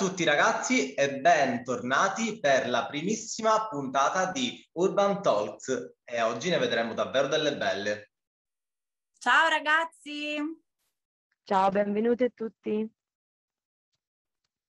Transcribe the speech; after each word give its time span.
tutti 0.00 0.24
ragazzi 0.24 0.94
e 0.94 1.20
bentornati 1.20 2.40
per 2.40 2.70
la 2.70 2.86
primissima 2.86 3.68
puntata 3.68 4.32
di 4.32 4.66
Urban 4.72 5.20
Talks 5.20 5.96
e 6.02 6.22
oggi 6.22 6.48
ne 6.48 6.56
vedremo 6.56 6.94
davvero 6.94 7.28
delle 7.28 7.54
belle. 7.54 8.12
Ciao 9.18 9.50
ragazzi! 9.50 10.38
Ciao, 11.44 11.68
benvenuti 11.68 12.24
a 12.24 12.30
tutti. 12.34 12.90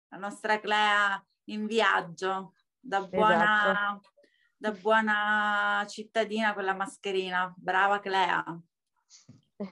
La 0.08 0.18
nostra 0.18 0.60
Clea 0.60 1.24
in 1.50 1.68
viaggio 1.68 2.56
da 2.80 3.06
buona, 3.06 3.70
esatto. 3.70 4.14
da 4.58 4.72
buona 4.72 5.86
cittadina 5.88 6.56
con 6.56 6.64
la 6.64 6.74
mascherina. 6.74 7.54
Brava 7.56 8.00
Clea! 8.00 8.44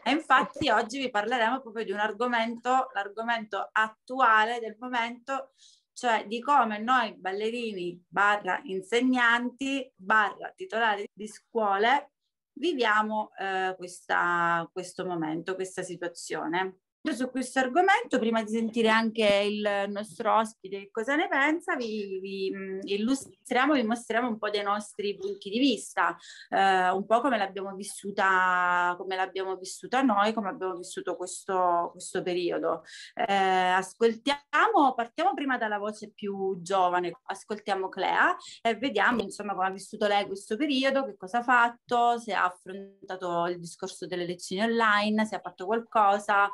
E 0.04 0.12
infatti 0.12 0.70
oggi 0.70 1.00
vi 1.00 1.10
parleremo 1.10 1.62
proprio 1.62 1.84
di 1.84 1.92
un 1.92 2.00
argomento, 2.00 2.90
l'argomento 2.94 3.70
attuale 3.72 4.60
del 4.60 4.76
momento, 4.80 5.52
cioè 5.94 6.26
di 6.28 6.40
come 6.42 6.78
noi 6.78 7.16
ballerini 7.16 8.06
barra 8.08 8.60
insegnanti 8.64 9.92
barra 9.96 10.52
titolari 10.56 11.10
di 11.14 11.28
scuole 11.28 12.12
viviamo 12.54 13.32
eh, 13.38 13.74
questa, 13.78 14.70
questo 14.72 15.06
momento, 15.06 15.56
questa 15.56 15.82
situazione 15.82 16.80
su 17.02 17.30
questo 17.30 17.60
argomento, 17.60 18.20
prima 18.20 18.44
di 18.44 18.52
sentire 18.52 18.90
anche 18.90 19.26
il 19.26 19.86
nostro 19.90 20.36
ospite 20.36 20.90
cosa 20.92 21.16
ne 21.16 21.30
pensa, 21.30 21.76
vi, 21.76 22.20
vi 22.20 22.52
illustriamo, 22.96 23.74
vi 23.74 23.84
mostriamo 23.84 24.28
un 24.28 24.38
po' 24.38 24.50
dei 24.50 24.64
nostri 24.64 25.16
punti 25.16 25.50
di 25.50 25.60
vista, 25.60 26.16
eh, 26.50 26.90
un 26.90 27.06
po' 27.06 27.22
come 27.22 27.38
l'abbiamo 27.38 27.74
vissuta, 27.74 28.96
come 28.98 29.16
l'abbiamo 29.16 29.56
vissuta 29.56 30.02
noi, 30.02 30.34
come 30.34 30.50
abbiamo 30.50 30.76
vissuto 30.76 31.16
questo, 31.16 31.90
questo 31.94 32.22
periodo. 32.22 32.84
Eh, 33.16 33.34
ascoltiamo, 33.34 34.94
partiamo 34.94 35.34
prima 35.34 35.58
dalla 35.58 35.78
voce 35.78 36.12
più 36.12 36.60
giovane, 36.62 37.18
ascoltiamo 37.24 37.88
Clea 37.88 38.36
e 38.62 38.76
vediamo 38.76 39.22
insomma 39.22 39.54
come 39.54 39.68
ha 39.68 39.72
vissuto 39.72 40.06
lei 40.06 40.26
questo 40.26 40.58
periodo, 40.58 41.06
che 41.06 41.16
cosa 41.16 41.40
ha 41.40 41.44
fatto, 41.44 42.20
se 42.20 42.34
ha 42.34 42.44
affrontato 42.44 43.46
il 43.48 43.58
discorso 43.60 44.06
delle 44.06 44.26
lezioni 44.26 44.64
online, 44.64 45.26
se 45.26 45.36
ha 45.36 45.42
fatto 45.42 45.66
qualcosa. 45.66 46.50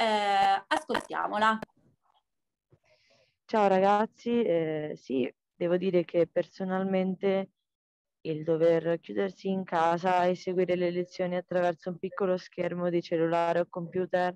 Eh, 0.00 0.64
ascoltiamola. 0.68 1.58
Ciao 3.44 3.66
ragazzi, 3.66 4.42
eh, 4.42 4.92
sì, 4.94 5.28
devo 5.56 5.76
dire 5.76 6.04
che 6.04 6.28
personalmente 6.28 7.50
il 8.20 8.44
dover 8.44 9.00
chiudersi 9.00 9.48
in 9.48 9.64
casa 9.64 10.24
e 10.26 10.36
seguire 10.36 10.76
le 10.76 10.92
lezioni 10.92 11.34
attraverso 11.34 11.90
un 11.90 11.98
piccolo 11.98 12.36
schermo 12.36 12.90
di 12.90 13.02
cellulare 13.02 13.58
o 13.58 13.66
computer 13.68 14.32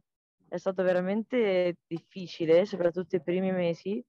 è 0.48 0.56
stato 0.56 0.82
veramente 0.82 1.76
difficile, 1.86 2.66
soprattutto 2.66 3.14
i 3.14 3.22
primi 3.22 3.52
mesi, 3.52 4.04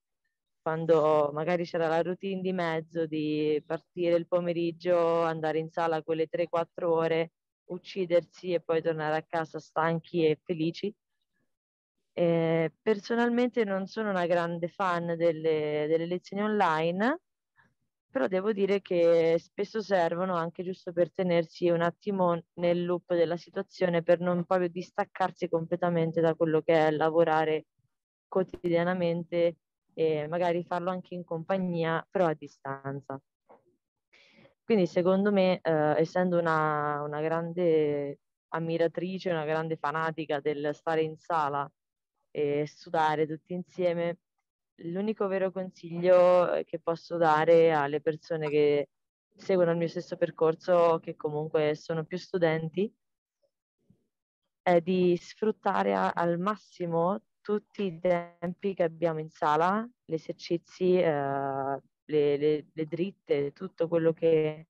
quando 0.59 1.30
magari 1.34 1.66
c'era 1.66 1.88
la 1.88 2.02
routine 2.02 2.42
di 2.42 2.52
mezzo 2.52 3.06
di 3.06 3.62
partire 3.64 4.16
il 4.16 4.28
pomeriggio, 4.28 5.22
andare 5.22 5.59
in 5.59 5.70
sala 5.70 6.02
quelle 6.02 6.26
3-4 6.26 6.92
ore, 6.92 7.34
uccidersi 7.66 8.53
e 8.53 8.62
poi 8.62 8.81
tornare 8.81 9.18
a 9.18 9.24
casa 9.24 9.59
stanchi 9.59 10.25
e 10.25 10.40
felici. 10.44 10.92
Eh, 12.16 12.72
personalmente 12.79 13.63
non 13.63 13.88
sono 13.88 14.12
una 14.12 14.28
grande 14.28 14.68
fan 14.68 15.16
delle, 15.18 15.88
delle, 15.88 16.06
lezioni 16.06 16.44
online, 16.44 17.22
però 18.07 18.28
devo 18.28 18.53
dire 18.53 18.81
che 18.84 19.38
spesso 19.40 19.81
servono 19.81 20.35
anche 20.35 20.63
giusto 20.63 20.94
per 20.94 21.12
tenersi 21.12 21.69
un 21.69 21.81
attimo 21.81 22.40
nel 22.56 22.85
loop 22.85 23.16
della 23.16 23.38
situazione, 23.38 24.03
per 24.03 24.19
non 24.19 24.46
proprio 24.46 24.69
distaccarsi 24.69 25.50
completamente 25.50 26.22
da 26.22 26.35
quello 26.35 26.62
che 26.62 26.88
è 26.88 26.91
lavorare 26.91 27.66
quotidianamente 28.28 29.57
e 29.95 30.28
magari 30.28 30.63
farlo 30.63 30.91
anche 30.91 31.16
in 31.16 31.24
compagnia, 31.24 32.06
però 32.09 32.28
a 32.28 32.35
distanza. 32.35 33.19
Quindi 34.63 34.85
secondo 34.85 35.31
me, 35.31 35.59
eh, 35.62 36.00
essendo 36.00 36.38
una, 36.38 37.01
una 37.01 37.22
grande 37.22 38.19
ammiratrice, 38.50 39.31
una 39.31 39.45
grande 39.45 39.78
fanatica 39.78 40.40
del 40.40 40.69
stare 40.74 41.01
in 41.01 41.18
sala 41.18 41.69
e 42.35 42.66
studiare 42.66 43.27
tutti 43.27 43.53
insieme. 43.53 44.17
L'unico 44.77 45.27
vero 45.27 45.51
consiglio 45.51 46.51
eh, 46.51 46.63
che 46.63 46.79
posso 46.79 47.17
dare 47.17 47.71
alle 47.71 48.01
persone 48.01 48.49
che 48.49 48.89
seguono 49.35 49.71
il 49.71 49.77
mio 49.77 49.88
stesso 49.88 50.17
percorso, 50.17 50.99
che 50.99 51.16
comunque 51.16 51.75
sono 51.75 52.03
più 52.03 52.17
studenti, 52.17 52.91
è 54.63 54.81
di 54.81 55.16
sfruttare 55.17 55.94
al 55.94 56.39
massimo 56.39 57.21
tutti 57.41 57.83
i 57.83 57.99
tempi 57.99 58.73
che 58.73 58.83
abbiamo 58.83 59.19
in 59.19 59.29
sala, 59.29 59.88
gli 60.03 60.13
esercizi, 60.13 60.97
eh, 60.97 61.79
le, 62.05 62.38
le, 62.38 62.65
le 62.73 62.85
dritte, 62.88 63.51
tutto 63.51 63.88
quello 63.88 64.11
che 64.13 64.67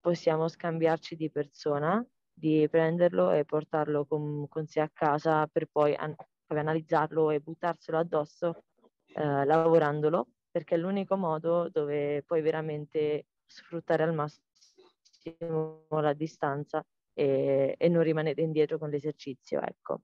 possiamo 0.00 0.48
scambiarci 0.48 1.16
di 1.16 1.30
persona, 1.30 2.04
di 2.32 2.66
prenderlo 2.70 3.32
e 3.32 3.44
portarlo 3.44 4.06
con, 4.06 4.46
con 4.48 4.66
sé 4.66 4.80
a 4.80 4.90
casa 4.90 5.46
per 5.46 5.66
poi 5.66 5.94
an- 5.94 6.14
poi 6.46 6.58
analizzarlo 6.58 7.30
e 7.30 7.40
buttarselo 7.40 7.98
addosso 7.98 8.64
eh, 9.14 9.44
lavorandolo, 9.44 10.28
perché 10.50 10.76
è 10.76 10.78
l'unico 10.78 11.16
modo 11.16 11.68
dove 11.68 12.22
puoi 12.22 12.40
veramente 12.40 13.26
sfruttare 13.44 14.02
al 14.02 14.14
massimo 14.14 15.86
la 15.88 16.12
distanza 16.12 16.84
e, 17.12 17.74
e 17.76 17.88
non 17.88 18.02
rimanere 18.02 18.42
indietro 18.42 18.78
con 18.78 18.90
l'esercizio. 18.90 19.60
Ecco. 19.60 20.00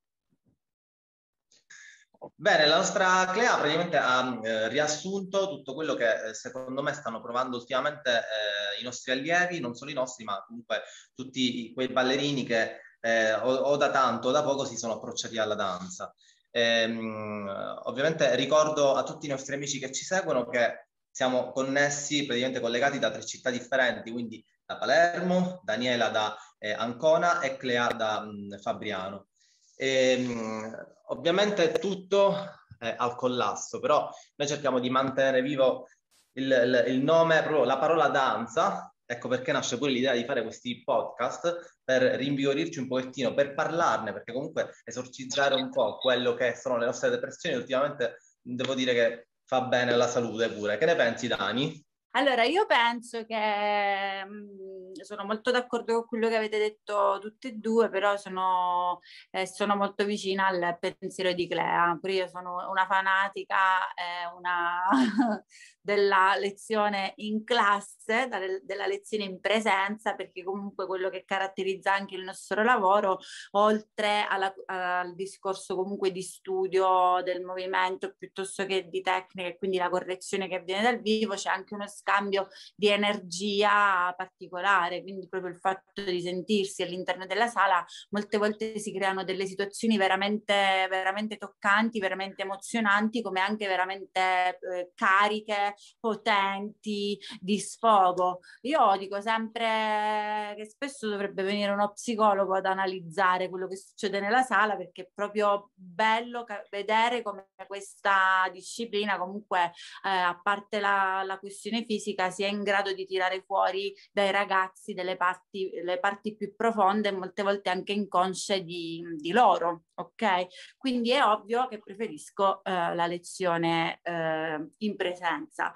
Bene, 2.37 2.67
la 2.67 2.77
nostra 2.77 3.27
Clea 3.33 3.57
praticamente 3.57 3.97
ha 3.97 4.39
eh, 4.43 4.69
riassunto 4.69 5.49
tutto 5.49 5.75
quello 5.75 5.95
che 5.95 6.29
eh, 6.29 6.35
secondo 6.35 6.81
me 6.81 6.93
stanno 6.93 7.21
provando 7.21 7.57
ultimamente 7.57 8.11
eh, 8.11 8.81
i 8.81 8.85
nostri 8.85 9.11
allievi, 9.11 9.59
non 9.59 9.75
solo 9.75 9.91
i 9.91 9.95
nostri, 9.95 10.23
ma 10.23 10.43
comunque 10.47 10.83
tutti 11.15 11.73
quei 11.75 11.89
ballerini 11.89 12.45
che 12.45 12.79
eh, 13.01 13.33
o, 13.35 13.53
o, 13.53 13.77
da 13.77 13.91
tanto 13.91 14.29
o 14.29 14.31
da 14.31 14.45
poco 14.45 14.65
si 14.65 14.77
sono 14.77 14.95
approcciati 14.95 15.37
alla 15.39 15.57
danza. 15.57 16.15
Ehm, 16.55 17.81
ovviamente 17.85 18.37
ricordo 18.37 18.95
a 18.95 19.03
tutti 19.03 19.27
i 19.27 19.31
nostri 19.31 19.55
amici 19.55 19.79
che 19.79 19.91
ci 19.91 20.05
seguono 20.05 20.47
che 20.49 20.87
siamo 21.11 21.51
connessi, 21.51 22.25
praticamente 22.25 22.61
collegati 22.61 22.99
da 22.99 23.11
tre 23.11 23.25
città 23.25 23.51
differenti, 23.51 24.11
quindi 24.11 24.45
da 24.65 24.77
Palermo, 24.77 25.61
Daniela 25.65 26.09
da 26.09 26.37
eh, 26.59 26.73
Ancona 26.73 27.41
e 27.41 27.57
Clea 27.57 27.89
da 27.89 28.21
mh, 28.21 28.59
Fabriano. 28.59 29.29
E, 29.77 30.17
mh, 30.19 30.97
ovviamente 31.09 31.73
tutto 31.73 32.37
è 32.79 32.95
al 32.97 33.15
collasso, 33.17 33.81
però 33.81 34.09
noi 34.37 34.49
cerchiamo 34.49 34.79
di 34.79 34.91
mantenere 34.91 35.43
vivo 35.43 35.89
il, 36.33 36.45
il, 36.45 36.85
il 36.95 37.03
nome, 37.03 37.41
proprio 37.43 37.65
la 37.65 37.79
parola 37.79 38.09
danza, 38.09 38.92
Ecco 39.13 39.29
perché 39.29 39.53
nasce 39.53 39.77
pure 39.77 39.91
l'idea 39.91 40.15
di 40.15 40.25
fare 40.25 40.43
questi 40.43 40.83
podcast 40.83 41.77
per 41.85 42.03
rinvigorirci 42.03 42.79
un 42.79 42.89
pochettino, 42.89 43.35
per 43.35 43.53
parlarne, 43.53 44.15
perché 44.15 44.33
comunque 44.33 44.71
esorcizzare 44.85 45.55
un 45.55 45.69
po' 45.69 45.99
quello 45.99 46.33
che 46.33 46.55
sono 46.57 46.79
le 46.79 46.87
nostre 46.87 47.11
depressioni 47.11 47.55
ultimamente 47.55 48.17
devo 48.41 48.75
dire 48.75 48.95
che 48.95 49.29
fa 49.45 49.61
bene 49.63 49.93
alla 49.93 50.09
salute 50.09 50.49
pure. 50.49 50.79
Che 50.79 50.87
ne 50.87 50.97
pensi 50.97 51.27
Dani? 51.29 51.85
Allora, 52.15 52.45
io 52.45 52.65
penso 52.65 53.27
che 53.27 54.25
mh, 54.25 54.92
sono 55.05 55.25
molto 55.25 55.51
d'accordo 55.51 55.95
con 55.95 56.07
quello 56.07 56.29
che 56.29 56.37
avete 56.37 56.59
detto 56.59 57.19
tutte 57.21 57.49
e 57.49 57.53
due, 57.53 57.89
però 57.89 58.17
sono, 58.17 59.01
eh, 59.31 59.47
sono 59.47 59.77
molto 59.77 60.05
vicina 60.05 60.47
al 60.47 60.79
pensiero 60.79 61.33
di 61.33 61.49
Clea. 61.49 61.97
Pure 62.01 62.13
io 62.13 62.29
sono 62.29 62.69
una 62.71 62.87
fanatica, 62.87 63.93
eh, 63.95 64.35
una 64.37 64.83
della 65.81 66.37
lezione 66.39 67.13
in 67.17 67.45
classe, 67.45 68.29
della 68.63 68.87
lezione 68.87 69.25
in 69.25 69.41
presenza, 69.41 70.15
perché 70.15 70.45
comunque 70.45 70.87
quello 70.87 71.11
che 71.11 71.25
caratterizza 71.25 71.93
anche 71.93 72.15
il 72.15 72.23
nostro 72.23 72.63
lavoro, 72.63 73.19
oltre 73.53 74.25
alla, 74.29 74.55
al 74.67 75.15
discorso 75.15 75.75
comunque 75.75 76.13
di 76.13 76.23
studio 76.23 77.21
del 77.25 77.43
movimento 77.43 78.15
piuttosto 78.17 78.65
che 78.65 78.89
di 78.89 79.01
tecnica 79.01 79.49
e 79.49 79.59
quindi 79.59 79.77
la 79.77 79.91
correzione 79.91 80.49
che 80.49 80.57
avviene 80.57 80.83
dal 80.83 81.01
vivo, 81.01 81.35
c'è 81.35 81.51
anche 81.51 81.75
uno 81.75 81.89
scambio 81.89 82.49
di 82.77 82.89
energia 82.89 84.13
particolare, 84.17 84.92
quindi 85.01 85.29
proprio 85.29 85.51
il 85.51 85.59
fatto 85.59 86.03
di 86.03 86.21
sentirsi 86.21 86.83
all'interno 86.83 87.27
della 87.27 87.47
sala, 87.47 87.85
molte 88.11 88.37
volte 88.37 88.79
si 88.79 88.93
creano 88.93 89.25
delle 89.25 89.47
situazioni 89.47 89.97
veramente, 89.97 90.87
veramente 90.91 91.37
toccanti, 91.39 91.99
veramente 91.99 92.43
emozionanti, 92.43 93.23
come 93.23 93.41
anche 93.41 93.67
veramente 93.67 94.19
eh, 94.21 94.93
cariche 94.95 95.75
potenti 95.99 97.19
di 97.41 97.59
sfogo. 97.59 98.41
Io 98.63 98.97
dico 98.99 99.21
sempre 99.21 100.55
che 100.57 100.67
spesso 100.67 101.09
dovrebbe 101.09 101.43
venire 101.43 101.73
uno 101.73 101.93
psicologo 101.93 102.55
ad 102.55 102.67
analizzare 102.67 103.49
quello 103.49 103.69
che 103.69 103.77
succede 103.77 104.21
nella 104.21 104.43
sala 104.43 104.77
perché 104.77 105.03
è 105.03 105.11
proprio 105.15 105.71
bello 105.75 106.45
vedere 106.71 107.23
come 107.23 107.49
questa 107.67 108.49
disciplina 108.53 109.19
comunque 109.19 109.73
eh, 110.05 110.09
a 110.09 110.39
parte 110.43 110.81
la, 110.81 111.23
la 111.25 111.39
questione 111.39 111.85
fisica 111.85 112.31
sia 112.31 112.49
in 112.49 112.63
grado 112.63 112.93
di 112.93 113.07
tirare 113.07 113.43
fuori 113.43 113.95
dai 114.13 114.31
ragazzi 114.31 114.72
ragazzi 114.73 114.95
delle 114.95 115.17
parti, 115.17 115.71
le 115.85 115.99
parti 115.99 116.35
più 116.35 116.55
profonde, 116.57 117.13
molte 117.13 117.43
volte 117.43 117.71
anche 117.71 117.93
inconsce 117.93 118.65
di, 118.65 119.05
di 119.19 119.31
loro, 119.31 119.85
ok? 119.95 120.47
Quindi 120.77 121.11
è 121.11 121.23
ovvio 121.23 121.69
che 121.69 121.79
preferisco 121.79 122.65
eh, 122.65 122.95
la 122.95 123.07
lezione 123.07 124.01
eh, 124.03 124.67
in 124.79 124.97
presenza. 124.97 125.73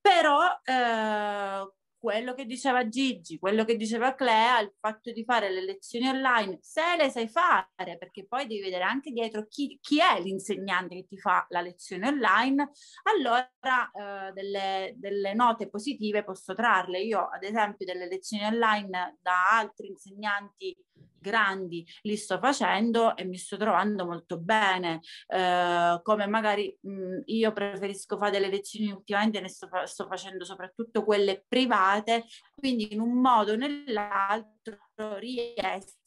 Però 0.00 0.42
eh, 0.62 1.72
quello 2.04 2.34
che 2.34 2.44
diceva 2.44 2.86
Gigi, 2.86 3.38
quello 3.38 3.64
che 3.64 3.76
diceva 3.76 4.14
Clea, 4.14 4.60
il 4.60 4.74
fatto 4.78 5.10
di 5.10 5.24
fare 5.24 5.50
le 5.50 5.64
lezioni 5.64 6.06
online, 6.06 6.58
se 6.60 6.82
le 6.98 7.08
sai 7.08 7.28
fare, 7.28 7.96
perché 7.98 8.26
poi 8.26 8.46
devi 8.46 8.60
vedere 8.60 8.84
anche 8.84 9.10
dietro 9.10 9.46
chi, 9.46 9.78
chi 9.80 10.00
è 10.00 10.20
l'insegnante 10.20 10.96
che 10.96 11.06
ti 11.06 11.18
fa 11.18 11.46
la 11.48 11.62
lezione 11.62 12.08
online, 12.08 12.72
allora 13.04 13.48
eh, 13.90 14.32
delle, 14.34 14.92
delle, 14.98 15.32
note 15.32 15.70
positive 15.70 16.24
posso 16.24 16.54
trarle. 16.54 17.00
Io, 17.00 17.26
ad 17.26 17.42
esempio, 17.42 17.86
delle 17.86 18.06
lezioni 18.06 18.44
online 18.44 19.16
da 19.22 19.56
altri 19.56 19.88
insegnanti 19.88 20.76
grandi 21.24 21.86
li 22.02 22.16
sto 22.16 22.38
facendo 22.38 23.16
e 23.16 23.24
mi 23.24 23.38
sto 23.38 23.56
trovando 23.56 24.04
molto 24.04 24.38
bene, 24.38 25.00
eh, 25.28 26.00
come 26.02 26.26
magari 26.26 26.76
mh, 26.80 27.22
io 27.26 27.52
preferisco 27.52 28.18
fare 28.18 28.32
delle 28.32 28.48
lezioni 28.48 28.90
ultimamente, 28.90 29.40
ne 29.40 29.48
sto, 29.48 29.68
sto 29.84 30.06
facendo 30.06 30.44
soprattutto 30.44 31.02
quelle 31.04 31.44
private, 31.48 32.24
quindi 32.54 32.92
in 32.92 33.00
un 33.00 33.20
modo 33.20 33.52
o 33.52 33.56
nell'altro 33.56 35.16
riesco 35.18 36.02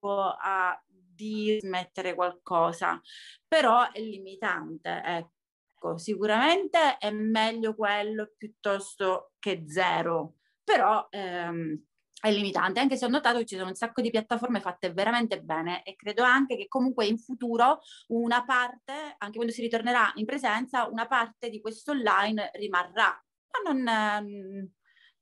a 0.00 0.82
dismettere 0.88 2.14
qualcosa, 2.14 3.00
però 3.46 3.90
è 3.92 4.00
limitante, 4.00 5.00
ecco. 5.04 5.98
Sicuramente 5.98 6.96
è 6.98 7.10
meglio 7.10 7.74
quello 7.74 8.32
piuttosto 8.36 9.32
che 9.40 9.64
zero, 9.66 10.34
però 10.62 11.08
ehm, 11.10 11.76
è 12.22 12.30
limitante, 12.30 12.78
anche 12.78 12.96
se 12.96 13.04
ho 13.04 13.08
notato 13.08 13.38
che 13.38 13.46
ci 13.46 13.56
sono 13.56 13.70
un 13.70 13.74
sacco 13.74 14.00
di 14.00 14.10
piattaforme 14.10 14.60
fatte 14.60 14.92
veramente 14.92 15.42
bene 15.42 15.82
e 15.82 15.96
credo 15.96 16.22
anche 16.22 16.56
che 16.56 16.68
comunque 16.68 17.04
in 17.04 17.18
futuro 17.18 17.80
una 18.08 18.44
parte, 18.44 19.16
anche 19.18 19.34
quando 19.34 19.52
si 19.52 19.60
ritornerà 19.60 20.12
in 20.14 20.24
presenza, 20.24 20.86
una 20.86 21.08
parte 21.08 21.50
di 21.50 21.60
questo 21.60 21.90
online 21.90 22.52
rimarrà. 22.54 23.20
Ma 23.50 23.72
non, 23.72 23.88
ehm, 23.88 24.70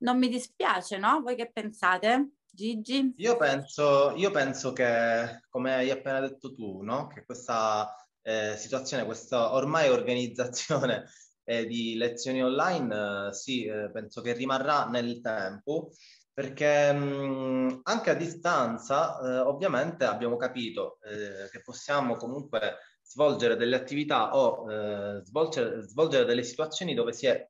non 0.00 0.18
mi 0.18 0.28
dispiace, 0.28 0.98
no? 0.98 1.22
Voi 1.22 1.36
che 1.36 1.50
pensate? 1.50 2.32
Gigi? 2.50 3.14
Io 3.16 3.38
penso, 3.38 4.12
io 4.16 4.30
penso 4.30 4.74
che, 4.74 5.40
come 5.48 5.72
hai 5.72 5.90
appena 5.90 6.20
detto 6.20 6.52
tu, 6.52 6.82
no? 6.82 7.06
che 7.06 7.24
questa 7.24 7.94
eh, 8.20 8.56
situazione, 8.58 9.06
questa 9.06 9.54
ormai 9.54 9.88
organizzazione 9.88 11.06
eh, 11.50 11.66
di 11.66 11.96
lezioni 11.96 12.42
online, 12.44 13.28
eh, 13.28 13.32
sì, 13.32 13.64
eh, 13.64 13.90
penso 13.90 14.20
che 14.20 14.32
rimarrà 14.34 14.86
nel 14.86 15.20
tempo 15.20 15.90
perché 16.32 16.92
mh, 16.92 17.80
anche 17.82 18.10
a 18.10 18.14
distanza 18.14 19.18
eh, 19.18 19.38
ovviamente 19.40 20.04
abbiamo 20.04 20.36
capito 20.36 20.98
eh, 21.02 21.50
che 21.50 21.60
possiamo 21.60 22.14
comunque 22.14 22.76
svolgere 23.02 23.56
delle 23.56 23.74
attività 23.74 24.36
o 24.36 24.70
eh, 24.70 25.24
svolgere, 25.24 25.82
svolgere, 25.82 26.24
delle 26.24 26.44
situazioni 26.44 26.94
dove 26.94 27.12
si 27.12 27.26
è 27.26 27.44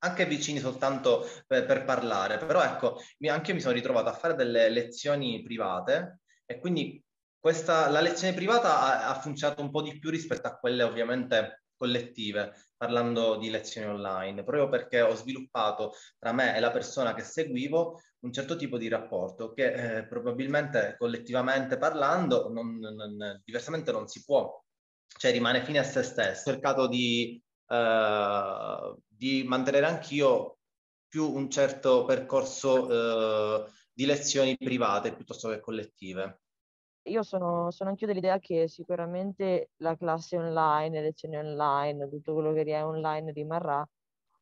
anche 0.00 0.26
vicini 0.26 0.58
soltanto 0.58 1.24
per, 1.46 1.64
per 1.64 1.84
parlare, 1.84 2.38
però 2.38 2.62
ecco, 2.62 2.98
anche 3.28 3.50
io 3.50 3.54
mi 3.54 3.60
sono 3.60 3.74
ritrovato 3.74 4.08
a 4.08 4.14
fare 4.14 4.34
delle 4.34 4.68
lezioni 4.68 5.42
private 5.42 6.22
e 6.44 6.58
quindi 6.58 7.00
questa, 7.38 7.88
la 7.88 8.00
lezione 8.00 8.34
privata 8.34 8.80
ha, 8.80 9.08
ha 9.10 9.20
funzionato 9.20 9.62
un 9.62 9.70
po' 9.70 9.82
di 9.82 9.96
più 9.98 10.10
rispetto 10.10 10.48
a 10.48 10.56
quelle 10.56 10.82
ovviamente 10.82 11.62
collettive, 11.78 12.52
parlando 12.76 13.36
di 13.36 13.48
lezioni 13.48 13.86
online, 13.86 14.42
proprio 14.42 14.68
perché 14.68 15.00
ho 15.00 15.14
sviluppato 15.14 15.94
tra 16.18 16.32
me 16.32 16.54
e 16.54 16.60
la 16.60 16.70
persona 16.70 17.14
che 17.14 17.22
seguivo 17.22 18.00
un 18.20 18.32
certo 18.32 18.56
tipo 18.56 18.76
di 18.76 18.88
rapporto 18.88 19.52
che 19.52 19.98
eh, 19.98 20.06
probabilmente 20.06 20.96
collettivamente 20.98 21.78
parlando 21.78 22.50
non, 22.52 22.78
non, 22.78 23.40
diversamente 23.44 23.92
non 23.92 24.08
si 24.08 24.24
può, 24.24 24.62
cioè 25.06 25.32
rimane 25.32 25.64
fine 25.64 25.78
a 25.78 25.84
se 25.84 26.02
stesso. 26.02 26.50
Ho 26.50 26.52
cercato 26.52 26.88
di, 26.88 27.40
eh, 27.68 28.94
di 29.06 29.44
mantenere 29.46 29.86
anch'io 29.86 30.58
più 31.08 31.32
un 31.32 31.48
certo 31.48 32.04
percorso 32.04 33.64
eh, 33.64 33.70
di 33.92 34.04
lezioni 34.04 34.56
private 34.56 35.14
piuttosto 35.14 35.48
che 35.48 35.60
collettive. 35.60 36.40
Io 37.08 37.22
sono, 37.22 37.70
sono 37.70 37.90
anch'io 37.90 38.06
dell'idea 38.06 38.38
che 38.38 38.68
sicuramente 38.68 39.70
la 39.78 39.96
classe 39.96 40.36
online, 40.36 40.96
le 40.96 41.02
lezioni 41.02 41.36
online, 41.36 42.08
tutto 42.08 42.34
quello 42.34 42.52
che 42.52 42.62
è 42.64 42.84
online 42.84 43.32
rimarrà 43.32 43.86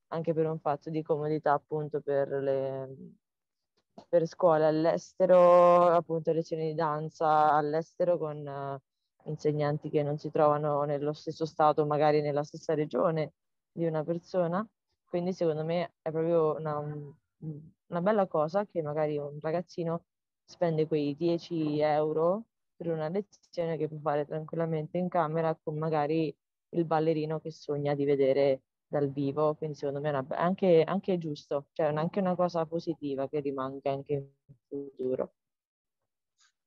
anche 0.09 0.33
per 0.35 0.47
un 0.47 0.59
fatto 0.59 0.91
di 0.91 1.03
comodità 1.03 1.53
appunto 1.53 2.01
per 2.01 2.29
le, 2.29 2.97
per 4.09 4.27
scuole 4.27 4.67
all'estero, 4.67 5.87
appunto 5.89 6.33
lezioni 6.33 6.69
di 6.69 6.75
danza 6.75 7.53
all'estero 7.53 8.19
con 8.19 8.37
uh, 8.47 9.29
insegnanti 9.29 9.89
che 9.89 10.03
non 10.03 10.19
si 10.19 10.31
trovano 10.31 10.83
nello 10.85 11.13
stesso 11.13 11.47
stato, 11.47 11.87
magari 11.87 12.21
nella 12.21 12.45
stessa 12.45 12.75
regione 12.75 13.33
di 13.73 13.87
una 13.87 14.05
persona. 14.05 14.67
Quindi 15.05 15.33
secondo 15.33 15.65
me 15.65 15.95
è 16.03 16.11
proprio 16.11 16.57
una, 16.57 16.79
una 16.79 18.01
bella 18.01 18.27
cosa 18.27 18.67
che 18.67 18.83
magari 18.83 19.17
un 19.19 19.39
ragazzino 19.41 20.05
spende 20.45 20.87
quei 20.87 21.17
10 21.17 21.81
euro 21.81 22.45
per 22.77 22.89
una 22.89 23.09
lezione 23.09 23.77
che 23.77 23.89
può 23.89 23.99
fare 23.99 24.27
tranquillamente 24.27 24.99
in 24.99 25.09
camera 25.09 25.59
con 25.61 25.79
magari 25.79 26.35
il 26.71 26.85
ballerino 26.85 27.41
che 27.41 27.51
sogna 27.51 27.95
di 27.95 28.05
vedere 28.05 28.63
dal 28.87 29.11
vivo, 29.11 29.55
quindi 29.55 29.77
secondo 29.77 30.01
me 30.01 30.09
è 30.09 30.13
una, 30.13 30.27
anche, 30.37 30.85
anche 30.85 31.19
giusto, 31.19 31.69
cioè 31.73 31.87
anche 31.87 32.21
una 32.21 32.35
cosa 32.35 32.65
positiva 32.67 33.29
che 33.29 33.41
rimanga 33.41 33.91
anche 33.91 34.13
in 34.13 34.29
futuro. 34.69 35.35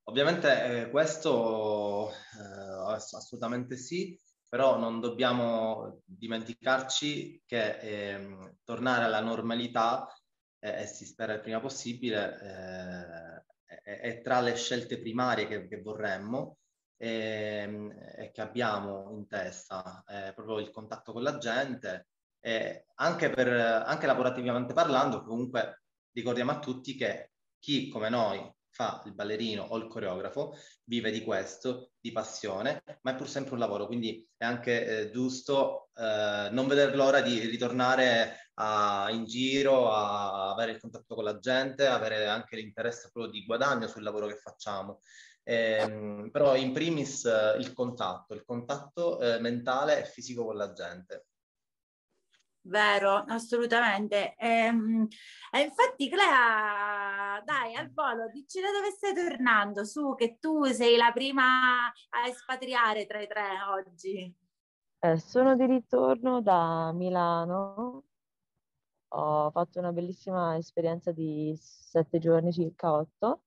Ovviamente 0.04 0.82
eh, 0.82 0.90
questo 0.90 2.10
eh, 2.10 2.92
assolutamente 2.92 3.76
sì, 3.76 4.18
però 4.48 4.76
non 4.76 5.00
dobbiamo 5.00 6.02
dimenticarci 6.04 7.44
che 7.46 7.78
eh, 7.78 8.56
tornare 8.64 9.04
alla 9.04 9.20
normalità, 9.20 10.08
eh, 10.58 10.82
e 10.82 10.86
si 10.86 11.06
spera 11.06 11.34
il 11.34 11.40
prima 11.40 11.60
possibile, 11.60 12.38
eh, 12.42 13.44
è, 13.82 14.00
è, 14.00 14.20
tra 14.20 14.40
le 14.40 14.54
scelte 14.56 14.98
primarie 14.98 15.46
che, 15.46 15.68
che 15.68 15.80
vorremmo 15.80 16.58
e, 16.96 17.88
e, 18.16 18.30
che 18.32 18.40
abbiamo 18.40 19.10
in 19.12 19.26
testa, 19.26 20.02
proprio 20.34 20.58
il 20.58 20.70
contatto 20.70 21.12
con 21.12 21.22
la 21.22 21.38
gente 21.38 22.08
eh, 22.40 22.86
anche, 22.96 23.30
per, 23.30 23.48
anche 23.48 24.06
lavorativamente 24.06 24.72
parlando, 24.72 25.22
comunque 25.22 25.82
ricordiamo 26.12 26.50
a 26.50 26.58
tutti 26.58 26.96
che 26.96 27.32
chi 27.58 27.88
come 27.88 28.08
noi 28.08 28.52
fa 28.80 29.02
il 29.04 29.12
ballerino 29.12 29.62
o 29.62 29.76
il 29.76 29.86
coreografo 29.88 30.56
vive 30.84 31.10
di 31.10 31.22
questo, 31.22 31.90
di 32.00 32.12
passione, 32.12 32.82
ma 33.02 33.12
è 33.12 33.14
pur 33.14 33.28
sempre 33.28 33.52
un 33.52 33.60
lavoro, 33.60 33.86
quindi 33.86 34.26
è 34.38 34.46
anche 34.46 34.86
eh, 34.86 35.10
giusto 35.10 35.90
eh, 35.94 36.48
non 36.50 36.66
vedere 36.66 36.96
l'ora 36.96 37.20
di 37.20 37.40
ritornare 37.40 38.50
a, 38.54 39.08
in 39.10 39.26
giro, 39.26 39.92
a 39.92 40.52
avere 40.52 40.72
il 40.72 40.80
contatto 40.80 41.14
con 41.14 41.24
la 41.24 41.38
gente, 41.38 41.86
avere 41.86 42.26
anche 42.26 42.56
l'interesse 42.56 43.10
proprio 43.12 43.30
di 43.30 43.44
guadagno 43.44 43.86
sul 43.86 44.02
lavoro 44.02 44.26
che 44.26 44.36
facciamo. 44.36 45.00
Eh, 45.42 46.28
però 46.32 46.56
in 46.56 46.72
primis 46.72 47.24
eh, 47.26 47.56
il 47.58 47.74
contatto, 47.74 48.32
il 48.32 48.44
contatto 48.44 49.20
eh, 49.20 49.40
mentale 49.40 50.00
e 50.00 50.06
fisico 50.06 50.46
con 50.46 50.56
la 50.56 50.72
gente. 50.72 51.26
Vero, 52.62 53.24
assolutamente. 53.26 54.34
E, 54.36 54.48
ehm, 54.48 55.08
e, 55.50 55.60
infatti, 55.60 56.08
Clea, 56.10 57.40
dai, 57.44 57.74
al 57.74 57.90
volo, 57.92 58.28
dici 58.28 58.60
da 58.60 58.70
dove 58.70 58.90
stai 58.90 59.14
tornando? 59.14 59.84
Su, 59.84 60.14
che 60.14 60.38
tu 60.38 60.64
sei 60.64 60.96
la 60.96 61.10
prima 61.12 61.86
a 61.86 62.26
espatriare 62.28 63.06
tra 63.06 63.20
i 63.20 63.26
tre 63.26 63.44
oggi. 63.68 64.34
Eh, 64.98 65.18
sono 65.18 65.56
di 65.56 65.64
ritorno 65.64 66.42
da 66.42 66.92
Milano. 66.92 68.04
Ho 69.12 69.50
fatto 69.50 69.78
una 69.78 69.92
bellissima 69.92 70.56
esperienza 70.56 71.10
di 71.12 71.56
sette 71.58 72.18
giorni, 72.18 72.52
circa 72.52 72.92
otto, 72.92 73.42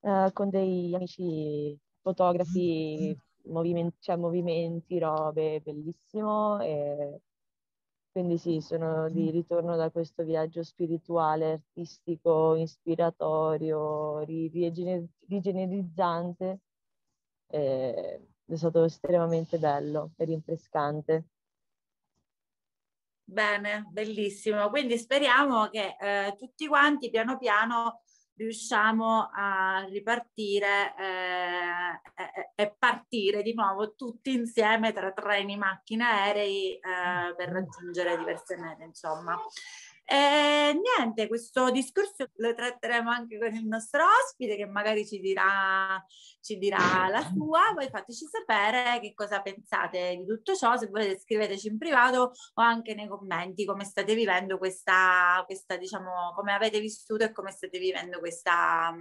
eh, 0.00 0.30
con 0.32 0.48
degli 0.48 0.94
amici 0.94 1.78
fotografi, 2.00 3.16
movimenti, 3.44 3.96
cioè 4.00 4.16
movimenti, 4.16 4.98
robe, 4.98 5.60
bellissimo. 5.60 6.60
E 6.60 7.20
quindi 8.12 8.38
sì, 8.38 8.60
sono 8.60 9.08
di 9.08 9.30
ritorno 9.30 9.76
da 9.76 9.88
questo 9.90 10.24
viaggio 10.24 10.64
spirituale, 10.64 11.52
artistico, 11.52 12.56
ispiratorio, 12.56 14.18
rigenerizzante. 14.24 16.58
è 17.46 18.20
stato 18.56 18.82
estremamente 18.84 19.58
bello 19.58 20.10
e 20.16 20.24
rinfrescante. 20.24 21.24
Bene, 23.22 23.86
bellissimo. 23.90 24.70
Quindi 24.70 24.98
speriamo 24.98 25.68
che 25.68 25.94
eh, 26.00 26.34
tutti 26.36 26.66
quanti 26.66 27.10
piano 27.10 27.38
piano 27.38 28.02
riusciamo 28.40 29.28
a 29.34 29.84
ripartire 29.90 30.94
eh, 30.98 32.54
e, 32.54 32.74
partire 32.78 33.42
di 33.42 33.52
nuovo 33.52 33.94
tutti 33.94 34.32
insieme 34.32 34.94
tra 34.94 35.12
treni, 35.12 35.58
macchine, 35.58 36.04
aerei 36.04 36.74
eh, 36.76 37.34
per 37.36 37.50
raggiungere 37.50 38.16
diverse 38.16 38.56
mete, 38.56 38.84
insomma. 38.84 39.38
E 40.12 40.72
niente, 40.74 41.28
questo 41.28 41.70
discorso 41.70 42.28
lo 42.38 42.52
tratteremo 42.52 43.08
anche 43.08 43.38
con 43.38 43.54
il 43.54 43.64
nostro 43.64 44.02
ospite 44.04 44.56
che 44.56 44.66
magari 44.66 45.06
ci 45.06 45.20
dirà, 45.20 46.04
ci 46.40 46.58
dirà 46.58 47.06
la 47.08 47.20
sua. 47.20 47.72
Voi 47.72 47.88
fateci 47.88 48.26
sapere 48.26 48.98
che 48.98 49.14
cosa 49.14 49.40
pensate 49.40 50.16
di 50.16 50.26
tutto 50.26 50.56
ciò, 50.56 50.76
se 50.76 50.88
volete 50.88 51.16
scriveteci 51.16 51.68
in 51.68 51.78
privato 51.78 52.32
o 52.54 52.60
anche 52.60 52.96
nei 52.96 53.06
commenti 53.06 53.64
come 53.64 53.84
state 53.84 54.14
vivendo 54.14 54.58
questa, 54.58 55.44
questa 55.46 55.76
diciamo, 55.76 56.32
come 56.34 56.54
avete 56.54 56.80
vissuto 56.80 57.22
e 57.22 57.30
come 57.30 57.52
state 57.52 57.78
vivendo 57.78 58.18
questa, 58.18 58.92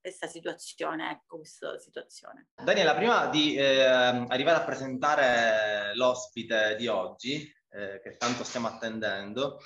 questa 0.00 0.26
situazione, 0.26 1.12
ecco, 1.12 1.36
questa 1.36 1.78
situazione. 1.78 2.48
Daniela, 2.60 2.96
prima 2.96 3.26
di 3.28 3.54
eh, 3.54 3.84
arrivare 3.84 4.56
a 4.58 4.64
presentare 4.64 5.94
l'ospite 5.94 6.74
di 6.76 6.88
oggi, 6.88 7.48
eh, 7.68 8.00
che 8.02 8.16
tanto 8.16 8.42
stiamo 8.42 8.66
attendendo, 8.66 9.60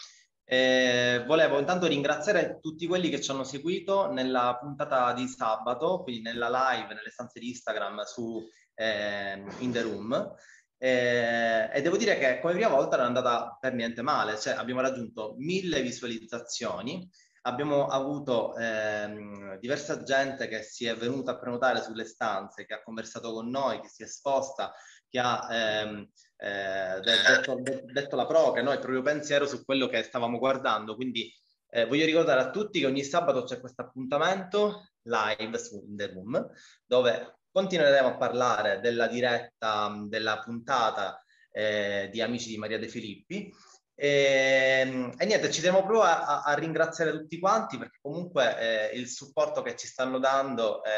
eh, 0.46 1.24
volevo 1.26 1.58
intanto 1.58 1.86
ringraziare 1.86 2.58
tutti 2.60 2.86
quelli 2.86 3.08
che 3.08 3.20
ci 3.20 3.30
hanno 3.30 3.44
seguito 3.44 4.10
nella 4.10 4.58
puntata 4.60 5.12
di 5.12 5.26
sabato, 5.26 6.02
quindi 6.02 6.22
nella 6.22 6.48
live, 6.48 6.94
nelle 6.94 7.10
stanze 7.10 7.40
di 7.40 7.48
Instagram 7.48 8.02
su 8.02 8.42
eh, 8.74 9.42
In 9.58 9.72
The 9.72 9.82
Room. 9.82 10.34
Eh, 10.76 11.70
e 11.72 11.80
devo 11.82 11.96
dire 11.96 12.18
che 12.18 12.40
come 12.40 12.52
prima 12.52 12.68
volta 12.68 12.96
non 12.96 13.06
è 13.06 13.08
andata 13.08 13.56
per 13.58 13.72
niente 13.72 14.02
male, 14.02 14.38
cioè 14.38 14.54
abbiamo 14.54 14.82
raggiunto 14.82 15.34
mille 15.38 15.80
visualizzazioni, 15.80 17.08
abbiamo 17.46 17.86
avuto 17.86 18.54
ehm, 18.56 19.58
diversa 19.58 20.02
gente 20.02 20.46
che 20.46 20.62
si 20.62 20.86
è 20.86 20.94
venuta 20.94 21.32
a 21.32 21.38
prenotare 21.38 21.82
sulle 21.82 22.04
stanze, 22.04 22.66
che 22.66 22.74
ha 22.74 22.82
conversato 22.82 23.32
con 23.32 23.48
noi, 23.48 23.80
che 23.80 23.88
si 23.88 24.02
è 24.02 24.06
esposta, 24.06 24.74
che 25.08 25.18
ha 25.18 25.48
ehm, 25.50 26.10
eh, 26.44 27.00
detto, 27.00 27.58
detto, 27.90 28.16
la 28.16 28.26
pro, 28.26 28.52
che 28.52 28.60
noi 28.60 28.74
il 28.74 28.80
proprio 28.80 29.00
pensiero 29.00 29.46
su 29.46 29.64
quello 29.64 29.88
che 29.88 30.02
stavamo 30.02 30.38
guardando. 30.38 30.94
Quindi 30.94 31.32
eh, 31.70 31.86
voglio 31.86 32.04
ricordare 32.04 32.40
a 32.40 32.50
tutti 32.50 32.80
che 32.80 32.86
ogni 32.86 33.02
sabato 33.02 33.44
c'è 33.44 33.60
questo 33.60 33.80
appuntamento 33.80 34.90
live 35.04 35.58
su 35.58 35.82
In 35.88 35.96
The 35.96 36.06
Room, 36.08 36.50
dove 36.84 37.38
continueremo 37.50 38.08
a 38.08 38.16
parlare 38.16 38.80
della 38.80 39.06
diretta, 39.06 39.94
della 40.06 40.38
puntata 40.40 41.22
eh, 41.50 42.10
di 42.12 42.20
Amici 42.20 42.50
di 42.50 42.58
Maria 42.58 42.78
De 42.78 42.88
Filippi. 42.88 43.50
E, 43.96 45.12
e 45.16 45.24
niente, 45.24 45.50
ci 45.50 45.60
siamo 45.60 45.78
proprio 45.78 46.02
a, 46.02 46.42
a, 46.42 46.52
ringraziare 46.54 47.12
tutti 47.12 47.38
quanti 47.38 47.78
perché 47.78 47.98
comunque 48.02 48.90
eh, 48.90 48.98
il 48.98 49.08
supporto 49.08 49.62
che 49.62 49.76
ci 49.76 49.86
stanno 49.86 50.18
dando 50.18 50.82
eh, 50.82 50.90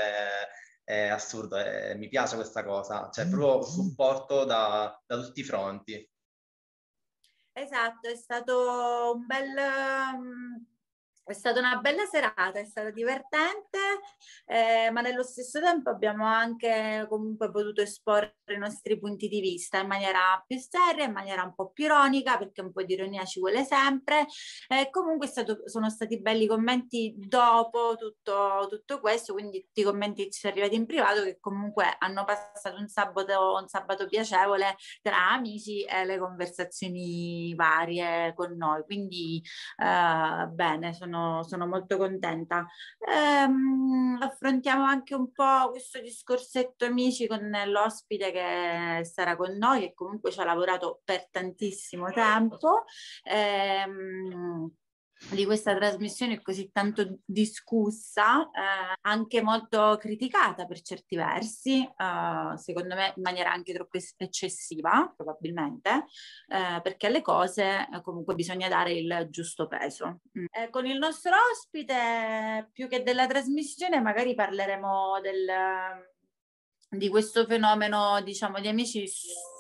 è 0.87 1.09
assurdo, 1.09 1.57
è, 1.57 1.95
mi 1.97 2.07
piace 2.07 2.37
questa 2.37 2.63
cosa, 2.63 3.09
c'è 3.09 3.29
proprio 3.29 3.69
supporto 3.69 4.45
da, 4.45 5.03
da 5.05 5.21
tutti 5.21 5.41
i 5.41 5.45
fronti. 5.45 6.11
Esatto, 7.53 8.09
è 8.09 8.15
stato 8.15 9.15
un 9.17 9.27
bel... 9.27 9.55
È 11.29 11.33
stata 11.33 11.59
una 11.59 11.79
bella 11.79 12.05
serata, 12.05 12.61
è 12.61 12.65
stata 12.65 12.91
divertente, 12.91 13.79
eh, 14.47 14.91
ma 14.93 15.01
nello 15.01 15.25
stesso 15.25 15.61
tempo 15.61 15.91
abbiamo 15.91 16.25
anche 16.25 17.05
comunque 17.09 17.51
potuto 17.51 17.81
esporre 17.83 18.37
i 18.47 18.57
nostri 18.59 18.97
punti 18.97 19.27
di 19.27 19.41
vista 19.41 19.81
in 19.81 19.89
maniera 19.89 20.41
più 20.47 20.57
seria, 20.57 21.05
in 21.05 21.11
maniera 21.11 21.43
un 21.43 21.53
po' 21.53 21.71
più 21.71 21.87
ironica, 21.87 22.39
perché 22.39 22.61
un 22.61 22.71
po' 22.71 22.85
di 22.85 22.93
ironia 22.93 23.25
ci 23.25 23.41
vuole 23.41 23.65
sempre. 23.65 24.27
Eh, 24.69 24.89
comunque 24.91 25.27
stato, 25.27 25.63
sono 25.69 25.91
stati 25.91 26.21
belli 26.21 26.47
commenti 26.47 27.13
dopo 27.19 27.97
tutto, 27.99 28.69
tutto, 28.71 29.01
questo, 29.01 29.33
quindi 29.33 29.63
tutti 29.63 29.81
i 29.81 29.83
commenti 29.83 30.31
ci 30.31 30.39
sono 30.39 30.53
arrivati 30.53 30.77
in 30.77 30.87
privato 30.87 31.25
che 31.25 31.39
comunque 31.41 31.97
hanno 31.99 32.23
passato 32.25 32.79
un 32.79 32.87
sabato, 32.87 33.55
un 33.61 33.67
sabato 33.67 34.07
piacevole 34.07 34.77
tra 35.03 35.31
amici 35.31 35.83
e 35.83 36.05
le 36.05 36.19
conversazioni 36.21 37.53
varie 37.57 38.33
con 38.35 38.55
noi. 38.57 38.85
Quindi 38.85 39.43
eh, 39.77 40.47
bene, 40.47 40.95
sono 40.95 41.15
sono, 41.17 41.43
sono 41.43 41.67
molto 41.67 41.97
contenta. 41.97 42.67
Ehm, 42.99 44.19
affrontiamo 44.21 44.85
anche 44.85 45.15
un 45.15 45.33
po' 45.33 45.71
questo 45.71 46.01
discorsetto 46.01 46.85
amici 46.85 47.27
con 47.27 47.51
l'ospite 47.67 48.31
che 48.31 49.05
sarà 49.05 49.37
con 49.37 49.57
noi, 49.57 49.81
che 49.81 49.95
comunque 49.95 50.31
ci 50.31 50.41
ha 50.41 50.45
lavorato 50.45 51.01
per 51.05 51.29
tantissimo 51.31 52.11
tempo. 52.11 52.85
Ehm, 53.25 54.71
di 55.31 55.45
questa 55.45 55.75
trasmissione 55.75 56.41
così 56.43 56.71
tanto 56.71 57.19
discussa, 57.25 58.43
eh, 58.45 58.99
anche 59.03 59.43
molto 59.43 59.97
criticata 59.99 60.67
per 60.67 60.83
certi 60.83 61.17
versi, 61.17 61.83
eh, 61.83 62.57
secondo 62.59 62.95
me 62.95 63.13
in 63.17 63.23
maniera 63.23 63.51
anche 63.51 63.73
troppo 63.73 63.99
eccessiva, 64.19 65.13
probabilmente, 65.17 66.05
eh, 66.49 66.81
perché 66.83 67.07
alle 67.07 67.23
cose 67.23 67.89
eh, 67.93 68.03
comunque 68.03 68.35
bisogna 68.35 68.69
dare 68.69 68.93
il 68.93 69.27
giusto 69.31 69.67
peso. 69.67 70.21
Mm. 70.39 70.47
Eh, 70.51 70.71
con 70.71 70.87
il 70.87 70.99
nostro 70.99 71.33
ospite, 71.51 72.69
più 72.73 72.89
che 72.89 73.03
della 73.03 73.27
trasmissione, 73.27 74.01
magari 74.01 74.35
parleremo 74.35 75.21
del, 75.23 75.47
di 76.91 77.09
questo 77.09 77.47
fenomeno, 77.47 78.21
diciamo, 78.23 78.61
di 78.61 78.69
amici 78.69 79.09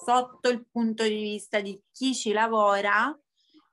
sotto 0.04 0.48
il 0.48 0.66
punto 0.70 1.02
di 1.02 1.20
vista 1.20 1.60
di 1.60 1.80
chi 1.90 2.14
ci 2.14 2.32
lavora 2.32 3.18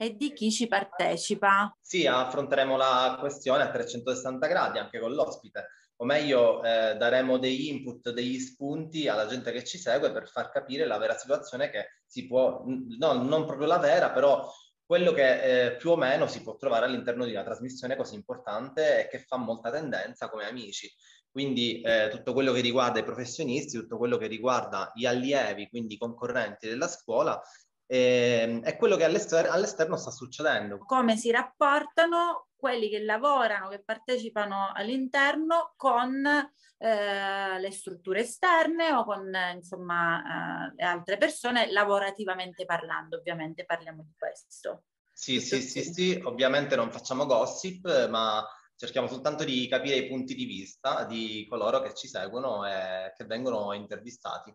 e 0.03 0.15
di 0.15 0.33
chi 0.33 0.51
ci 0.51 0.67
partecipa. 0.67 1.75
Sì, 1.79 2.05
affronteremo 2.05 2.75
la 2.75 3.17
questione 3.19 3.63
a 3.63 3.71
360 3.71 4.47
gradi 4.47 4.77
anche 4.77 4.99
con 4.99 5.13
l'ospite, 5.13 5.67
o 5.97 6.05
meglio 6.05 6.63
eh, 6.63 6.95
daremo 6.97 7.37
degli 7.37 7.67
input, 7.67 8.11
degli 8.11 8.39
spunti 8.39 9.07
alla 9.07 9.25
gente 9.25 9.51
che 9.51 9.63
ci 9.63 9.77
segue 9.77 10.11
per 10.11 10.27
far 10.27 10.51
capire 10.51 10.85
la 10.85 10.97
vera 10.97 11.17
situazione 11.17 11.69
che 11.69 12.01
si 12.05 12.27
può, 12.27 12.63
no, 12.65 13.13
non 13.13 13.45
proprio 13.45 13.67
la 13.67 13.77
vera, 13.77 14.11
però 14.11 14.51
quello 14.85 15.13
che 15.13 15.67
eh, 15.67 15.75
più 15.77 15.91
o 15.91 15.95
meno 15.95 16.27
si 16.27 16.41
può 16.41 16.55
trovare 16.57 16.85
all'interno 16.85 17.25
di 17.25 17.31
una 17.31 17.43
trasmissione 17.43 17.95
così 17.95 18.15
importante 18.15 19.05
e 19.05 19.07
che 19.07 19.19
fa 19.19 19.37
molta 19.37 19.71
tendenza 19.71 20.29
come 20.29 20.45
amici. 20.45 20.91
Quindi 21.31 21.81
eh, 21.81 22.09
tutto 22.11 22.33
quello 22.33 22.51
che 22.51 22.61
riguarda 22.61 22.99
i 22.99 23.03
professionisti, 23.03 23.77
tutto 23.77 23.97
quello 23.97 24.17
che 24.17 24.27
riguarda 24.27 24.91
gli 24.93 25.05
allievi, 25.05 25.67
quindi 25.67 25.95
i 25.95 25.97
concorrenti 25.97 26.67
della 26.67 26.87
scuola, 26.87 27.41
eh, 27.85 28.59
è 28.63 28.77
quello 28.77 28.95
che 28.95 29.03
all'ester- 29.03 29.49
all'esterno 29.49 29.97
sta 29.97 30.11
succedendo. 30.11 30.77
Come 30.79 31.17
si 31.17 31.31
rapportano 31.31 32.47
quelli 32.55 32.89
che 32.89 33.03
lavorano, 33.03 33.67
che 33.69 33.83
partecipano 33.83 34.71
all'interno 34.73 35.73
con 35.75 36.25
eh, 36.25 37.59
le 37.59 37.71
strutture 37.71 38.21
esterne 38.21 38.93
o 38.93 39.03
con 39.03 39.29
insomma 39.53 40.67
eh, 40.67 40.73
le 40.75 40.83
altre 40.83 41.17
persone 41.17 41.71
lavorativamente 41.71 42.65
parlando, 42.65 43.17
ovviamente 43.17 43.65
parliamo 43.65 44.03
di 44.03 44.13
questo. 44.17 44.85
Sì, 45.11 45.39
sì, 45.39 45.61
sì, 45.61 45.83
sì, 45.83 46.21
ovviamente 46.23 46.75
non 46.75 46.91
facciamo 46.91 47.25
gossip, 47.25 48.09
ma 48.09 48.45
cerchiamo 48.75 49.07
soltanto 49.07 49.43
di 49.43 49.67
capire 49.67 49.97
i 49.97 50.07
punti 50.07 50.33
di 50.33 50.45
vista 50.45 51.05
di 51.05 51.45
coloro 51.47 51.81
che 51.81 51.93
ci 51.93 52.07
seguono 52.07 52.65
e 52.65 53.13
che 53.15 53.25
vengono 53.25 53.73
intervistati 53.73 54.53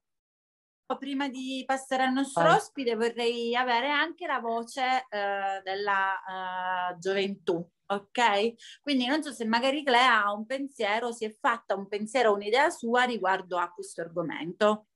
prima 0.97 1.29
di 1.29 1.63
passare 1.67 2.05
al 2.05 2.13
nostro 2.13 2.45
Vai. 2.45 2.57
ospite 2.57 2.95
vorrei 2.95 3.55
avere 3.55 3.91
anche 3.91 4.27
la 4.27 4.41
voce 4.41 5.07
eh, 5.09 5.61
della 5.63 6.93
uh, 6.93 6.99
gioventù, 6.99 7.63
ok? 7.87 8.81
Quindi 8.81 9.07
non 9.07 9.23
so 9.23 9.33
se 9.33 9.45
magari 9.45 9.85
Clea 9.85 10.25
ha 10.25 10.33
un 10.33 10.47
pensiero, 10.47 11.13
si 11.13 11.27
è 11.27 11.31
fatta 11.31 11.75
un 11.75 11.89
pensiero, 11.89 12.33
un'idea 12.33 12.71
sua 12.71 13.05
riguardo 13.05 13.59
a 13.59 13.71
questo 13.71 14.01
argomento. 14.01 14.87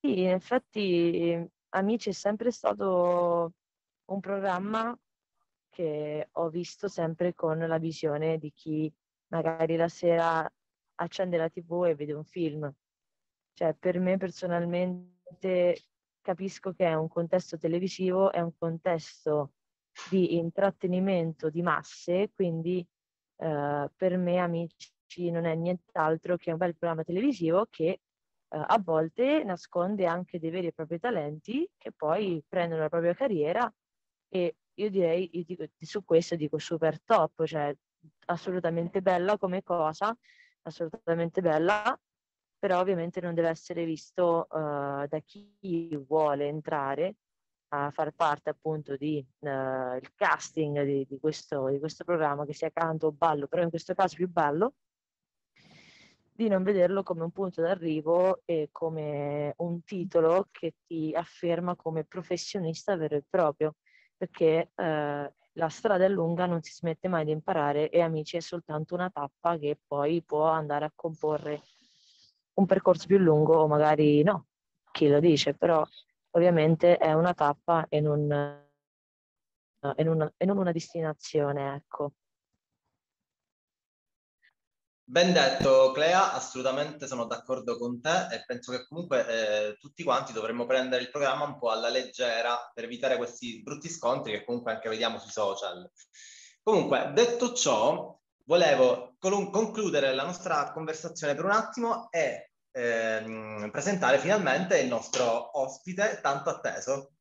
Sì, 0.00 0.22
infatti 0.22 1.48
Amici 1.68 2.08
è 2.08 2.12
sempre 2.12 2.50
stato 2.50 3.52
un 4.06 4.20
programma 4.20 4.98
che 5.68 6.28
ho 6.32 6.48
visto 6.48 6.88
sempre 6.88 7.34
con 7.34 7.58
la 7.58 7.78
visione 7.78 8.38
di 8.38 8.52
chi 8.52 8.92
magari 9.28 9.76
la 9.76 9.88
sera 9.88 10.50
accende 10.96 11.36
la 11.36 11.48
tv 11.48 11.84
e 11.86 11.94
vede 11.94 12.12
un 12.12 12.24
film 12.24 12.74
cioè, 13.60 13.74
per 13.74 13.98
me 13.98 14.16
personalmente 14.16 15.82
capisco 16.22 16.72
che 16.72 16.86
è 16.86 16.94
un 16.94 17.08
contesto 17.08 17.58
televisivo, 17.58 18.32
è 18.32 18.40
un 18.40 18.56
contesto 18.56 19.52
di 20.08 20.36
intrattenimento 20.36 21.50
di 21.50 21.60
masse, 21.60 22.30
quindi 22.34 22.78
eh, 23.36 23.90
per 23.94 24.16
me 24.16 24.38
Amici 24.38 25.30
non 25.30 25.44
è 25.44 25.54
nient'altro 25.54 26.38
che 26.38 26.52
un 26.52 26.56
bel 26.56 26.74
programma 26.74 27.04
televisivo 27.04 27.66
che 27.68 27.84
eh, 27.84 28.00
a 28.48 28.80
volte 28.82 29.44
nasconde 29.44 30.06
anche 30.06 30.38
dei 30.38 30.48
veri 30.48 30.68
e 30.68 30.72
propri 30.72 30.98
talenti 30.98 31.68
che 31.76 31.92
poi 31.92 32.42
prendono 32.48 32.80
la 32.80 32.88
propria 32.88 33.12
carriera 33.12 33.70
e 34.30 34.56
io 34.72 34.88
direi, 34.88 35.28
io 35.34 35.44
dico, 35.44 35.66
su 35.78 36.02
questo 36.02 36.34
dico 36.34 36.56
super 36.56 36.98
top, 37.02 37.44
cioè 37.44 37.76
assolutamente 38.26 39.02
bella 39.02 39.36
come 39.36 39.62
cosa, 39.62 40.16
assolutamente 40.62 41.42
bella, 41.42 41.94
però 42.60 42.78
ovviamente 42.78 43.22
non 43.22 43.34
deve 43.34 43.48
essere 43.48 43.84
visto 43.86 44.46
uh, 44.50 45.06
da 45.08 45.20
chi 45.24 45.96
vuole 46.06 46.46
entrare 46.46 47.16
a 47.68 47.90
far 47.90 48.12
parte 48.12 48.50
appunto 48.50 48.96
di 48.96 49.24
uh, 49.38 49.48
il 49.96 50.12
casting 50.14 50.82
di, 50.84 51.06
di, 51.08 51.18
questo, 51.18 51.68
di, 51.68 51.78
questo, 51.78 52.04
programma, 52.04 52.44
che 52.44 52.52
sia 52.52 52.70
canto 52.70 53.06
o 53.06 53.12
ballo, 53.12 53.46
però 53.46 53.62
in 53.62 53.70
questo 53.70 53.94
caso 53.94 54.16
più 54.16 54.28
ballo, 54.28 54.74
di 56.32 56.48
non 56.48 56.62
vederlo 56.62 57.02
come 57.02 57.22
un 57.22 57.30
punto 57.30 57.62
d'arrivo 57.62 58.42
e 58.44 58.68
come 58.72 59.54
un 59.58 59.82
titolo 59.82 60.48
che 60.50 60.74
ti 60.86 61.12
afferma 61.14 61.76
come 61.76 62.04
professionista 62.04 62.94
vero 62.96 63.16
e 63.16 63.24
proprio, 63.28 63.76
perché 64.18 64.70
uh, 64.74 65.32
la 65.54 65.68
strada 65.68 66.04
è 66.04 66.08
lunga, 66.08 66.44
non 66.44 66.60
si 66.60 66.72
smette 66.72 67.08
mai 67.08 67.24
di 67.24 67.30
imparare 67.30 67.88
e 67.88 68.00
Amici 68.00 68.36
è 68.36 68.40
soltanto 68.40 68.94
una 68.94 69.08
tappa 69.08 69.56
che 69.56 69.78
poi 69.86 70.22
può 70.22 70.44
andare 70.44 70.84
a 70.84 70.92
comporre 70.94 71.62
un 72.60 72.66
percorso 72.66 73.06
più 73.06 73.18
lungo 73.18 73.58
o 73.58 73.66
magari 73.66 74.22
no, 74.22 74.46
chi 74.92 75.08
lo 75.08 75.18
dice, 75.20 75.54
però 75.54 75.84
ovviamente 76.32 76.96
è 76.96 77.12
una 77.12 77.34
tappa 77.34 77.86
e 77.88 78.00
non, 78.00 78.30
e 78.30 80.04
non, 80.04 80.32
e 80.36 80.44
non 80.44 80.58
una 80.58 80.72
destinazione, 80.72 81.74
ecco. 81.74 82.12
Ben 85.10 85.32
detto 85.32 85.90
Clea, 85.90 86.34
assolutamente 86.34 87.08
sono 87.08 87.24
d'accordo 87.24 87.76
con 87.76 88.00
te 88.00 88.28
e 88.30 88.44
penso 88.46 88.70
che 88.70 88.86
comunque 88.86 89.26
eh, 89.26 89.76
tutti 89.76 90.04
quanti 90.04 90.32
dovremmo 90.32 90.66
prendere 90.66 91.02
il 91.02 91.10
programma 91.10 91.46
un 91.46 91.58
po' 91.58 91.70
alla 91.70 91.88
leggera 91.88 92.70
per 92.72 92.84
evitare 92.84 93.16
questi 93.16 93.60
brutti 93.60 93.88
scontri 93.88 94.30
che 94.30 94.44
comunque 94.44 94.70
anche 94.70 94.88
vediamo 94.88 95.18
sui 95.18 95.32
social. 95.32 95.90
Comunque, 96.62 97.10
detto 97.12 97.52
ciò, 97.54 98.16
volevo 98.44 99.16
concludere 99.18 100.14
la 100.14 100.24
nostra 100.24 100.70
conversazione 100.70 101.34
per 101.34 101.44
un 101.44 101.52
attimo 101.52 102.08
e 102.12 102.49
ehm, 102.72 103.70
presentare 103.70 104.18
finalmente 104.18 104.78
il 104.78 104.88
nostro 104.88 105.58
ospite 105.58 106.20
tanto 106.22 106.50
atteso. 106.50 107.12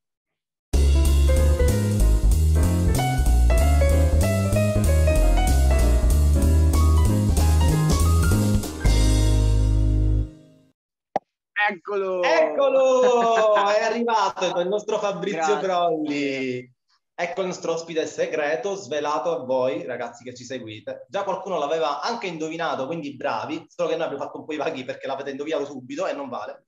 Eccolo! 11.70 12.24
Eccolo! 12.24 13.54
È 13.70 13.84
arrivato 13.84 14.60
il 14.60 14.68
nostro 14.68 14.98
Fabrizio 14.98 15.60
Grazie. 15.60 15.68
Crolli. 15.68 16.79
Ecco 17.22 17.42
il 17.42 17.48
nostro 17.48 17.74
ospite 17.74 18.06
segreto, 18.06 18.76
svelato 18.76 19.30
a 19.36 19.44
voi, 19.44 19.86
ragazzi 19.86 20.24
che 20.24 20.34
ci 20.34 20.46
seguite. 20.46 21.06
Già 21.10 21.26
qualcuno 21.26 21.58
l'aveva 21.58 22.00
anche 22.00 22.28
indovinato, 22.28 22.86
quindi 22.86 23.14
bravi, 23.18 23.66
solo 23.68 23.90
che 23.90 23.98
noi 23.98 24.06
abbiamo 24.06 24.24
fatto 24.24 24.40
un 24.40 24.46
po' 24.46 24.54
i 24.54 24.58
vaghi 24.58 24.86
perché 24.86 25.06
l'avete 25.06 25.32
indovinato 25.32 25.66
subito 25.66 26.08
e 26.08 26.14
non 26.14 26.30
vale. 26.30 26.68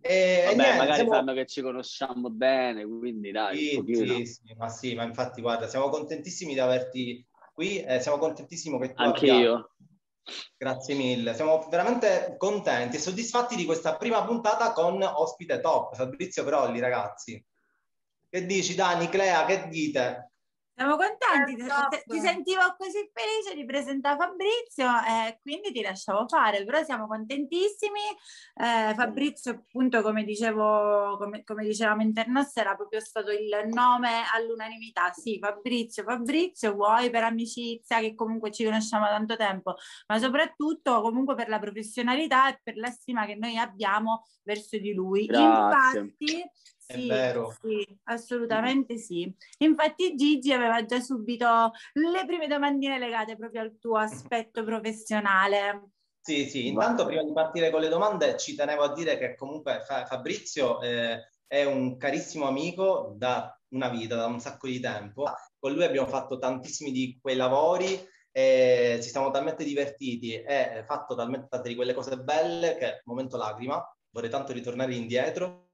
E, 0.00 0.46
Vabbè, 0.46 0.56
niente, 0.56 0.78
magari 0.78 0.94
siamo... 0.96 1.12
sanno 1.12 1.32
che 1.32 1.46
ci 1.46 1.62
conosciamo 1.62 2.28
bene, 2.28 2.84
quindi 2.84 3.30
dai. 3.30 3.56
Sì, 3.56 3.84
sì, 3.86 4.26
sì, 4.26 4.54
ma 4.56 4.68
sì, 4.68 4.94
ma 4.96 5.04
infatti 5.04 5.40
guarda, 5.40 5.68
siamo 5.68 5.90
contentissimi 5.90 6.54
di 6.54 6.58
averti 6.58 7.24
qui 7.54 7.84
e 7.84 8.00
siamo 8.00 8.18
contentissimi 8.18 8.80
che 8.80 8.94
tu 8.94 9.00
Anche 9.00 9.30
abbia... 9.30 9.34
io. 9.34 9.74
Grazie 10.56 10.96
mille, 10.96 11.34
siamo 11.34 11.68
veramente 11.70 12.34
contenti 12.36 12.96
e 12.96 12.98
soddisfatti 12.98 13.54
di 13.54 13.64
questa 13.64 13.96
prima 13.96 14.24
puntata 14.24 14.72
con 14.72 15.00
ospite 15.00 15.60
top, 15.60 15.94
Fabrizio 15.94 16.42
Prolli, 16.42 16.80
ragazzi. 16.80 17.40
Che 18.32 18.46
dici 18.46 18.74
Dani, 18.74 19.10
Clea, 19.10 19.44
che 19.44 19.68
dite? 19.68 20.30
Siamo 20.74 20.96
contenti, 20.96 21.54
ti, 21.54 21.68
ti 22.06 22.18
sentivo 22.18 22.62
così 22.78 23.10
felice 23.12 23.54
di 23.54 23.66
presentare 23.66 24.16
Fabrizio 24.16 24.88
e 25.06 25.38
quindi 25.42 25.70
ti 25.70 25.82
lasciavo 25.82 26.26
fare, 26.26 26.64
però 26.64 26.82
siamo 26.82 27.06
contentissimi. 27.06 28.00
Eh, 28.54 28.94
Fabrizio, 28.94 29.52
appunto, 29.52 30.00
come 30.00 30.24
dicevo, 30.24 31.18
come, 31.18 31.44
come 31.44 31.64
dicevamo 31.64 32.00
internos, 32.00 32.56
era 32.56 32.74
proprio 32.74 33.00
stato 33.00 33.30
il 33.32 33.68
nome 33.70 34.22
all'unanimità. 34.32 35.12
Sì, 35.12 35.38
Fabrizio, 35.38 36.04
Fabrizio, 36.04 36.72
vuoi 36.72 37.10
per 37.10 37.24
amicizia, 37.24 38.00
che 38.00 38.14
comunque 38.14 38.50
ci 38.50 38.64
conosciamo 38.64 39.04
da 39.04 39.10
tanto 39.10 39.36
tempo, 39.36 39.74
ma 40.06 40.18
soprattutto 40.18 41.02
comunque 41.02 41.34
per 41.34 41.50
la 41.50 41.58
professionalità 41.58 42.48
e 42.48 42.58
per 42.62 42.78
la 42.78 42.88
stima 42.88 43.26
che 43.26 43.34
noi 43.34 43.58
abbiamo 43.58 44.24
verso 44.42 44.78
di 44.78 44.94
lui. 44.94 45.26
Grazie. 45.26 46.00
Infatti, 46.00 46.50
sì, 46.92 47.58
sì, 47.60 47.98
assolutamente 48.04 48.98
sì. 48.98 49.32
Infatti 49.58 50.14
Gigi 50.14 50.52
aveva 50.52 50.84
già 50.84 51.00
subito 51.00 51.72
le 51.94 52.24
prime 52.26 52.46
domandine 52.46 52.98
legate 52.98 53.36
proprio 53.36 53.62
al 53.62 53.76
tuo 53.78 53.96
aspetto 53.96 54.64
professionale. 54.64 55.90
Sì, 56.20 56.48
sì, 56.48 56.68
intanto 56.68 57.04
prima 57.04 57.24
di 57.24 57.32
partire 57.32 57.70
con 57.70 57.80
le 57.80 57.88
domande 57.88 58.36
ci 58.38 58.54
tenevo 58.54 58.82
a 58.82 58.92
dire 58.92 59.18
che 59.18 59.34
comunque 59.34 59.80
Fabrizio 60.06 60.80
eh, 60.80 61.30
è 61.46 61.64
un 61.64 61.96
carissimo 61.96 62.46
amico 62.46 63.14
da 63.16 63.58
una 63.70 63.88
vita, 63.88 64.14
da 64.14 64.26
un 64.26 64.38
sacco 64.38 64.68
di 64.68 64.78
tempo. 64.78 65.24
Con 65.58 65.72
lui 65.72 65.84
abbiamo 65.84 66.06
fatto 66.06 66.38
tantissimi 66.38 66.92
di 66.92 67.18
quei 67.20 67.34
lavori 67.34 68.00
e 68.30 69.00
ci 69.02 69.10
siamo 69.10 69.30
talmente 69.30 69.64
divertiti 69.64 70.34
e 70.34 70.84
fatto 70.86 71.14
talmente 71.14 71.48
tante 71.50 71.68
di 71.68 71.74
quelle 71.74 71.92
cose 71.92 72.16
belle 72.16 72.76
che, 72.76 73.02
momento 73.04 73.36
lacrima, 73.36 73.84
vorrei 74.10 74.30
tanto 74.30 74.52
ritornare 74.52 74.94
indietro 74.94 75.70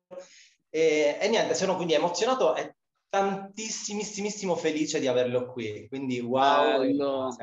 e, 0.71 1.19
e 1.21 1.29
niente, 1.29 1.55
sono 1.55 1.77
quindi 1.77 1.95
emozionato 1.95 2.55
e 2.55 2.77
tantissimissimo 3.09 4.55
felice 4.57 5.01
di 5.01 5.07
averlo 5.07 5.47
qui. 5.47 5.87
Quindi 5.89 6.21
wow. 6.21 6.81
Bello. 6.81 7.37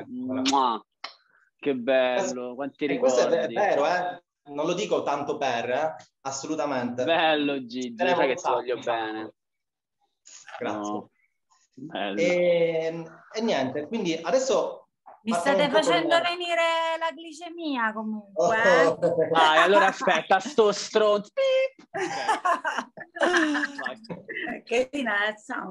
Che 1.58 1.74
bello, 1.74 2.54
quanti 2.54 2.86
ricordi. 2.86 3.14
Questo 3.14 3.34
è 3.34 3.48
vero, 3.48 3.86
eh? 3.86 4.22
Non 4.52 4.66
lo 4.66 4.74
dico 4.74 5.02
tanto 5.02 5.36
per, 5.36 5.70
eh? 5.70 5.94
assolutamente. 6.20 7.04
Bello 7.04 7.64
Gigi, 7.64 7.94
sai 7.96 8.28
che 8.28 8.34
ti 8.34 8.48
voglio 8.48 8.78
bene. 8.78 9.34
Grazie. 10.58 10.92
No. 10.92 11.10
E, 12.16 13.04
e, 13.32 13.40
niente, 13.42 13.86
quindi 13.86 14.14
adesso 14.14 14.85
mi 15.26 15.32
state 15.32 15.68
facendo 15.70 16.20
venire 16.20 16.96
la 17.00 17.10
glicemia 17.12 17.92
comunque. 17.92 18.62
Eh? 18.62 18.86
Oh. 18.86 18.98
Vai, 19.30 19.58
allora 19.58 19.86
aspetta, 19.86 20.38
sto 20.40 20.70
stronzo. 20.70 21.30
che 24.64 24.88
finezza. 24.90 25.66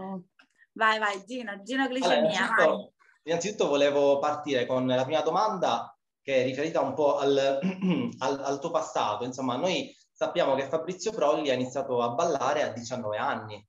Vai, 0.74 1.00
vai, 1.00 1.24
Gino, 1.26 1.62
Gino 1.64 1.88
glicemia. 1.88 2.18
Allora, 2.18 2.64
innanzitutto, 2.64 2.94
innanzitutto, 3.24 3.68
volevo 3.70 4.20
partire 4.20 4.66
con 4.66 4.86
la 4.88 5.06
prima 5.06 5.22
domanda 5.22 5.98
che 6.22 6.42
è 6.42 6.44
riferita 6.44 6.82
un 6.82 6.94
po' 6.94 7.18
al, 7.18 7.60
al, 8.20 8.42
al 8.44 8.60
tuo 8.60 8.72
passato. 8.72 9.24
Insomma, 9.24 9.56
noi 9.56 9.96
sappiamo 10.12 10.56
che 10.56 10.68
Fabrizio 10.68 11.12
Prolli 11.12 11.50
ha 11.50 11.54
iniziato 11.54 12.02
a 12.02 12.10
ballare 12.10 12.64
a 12.64 12.74
19 12.74 13.18
anni. 13.18 13.66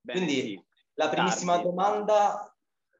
Bene, 0.00 0.18
Quindi 0.18 0.40
sì. 0.40 0.64
la 0.94 1.08
primissima 1.08 1.52
Tardi. 1.52 1.68
domanda 1.68 2.51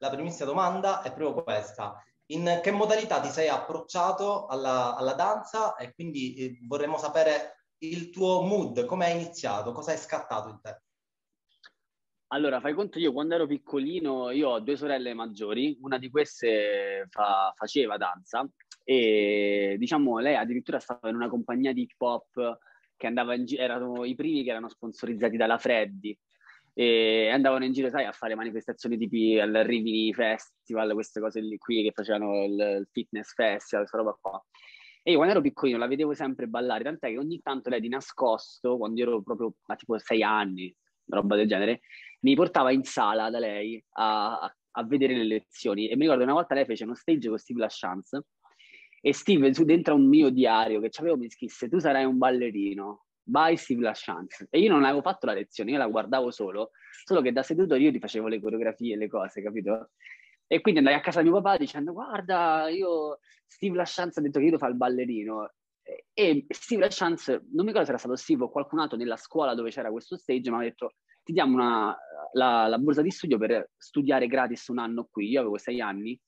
la 0.03 0.11
primissima 0.11 0.47
domanda 0.47 1.01
è 1.03 1.12
proprio 1.15 1.45
questa. 1.45 2.03
In 2.33 2.61
che 2.61 2.73
modalità 2.73 3.21
ti 3.21 3.29
sei 3.29 3.49
approcciato 3.49 4.47
alla, 4.47 4.97
alla 4.97 5.15
danza 5.15 5.77
e 5.77 5.95
quindi 5.95 6.35
eh, 6.35 6.59
vorremmo 6.67 6.99
sapere 6.99 7.67
il 7.79 8.11
tuo 8.11 8.43
mood, 8.43 8.85
come 8.85 9.07
hai 9.07 9.21
iniziato, 9.21 9.71
cosa 9.71 9.93
è 9.93 9.97
scattato 9.97 10.49
in 10.49 10.61
te? 10.61 10.83
Allora, 12.33 12.61
fai 12.61 12.75
conto 12.75 12.99
io 12.99 13.12
quando 13.12 13.35
ero 13.35 13.47
piccolino, 13.47 14.31
io 14.31 14.49
ho 14.49 14.61
due 14.61 14.77
sorelle 14.77 15.15
maggiori, 15.15 15.79
una 15.83 15.99
di 15.99 16.11
queste 16.11 17.07
fa, 17.09 17.53
faceva 17.55 17.97
danza 17.97 18.49
e 18.85 19.77
diciamo 19.79 20.19
lei 20.19 20.35
addirittura 20.35 20.81
stava 20.81 21.11
in 21.11 21.15
una 21.15 21.29
compagnia 21.29 21.73
di 21.73 21.83
hip 21.83 22.01
hop 22.01 22.59
che 22.97 23.07
andava 23.07 23.35
in 23.35 23.45
giro, 23.45 23.62
erano 23.62 24.05
i 24.05 24.17
primi 24.17 24.43
che 24.43 24.51
erano 24.51 24.69
sponsorizzati 24.69 25.37
dalla 25.37 25.59
Freddy 25.59 26.19
e 26.74 27.28
andavano 27.28 27.64
in 27.64 27.72
giro, 27.72 27.90
sai, 27.90 28.04
a 28.06 28.12
fare 28.12 28.35
manifestazioni 28.35 28.96
tipi 28.96 29.38
al 29.38 29.52
Rimini 29.52 30.12
Festival, 30.14 30.92
queste 30.94 31.20
cose 31.20 31.40
lì 31.40 31.58
qui 31.58 31.82
che 31.82 31.92
facevano 31.92 32.44
il, 32.44 32.88
fitness 32.90 33.35
festival, 33.35 33.87
questa 33.87 33.98
roba 33.98 34.18
qua. 34.20 34.42
E 35.02 35.11
io 35.11 35.16
quando 35.16 35.35
ero 35.35 35.42
piccolino 35.42 35.78
la 35.78 35.87
vedevo 35.87 36.14
sempre 36.14 36.46
ballare, 36.46 36.85
tant'è 36.85 37.08
che 37.08 37.18
ogni 37.18 37.40
tanto 37.42 37.68
lei 37.68 37.80
di 37.80 37.88
nascosto, 37.88 38.78
quando 38.78 39.02
ero 39.02 39.22
proprio 39.22 39.54
a 39.66 39.76
tipo 39.76 39.98
sei 39.98 40.22
anni, 40.22 40.74
roba 41.06 41.37
del 41.37 41.48
genere, 41.48 41.80
mi 42.20 42.35
portava 42.35 42.70
in 42.70 42.85
sala 42.85 43.28
da 43.28 43.38
lei 43.38 43.82
a, 43.94 44.38
a, 44.70 44.85
vedere 44.85 45.16
le 45.16 45.24
lezioni. 45.24 45.88
E 45.88 45.96
mi 45.96 46.02
ricordo 46.02 46.22
una 46.22 46.32
volta 46.32 46.54
lei 46.54 46.64
fece 46.64 46.85
uno 46.85 46.94
stage 46.94 47.28
con 47.28 47.38
Steve 47.38 47.61
LaChance 47.61 48.26
e 49.00 49.12
Steve 49.12 49.52
su 49.52 49.64
dentro 49.64 49.96
un 49.96 50.06
mio 50.08 50.30
diario 50.30 50.80
che 50.80 50.88
c'avevo 50.88 51.16
mi 51.16 51.28
scrisse 51.28 51.68
tu 51.68 51.80
sarai 51.80 52.04
un 52.04 52.18
ballerino 52.18 53.06
by 53.22 53.56
Steve 53.56 53.82
LaChance. 53.82 54.48
E 54.50 54.61
io 54.61 54.70
non 54.70 54.85
avevo 54.85 55.02
fatto 55.02 55.26
la 55.26 55.32
lezione, 55.32 55.72
io 55.72 55.78
la 55.78 55.87
guardavo 55.87 56.30
solo, 56.30 56.70
solo 57.04 57.20
che 57.20 57.32
da 57.32 57.42
seduto 57.42 57.74
io 57.74 57.90
ti 57.92 57.98
facevo 57.98 58.28
le 58.28 58.40
coreografie 58.40 58.94
e 58.94 58.96
le 58.96 59.08
cose, 59.08 59.42
capito? 59.42 59.90
E 60.46 60.61
quindi 60.61 60.80
andai 60.80 60.94
a 60.94 61.00
casa 61.00 61.22
di 61.22 61.30
mio 61.30 61.40
papà 61.40 61.56
dicendo 61.56 61.92
guarda, 61.92 62.68
io 62.68 63.18
Steve 63.46 63.76
LaChance 63.76 64.18
ha 64.18 64.22
detto 64.22 64.38
che 64.38 64.44
io 64.44 64.50
devo 64.50 64.58
fare 64.58 64.72
il 64.72 64.78
ballerino. 64.78 65.50
E 66.12 66.46
Steve 66.48 66.82
LaChance, 66.82 67.32
non 67.52 67.64
mi 67.64 67.72
ricordo 67.72 67.85
se 67.85 67.90
era 67.90 67.98
stato 67.98 68.16
Steve 68.16 68.44
o 68.44 68.50
qualcun 68.50 68.80
altro 68.80 68.96
nella 68.96 69.16
scuola 69.16 69.54
dove 69.54 69.70
c'era 69.70 69.90
questo 69.90 70.16
stage, 70.16 70.50
mi 70.50 70.56
ha 70.56 70.61
detto 70.61 70.94
ti 71.24 71.32
diamo 71.32 71.54
una, 71.54 71.96
la, 72.32 72.66
la 72.66 72.78
borsa 72.78 73.02
di 73.02 73.11
studio 73.11 73.38
per 73.38 73.70
studiare 73.76 74.26
gratis 74.26 74.68
un 74.68 74.78
anno 74.78 75.08
qui. 75.11 75.28
Io 75.28 75.40
avevo 75.40 75.58
sei 75.58 75.80
anni, 75.80 76.18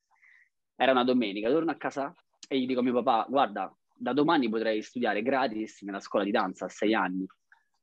era 0.77 0.93
una 0.93 1.05
domenica, 1.05 1.51
torno 1.51 1.71
a 1.71 1.77
casa 1.77 2.13
e 2.49 2.59
gli 2.59 2.67
dico 2.67 2.81
a 2.81 2.83
mio 2.83 3.03
papà 3.03 3.27
guarda, 3.29 3.75
da 4.05 4.13
domani 4.13 4.51
potrei 4.51 4.83
studiare 4.83 5.23
gratis 5.23 5.81
nella 5.81 5.99
scuola 5.99 6.27
di 6.27 6.31
danza 6.31 6.67
a 6.67 6.69
sei 6.69 6.93
anni. 6.93 7.27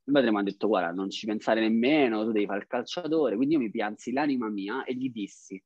Mio 0.04 0.14
padre 0.14 0.32
mi 0.32 0.38
ha 0.38 0.44
detto, 0.44 0.68
guarda, 0.68 0.92
non 0.92 1.10
ci 1.10 1.26
pensare 1.26 1.62
nemmeno, 1.62 2.24
tu 2.24 2.32
devi 2.32 2.46
fare 2.46 2.60
il 2.60 2.68
calciatore. 2.68 3.36
Quindi 3.36 3.56
io 3.56 3.60
mi 3.60 3.72
pianzi 3.72 4.12
l'anima 4.12 4.48
mia 4.48 4.84
e 4.84 4.94
gli 4.94 5.10
dissi, 5.10 5.62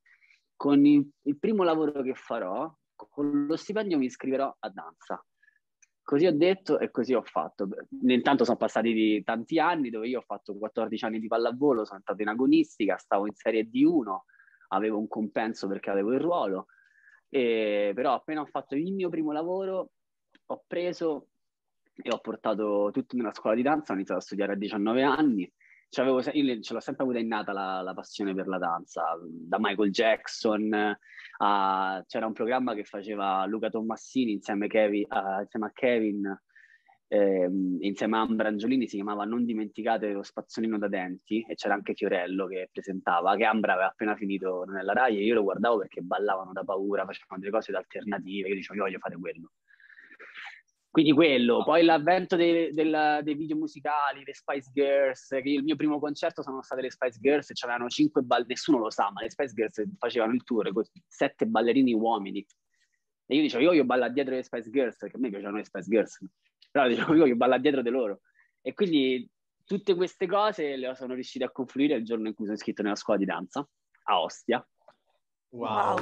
con 0.56 0.86
il, 0.86 1.06
il 1.24 1.38
primo 1.38 1.62
lavoro 1.62 2.00
che 2.00 2.14
farò, 2.14 2.74
con 2.94 3.44
lo 3.46 3.56
stipendio 3.56 3.98
mi 3.98 4.06
iscriverò 4.06 4.56
a 4.58 4.70
danza. 4.70 5.22
Così 6.02 6.24
ho 6.24 6.32
detto 6.32 6.78
e 6.78 6.90
così 6.90 7.12
ho 7.12 7.22
fatto. 7.22 7.68
Intanto 8.06 8.44
sono 8.44 8.56
passati 8.56 9.22
tanti 9.24 9.58
anni 9.58 9.90
dove 9.90 10.08
io 10.08 10.20
ho 10.20 10.24
fatto 10.26 10.56
14 10.56 11.04
anni 11.04 11.20
di 11.20 11.26
pallavolo, 11.26 11.84
sono 11.84 12.00
stato 12.00 12.22
in 12.22 12.28
agonistica, 12.28 12.96
stavo 12.96 13.26
in 13.26 13.34
serie 13.34 13.68
D1, 13.68 14.20
avevo 14.68 14.98
un 14.98 15.08
compenso 15.08 15.68
perché 15.68 15.90
avevo 15.90 16.14
il 16.14 16.20
ruolo, 16.20 16.68
e, 17.28 17.92
però 17.94 18.14
appena 18.14 18.40
ho 18.40 18.46
fatto 18.46 18.74
il 18.74 18.94
mio 18.94 19.10
primo 19.10 19.32
lavoro 19.32 19.90
ho 20.46 20.64
preso 20.66 21.28
e 21.94 22.10
ho 22.10 22.18
portato 22.18 22.90
tutto 22.92 23.16
nella 23.16 23.32
scuola 23.32 23.56
di 23.56 23.62
danza, 23.62 23.92
ho 23.92 23.96
iniziato 23.96 24.20
a 24.20 24.24
studiare 24.24 24.52
a 24.52 24.56
19 24.56 25.02
anni, 25.02 25.42
io 25.42 26.20
ce 26.60 26.72
l'ho 26.74 26.80
sempre 26.80 27.04
avuta 27.04 27.18
innata 27.18 27.52
la, 27.52 27.80
la 27.80 27.94
passione 27.94 28.34
per 28.34 28.48
la 28.48 28.58
danza, 28.58 29.18
da 29.22 29.56
Michael 29.58 29.90
Jackson 29.90 30.98
a, 31.38 32.04
c'era 32.06 32.26
un 32.26 32.32
programma 32.32 32.74
che 32.74 32.84
faceva 32.84 33.46
Luca 33.46 33.70
Tommassini 33.70 34.32
insieme, 34.32 34.66
Kevin, 34.66 35.06
uh, 35.08 35.40
insieme 35.40 35.66
a 35.66 35.70
Kevin 35.72 36.40
eh, 37.08 37.48
insieme 37.80 38.16
a 38.16 38.20
Ambra 38.20 38.48
Angiolini 38.48 38.88
si 38.88 38.96
chiamava 38.96 39.24
Non 39.24 39.44
dimenticate 39.44 40.10
lo 40.12 40.22
spazzolino 40.22 40.78
da 40.78 40.88
denti 40.88 41.44
e 41.48 41.54
c'era 41.54 41.74
anche 41.74 41.94
Fiorello 41.94 42.46
che 42.46 42.68
presentava, 42.72 43.36
che 43.36 43.44
Ambra 43.44 43.74
aveva 43.74 43.88
appena 43.88 44.16
finito 44.16 44.64
nella 44.64 44.92
RAI 44.92 45.18
e 45.18 45.24
io 45.24 45.34
lo 45.34 45.42
guardavo 45.42 45.78
perché 45.78 46.00
ballavano 46.00 46.52
da 46.52 46.64
paura, 46.64 47.04
facevano 47.04 47.40
delle 47.40 47.52
cose 47.52 47.72
alternative, 47.72 48.48
io 48.48 48.54
dicevo 48.54 48.78
io 48.78 48.84
voglio 48.84 48.98
fare 48.98 49.16
quello. 49.16 49.52
Quindi 50.96 51.12
quello, 51.12 51.62
poi 51.62 51.84
l'avvento 51.84 52.36
dei, 52.36 52.72
del, 52.72 53.20
dei 53.22 53.34
video 53.34 53.54
musicali, 53.54 54.24
le 54.24 54.32
Spice 54.32 54.70
Girls, 54.72 55.28
che 55.28 55.42
il 55.44 55.62
mio 55.62 55.76
primo 55.76 55.98
concerto 55.98 56.40
sono 56.40 56.62
state 56.62 56.80
le 56.80 56.90
Spice 56.90 57.18
Girls 57.20 57.50
c'erano 57.52 57.86
cinque 57.88 58.22
ballerini, 58.22 58.54
nessuno 58.54 58.78
lo 58.78 58.88
sa, 58.88 59.10
ma 59.12 59.20
le 59.20 59.28
Spice 59.28 59.52
Girls 59.52 59.82
facevano 59.98 60.32
il 60.32 60.42
tour 60.42 60.72
con 60.72 60.84
sette 61.06 61.44
ballerini 61.44 61.92
uomini. 61.92 62.46
E 63.26 63.34
io 63.36 63.42
dicevo, 63.42 63.62
io 63.62 63.68
voglio 63.68 63.84
ballare 63.84 64.14
dietro 64.14 64.34
le 64.34 64.42
Spice 64.42 64.70
Girls, 64.70 64.96
perché 64.96 65.16
a 65.16 65.20
me 65.20 65.28
piacevano 65.28 65.58
le 65.58 65.64
Spice 65.64 65.86
Girls 65.86 66.18
però 66.76 66.88
diciamo 66.88 67.14
io 67.14 67.24
che 67.24 67.34
balla 67.34 67.58
dietro 67.58 67.82
di 67.82 67.90
loro. 67.90 68.20
E 68.62 68.74
quindi 68.74 69.28
tutte 69.64 69.94
queste 69.94 70.26
cose 70.26 70.76
le 70.76 70.94
sono 70.94 71.12
riuscite 71.12 71.44
a 71.44 71.50
confluire 71.50 71.96
il 71.96 72.04
giorno 72.04 72.28
in 72.28 72.34
cui 72.34 72.44
sono 72.44 72.56
iscritto 72.56 72.82
nella 72.82 72.94
scuola 72.94 73.18
di 73.18 73.24
danza 73.24 73.66
a 74.04 74.20
Ostia. 74.20 74.66
Wow, 75.50 75.98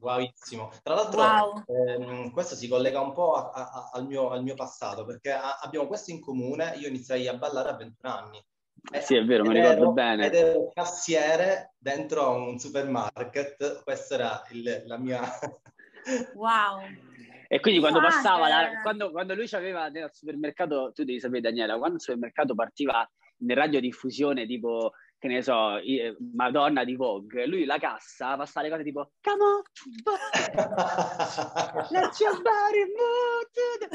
wowissimo. 0.00 0.70
Tra 0.82 0.94
l'altro 0.94 1.20
wow. 1.20 1.64
ehm, 1.66 2.30
questo 2.30 2.54
si 2.54 2.68
collega 2.68 3.00
un 3.00 3.12
po' 3.12 3.34
a, 3.34 3.50
a, 3.52 3.90
al, 3.92 4.06
mio, 4.06 4.30
al, 4.30 4.42
mio, 4.42 4.54
passato, 4.54 5.04
perché 5.04 5.32
a, 5.32 5.58
abbiamo 5.62 5.86
questo 5.86 6.10
in 6.10 6.20
comune, 6.20 6.74
io 6.76 6.88
iniziai 6.88 7.28
a 7.28 7.36
ballare 7.36 7.70
a 7.70 7.76
21 7.76 8.12
anni. 8.12 8.44
Eh 8.92 9.00
sì, 9.00 9.14
è 9.14 9.24
vero, 9.24 9.44
mi 9.44 9.54
ricordo 9.54 9.82
ero, 9.82 9.92
bene. 9.92 10.26
Ed 10.26 10.34
ero 10.34 10.70
cassiere 10.72 11.74
dentro 11.78 12.30
un 12.30 12.58
supermarket, 12.58 13.82
questa 13.82 14.14
era 14.14 14.42
il, 14.50 14.82
la 14.86 14.98
mia... 14.98 15.20
Wow! 16.34 16.80
E 17.46 17.60
quindi 17.60 17.80
quando 17.80 18.00
passava, 18.00 18.48
la, 18.48 18.80
quando, 18.80 19.10
quando, 19.10 19.34
lui 19.34 19.46
aveva 19.52 19.88
nel 19.88 20.08
supermercato, 20.12 20.92
tu 20.94 21.04
devi 21.04 21.20
sapere 21.20 21.42
Daniela, 21.42 21.76
quando 21.76 21.96
il 21.96 22.00
supermercato 22.00 22.54
partiva 22.54 23.06
in 23.38 23.54
radiodiffusione 23.54 24.46
tipo, 24.46 24.92
che 25.20 25.28
ne 25.28 25.42
so, 25.42 25.78
Madonna 26.32 26.82
di 26.82 26.96
Vogue, 26.96 27.46
lui 27.46 27.66
la 27.66 27.76
cassa 27.78 28.38
passava 28.38 28.66
le 28.66 28.72
cose 28.72 28.84
tipo 28.84 29.12
Come 29.20 29.42
on, 29.44 29.60
let's 31.90 32.18
your 32.20 32.40
body 32.40 32.84
move 32.96 33.50
to 33.52 33.60
the... 33.80 33.88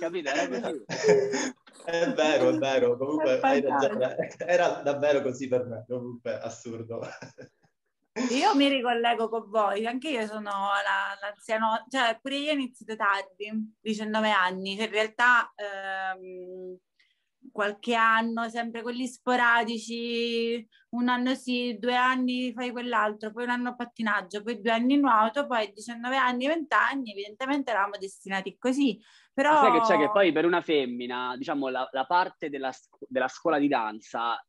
Capito? 0.00 0.30
Era 0.30 0.48
così. 0.48 0.82
È 1.84 2.12
vero, 2.12 2.48
è 2.48 2.58
vero, 2.58 2.96
comunque 2.96 3.38
hai 3.40 3.60
ragione. 3.60 4.16
Era 4.38 4.80
davvero 4.82 5.20
così 5.20 5.46
per 5.48 5.66
me, 5.66 5.84
comunque 5.86 6.40
assurdo. 6.40 7.02
Io 8.30 8.54
mi 8.54 8.68
ricollego 8.68 9.28
con 9.28 9.50
voi, 9.50 9.86
anche 9.86 10.08
io 10.08 10.26
sono 10.26 10.50
la, 10.50 11.18
l'anziano, 11.20 11.84
cioè 11.90 12.18
pure 12.20 12.36
io 12.36 12.52
ho 12.52 12.54
iniziato 12.54 12.96
tardi, 12.96 13.74
19 13.80 14.30
anni, 14.30 14.76
cioè 14.76 14.86
in 14.86 14.90
realtà 14.90 15.52
ehm, 15.54 16.78
qualche 17.52 17.94
anno, 17.94 18.48
sempre 18.48 18.82
quelli 18.82 19.06
sporadici, 19.06 20.66
un 20.90 21.08
anno 21.08 21.34
sì, 21.34 21.76
due 21.78 21.94
anni 21.94 22.52
fai 22.52 22.70
quell'altro, 22.70 23.30
poi 23.30 23.44
un 23.44 23.50
anno 23.50 23.76
pattinaggio, 23.76 24.42
poi 24.42 24.60
due 24.60 24.72
anni 24.72 24.96
nuoto, 24.96 25.46
poi 25.46 25.70
19 25.72 26.16
anni, 26.16 26.46
20 26.46 26.74
anni, 26.74 27.12
evidentemente 27.12 27.70
eravamo 27.70 27.96
destinati 27.98 28.56
così. 28.58 28.98
Però... 29.32 29.60
Sai 29.60 29.72
che 29.72 29.80
c'è 29.80 29.98
che 29.98 30.10
poi 30.10 30.32
per 30.32 30.44
una 30.44 30.60
femmina, 30.60 31.36
diciamo, 31.36 31.68
la, 31.68 31.88
la 31.92 32.04
parte 32.04 32.50
della, 32.50 32.72
della 33.08 33.28
scuola 33.28 33.58
di 33.58 33.68
danza 33.68 34.42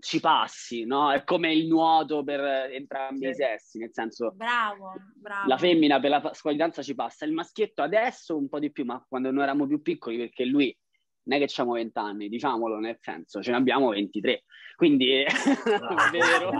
ci 0.00 0.20
passi, 0.20 0.84
no? 0.84 1.12
È 1.12 1.24
come 1.24 1.52
il 1.52 1.66
nuoto 1.66 2.22
per 2.24 2.40
entrambi 2.40 3.26
sì. 3.26 3.30
i 3.30 3.34
sessi, 3.34 3.78
nel 3.78 3.90
senso... 3.92 4.32
Bravo, 4.34 4.92
bravo. 5.14 5.48
La 5.48 5.56
femmina 5.56 6.00
per 6.00 6.10
la 6.10 6.30
scuola 6.34 6.56
di 6.56 6.62
danza 6.62 6.82
ci 6.82 6.94
passa, 6.94 7.24
il 7.24 7.32
maschietto 7.32 7.82
adesso 7.82 8.36
un 8.36 8.48
po' 8.48 8.58
di 8.58 8.70
più, 8.70 8.84
ma 8.84 9.04
quando 9.08 9.30
noi 9.30 9.42
eravamo 9.44 9.66
più 9.66 9.82
piccoli, 9.82 10.16
perché 10.16 10.44
lui 10.44 10.76
non 11.24 11.38
è 11.38 11.44
che 11.44 11.50
abbiamo 11.50 11.72
20 11.72 11.98
anni, 11.98 12.28
diciamolo 12.28 12.78
nel 12.78 12.98
senso, 13.00 13.42
ce 13.42 13.50
ne 13.50 13.56
abbiamo 13.56 13.90
23. 13.90 14.44
Quindi 14.76 15.24
bravo, 15.64 16.10
vero. 16.10 16.50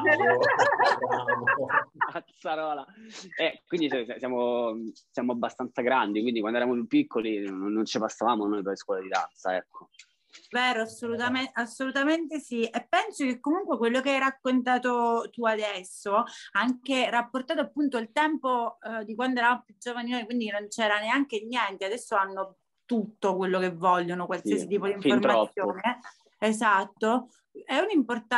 Cazzarola. 2.12 2.86
Eh, 3.36 3.62
quindi 3.66 3.88
siamo, 4.18 4.74
siamo, 5.10 5.32
abbastanza 5.32 5.82
grandi, 5.82 6.22
quindi 6.22 6.40
quando 6.40 6.58
eravamo 6.58 6.78
più 6.78 6.86
piccoli 6.86 7.44
non, 7.44 7.72
non 7.72 7.84
ci 7.84 7.98
passavamo 7.98 8.46
noi 8.46 8.62
per 8.62 8.76
scuola 8.76 9.00
di 9.00 9.08
danza, 9.08 9.56
ecco. 9.56 9.88
Vero, 10.50 10.82
assolutamente, 10.82 11.50
assolutamente 11.54 12.38
sì. 12.38 12.64
E 12.64 12.86
penso 12.88 13.24
che 13.24 13.40
comunque 13.40 13.76
quello 13.76 14.00
che 14.00 14.10
hai 14.10 14.18
raccontato 14.18 15.28
tu 15.30 15.44
adesso, 15.44 16.24
anche 16.52 17.10
rapportato 17.10 17.60
appunto 17.60 17.96
al 17.96 18.10
tempo 18.12 18.78
eh, 18.80 19.04
di 19.04 19.14
quando 19.14 19.40
eravamo 19.40 19.62
più 19.64 19.76
giovani 19.78 20.10
noi, 20.10 20.24
quindi 20.24 20.48
non 20.50 20.68
c'era 20.68 20.98
neanche 21.00 21.44
niente, 21.44 21.84
adesso 21.84 22.16
hanno 22.16 22.58
tutto 22.84 23.36
quello 23.36 23.58
che 23.58 23.72
vogliono, 23.72 24.26
qualsiasi 24.26 24.62
sì, 24.62 24.66
tipo 24.66 24.86
di 24.86 24.92
informazione. 24.92 26.00
Esatto, 26.38 27.28
è, 27.64 27.78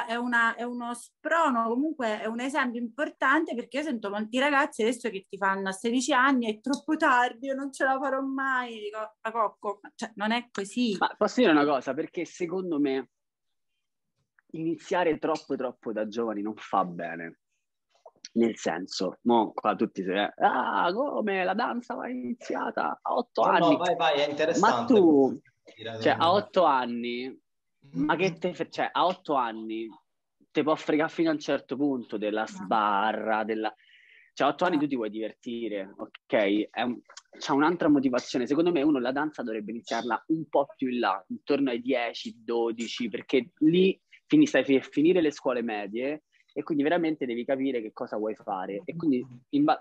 è, 0.07 0.15
una, 0.17 0.55
è, 0.55 0.63
uno 0.63 0.95
sprono, 0.95 1.69
comunque 1.69 2.21
è 2.21 2.27
un 2.27 2.41
esempio 2.41 2.81
importante 2.81 3.55
perché 3.55 3.79
io 3.79 3.83
sento 3.85 4.11
molti 4.11 4.39
ragazzi 4.39 4.83
adesso 4.83 5.09
che 5.09 5.27
ti 5.29 5.37
fanno 5.39 5.71
a 5.71 5.73
16 5.73 6.13
anni, 6.13 6.47
è 6.47 6.61
troppo 6.61 6.97
tardi, 6.97 7.47
io 7.47 7.55
non 7.55 7.73
ce 7.73 7.85
la 7.85 7.99
farò 7.99 8.21
mai, 8.21 8.79
dico, 8.79 8.99
a 8.99 9.33
cocco, 9.33 9.81
cioè 9.95 10.13
non 10.17 10.33
è 10.33 10.49
così. 10.53 10.97
Ma 10.99 11.15
posso 11.17 11.41
dire 11.41 11.53
una 11.53 11.65
cosa, 11.65 11.95
perché 11.95 12.25
secondo 12.25 12.79
me 12.79 13.11
iniziare 14.53 15.19
troppo 15.19 15.57
troppo 15.57 15.93
da 15.93 16.07
giovani 16.07 16.43
non 16.43 16.55
fa 16.55 16.85
bene. 16.85 17.41
Nel 18.33 18.57
senso, 18.57 19.19
mo 19.23 19.53
qua 19.53 19.75
tutti 19.75 20.03
si 20.03 20.11
ah, 20.11 20.93
come 20.93 21.45
la 21.45 21.55
danza 21.55 21.95
va 21.95 22.09
iniziata 22.09 22.99
a 23.01 23.15
otto 23.15 23.43
no, 23.43 23.49
anni. 23.49 23.71
No, 23.73 23.77
vai, 23.77 23.97
vai, 23.97 24.21
è 24.21 24.29
interessante. 24.29 24.93
Ma 24.93 25.01
tu, 25.01 25.41
cioè, 26.01 26.17
a 26.19 26.33
otto 26.33 26.65
anni 26.65 27.45
ma 27.93 28.17
che 28.17 28.35
te, 28.35 28.55
cioè, 28.71 28.91
a 28.93 29.07
otto 29.07 29.35
anni 29.35 29.89
ti 30.51 30.62
può 30.62 30.75
fregare 30.75 31.11
fino 31.11 31.31
a 31.31 31.33
un 31.33 31.39
certo 31.39 31.77
punto 31.77 32.17
della 32.17 32.47
sbarra, 32.47 33.45
della... 33.45 33.73
Cioè, 34.33 34.47
a 34.47 34.51
otto 34.51 34.65
anni 34.65 34.79
tu 34.79 34.87
ti 34.87 34.97
vuoi 34.97 35.11
divertire, 35.11 35.95
ok? 35.97 36.69
Un... 36.85 37.01
C'è 37.39 37.53
un'altra 37.53 37.89
motivazione. 37.89 38.47
Secondo 38.47 38.73
me 38.73 38.83
uno 38.83 38.99
la 38.99 39.12
danza 39.12 39.43
dovrebbe 39.43 39.71
iniziarla 39.71 40.25
un 40.29 40.49
po' 40.49 40.67
più 40.75 40.89
in 40.89 41.01
là, 41.01 41.23
intorno 41.29 41.71
ai 41.71 41.81
10, 41.81 42.43
12, 42.43 43.09
perché 43.09 43.51
lì 43.59 43.99
fini, 44.27 44.47
stai 44.47 44.65
per 44.65 44.83
finire 44.89 45.21
le 45.21 45.31
scuole 45.31 45.62
medie 45.62 46.25
e 46.57 46.62
quindi 46.62 46.83
veramente 46.83 47.27
devi 47.27 47.45
capire 47.45 47.83
che 47.83 47.92
cosa 47.92 48.16
vuoi 48.16 48.35
fare. 48.35 48.81
E 48.87 48.97
quindi 48.97 49.23
in 49.51 49.64
ba- 49.64 49.79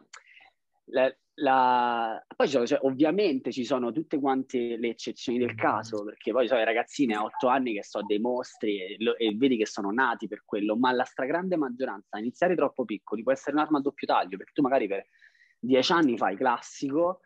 la, 0.87 1.15
la... 1.35 2.25
Poi 2.35 2.49
cioè, 2.49 2.79
ovviamente 2.81 3.53
ci 3.53 3.63
sono 3.63 3.93
tutte 3.93 4.19
quante 4.19 4.75
le 4.75 4.89
eccezioni 4.89 5.37
del 5.37 5.55
caso, 5.55 6.03
perché 6.03 6.33
poi 6.33 6.49
sono 6.49 6.59
i 6.59 6.65
ragazzini 6.65 7.13
a 7.13 7.23
otto 7.23 7.47
anni 7.47 7.75
che 7.75 7.83
sono 7.85 8.05
dei 8.05 8.19
mostri 8.19 8.81
e, 8.81 8.95
lo, 8.99 9.15
e, 9.15 9.33
vedi 9.37 9.55
che 9.55 9.65
sono 9.65 9.89
nati 9.89 10.27
per 10.27 10.43
quello, 10.43 10.75
ma 10.75 10.91
la 10.91 11.05
stragrande 11.05 11.55
maggioranza, 11.55 12.17
iniziare 12.17 12.55
troppo 12.55 12.83
piccoli 12.83 13.23
può 13.23 13.31
essere 13.31 13.55
un'arma 13.55 13.77
a 13.77 13.81
doppio 13.81 14.07
taglio, 14.07 14.35
perché 14.35 14.51
tu 14.51 14.61
magari 14.61 14.89
per 14.89 15.07
dieci 15.57 15.93
anni 15.93 16.17
fai 16.17 16.35
classico, 16.35 17.21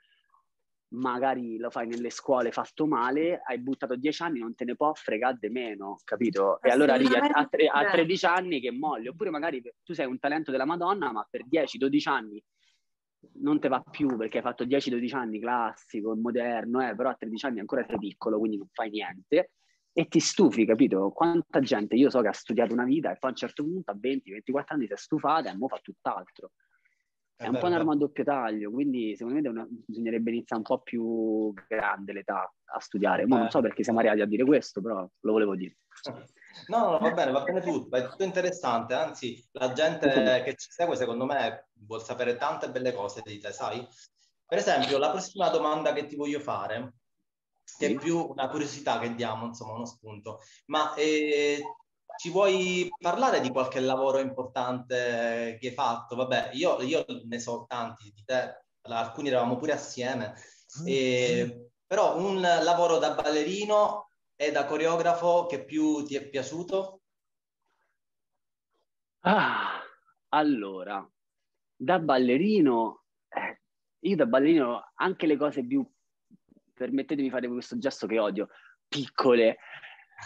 magari 0.90 1.58
lo 1.58 1.70
fai 1.70 1.88
nelle 1.88 2.10
scuole 2.10 2.52
fatto 2.52 2.88
male, 2.88 3.42
hai 3.46 3.60
buttato 3.60 3.96
dieci 3.96 4.24
anni, 4.24 4.40
non 4.40 4.56
te 4.56 4.66
ne 4.66 4.76
può 4.76 4.94
fregare 4.94 5.38
di 5.40 5.50
meno, 5.50 6.00
capito? 6.04 6.62
E 6.62 6.70
allora 6.70 6.94
arrivi 6.94 7.16
a, 7.16 7.30
a, 7.32 7.46
tre, 7.46 7.68
a 7.68 7.90
13 7.90 8.26
anni 8.26 8.60
che 8.60 8.72
molli, 8.72 9.08
oppure 9.08 9.30
magari 9.30 9.62
tu 9.84 9.94
sei 9.94 10.08
un 10.08 10.20
talento 10.20 10.52
della 10.52 10.66
Madonna, 10.66 11.12
ma 11.12 11.28
per 11.30 11.46
10-12 11.48 12.10
anni 12.10 12.44
non 13.42 13.60
te 13.60 13.68
va 13.68 13.82
più 13.82 14.16
perché 14.16 14.38
hai 14.38 14.44
fatto 14.44 14.64
10-12 14.64 15.16
anni 15.16 15.40
classico, 15.40 16.16
moderno, 16.16 16.88
eh, 16.88 16.96
però 16.96 17.10
a 17.10 17.16
13 17.16 17.46
anni 17.46 17.60
ancora 17.60 17.86
sei 17.86 17.98
piccolo, 17.98 18.40
quindi 18.40 18.58
non 18.58 18.68
fai 18.72 18.90
niente 18.90 19.52
e 19.92 20.08
ti 20.08 20.20
stufi, 20.20 20.66
capito? 20.66 21.12
Quanta 21.12 21.60
gente 21.60 21.96
io 21.96 22.10
so 22.10 22.22
che 22.22 22.30
ha 22.30 22.34
studiato 22.34 22.74
una 22.74 22.86
vita 22.86 23.12
e 23.12 23.18
poi 23.18 23.30
a 23.30 23.34
un 23.34 23.36
certo 23.36 23.64
punto 23.64 23.92
a 23.92 23.96
20-24 23.96 24.64
anni 24.68 24.86
si 24.86 24.94
è 24.94 24.98
stufata 24.98 25.50
e 25.50 25.56
ora 25.60 25.68
fa 25.68 25.80
tutt'altro. 25.82 26.52
È, 27.40 27.46
è 27.46 27.48
un 27.48 27.58
po' 27.58 27.68
un'arma 27.68 27.94
a 27.94 27.96
doppio 27.96 28.26
taglio, 28.26 28.70
quindi 28.70 29.16
secondo 29.16 29.40
me 29.40 29.48
una, 29.48 29.66
bisognerebbe 29.70 30.30
iniziare 30.32 30.62
un 30.62 30.68
po' 30.68 30.82
più 30.82 31.54
grande 31.70 32.12
l'età 32.12 32.54
a 32.66 32.80
studiare. 32.82 33.26
Ma 33.26 33.38
non 33.38 33.50
so 33.50 33.62
perché 33.62 33.82
siamo 33.82 34.00
arrivati 34.00 34.20
a 34.20 34.26
dire 34.26 34.44
questo, 34.44 34.82
però 34.82 35.10
lo 35.20 35.32
volevo 35.32 35.56
dire. 35.56 35.78
No, 36.68 36.92
no, 36.92 37.00
va 37.00 37.12
bene, 37.12 37.32
va 37.32 37.44
bene 37.44 37.62
tutto, 37.62 37.96
è 37.96 38.10
tutto 38.10 38.24
interessante, 38.26 38.94
anzi 38.94 39.42
la 39.54 39.72
gente 39.72 40.10
che 40.44 40.56
ci 40.56 40.70
segue 40.70 40.98
secondo 40.98 41.26
me 41.26 41.70
vuol 41.86 42.02
sapere 42.02 42.36
tante 42.36 42.70
belle 42.72 42.92
cose 42.92 43.22
di 43.24 43.40
te, 43.40 43.54
sai? 43.54 43.88
Per 44.46 44.58
esempio, 44.58 44.98
la 44.98 45.12
prossima 45.12 45.48
domanda 45.48 45.94
che 45.94 46.08
ti 46.08 46.18
voglio 46.18 46.42
fare, 46.42 46.96
che 47.78 47.88
è 47.88 47.96
più 47.96 48.18
una 48.32 48.50
curiosità 48.50 49.00
che 49.00 49.16
diamo, 49.16 49.46
insomma, 49.46 49.76
uno 49.76 49.86
spunto, 49.86 50.40
ma 50.66 50.94
eh, 50.96 51.62
ci 52.20 52.32
vuoi 52.32 52.90
parlare 53.00 53.40
di 53.40 53.50
qualche 53.50 53.80
lavoro 53.80 54.20
importante 54.20 55.58
che 55.58 55.70
hai 55.70 55.74
fatto? 55.74 56.18
Vabbè, 56.18 56.50
io, 56.52 56.82
io 56.82 57.06
ne 57.26 57.40
so 57.40 57.64
tanti 57.66 58.12
di 58.14 58.26
te, 58.26 58.66
alcuni 58.82 59.30
eravamo 59.30 59.56
pure 59.56 59.72
assieme, 59.72 60.34
mm, 60.82 60.86
e, 60.86 61.70
però 61.88 62.18
un 62.18 62.42
lavoro 62.42 62.98
da 62.98 63.14
ballerino 63.14 64.10
e 64.36 64.52
da 64.52 64.66
coreografo 64.66 65.46
che 65.46 65.64
più 65.64 66.04
ti 66.04 66.18
è 66.18 66.28
piaciuto? 66.28 67.04
Ah, 69.22 69.82
allora, 70.28 71.10
da 71.74 72.00
ballerino, 72.00 73.04
eh, 73.30 73.62
io 74.00 74.16
da 74.18 74.26
ballerino 74.26 74.92
anche 74.96 75.26
le 75.26 75.38
cose 75.38 75.66
più, 75.66 75.90
permettetemi 76.74 77.28
di 77.28 77.34
fare 77.34 77.48
questo 77.48 77.78
gesto 77.78 78.08
che 78.08 78.20
odio, 78.20 78.50
piccole, 78.90 79.60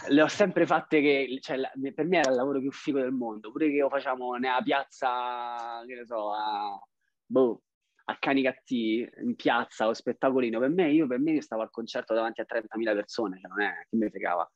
le 0.08 0.22
ho 0.22 0.28
sempre 0.28 0.66
fatte 0.66 1.00
che, 1.00 1.38
cioè, 1.40 1.58
per 1.94 2.06
me 2.06 2.18
era 2.18 2.30
il 2.30 2.36
lavoro 2.36 2.60
più 2.60 2.72
figo 2.72 3.00
del 3.00 3.12
mondo, 3.12 3.50
pure 3.50 3.70
che 3.70 3.78
lo 3.78 3.88
facciamo 3.88 4.34
nella 4.34 4.60
piazza, 4.62 5.82
che 5.86 5.94
ne 5.94 6.04
so, 6.04 6.32
a, 6.32 6.78
boh, 7.26 7.62
a 8.06 8.16
Canicattì, 8.18 9.08
in 9.22 9.34
piazza 9.34 9.86
o 9.86 9.94
spettacolino, 9.94 10.58
per 10.58 10.68
me, 10.68 10.90
io 10.90 11.06
per 11.06 11.20
me 11.20 11.32
io 11.32 11.40
stavo 11.40 11.62
al 11.62 11.70
concerto 11.70 12.12
davanti 12.14 12.40
a 12.40 12.46
30.000 12.46 12.94
persone, 12.94 13.38
cioè 13.40 13.50
non 13.50 13.62
è, 13.62 13.86
che 13.88 13.96
mi 13.96 14.10
fregava. 14.10 14.50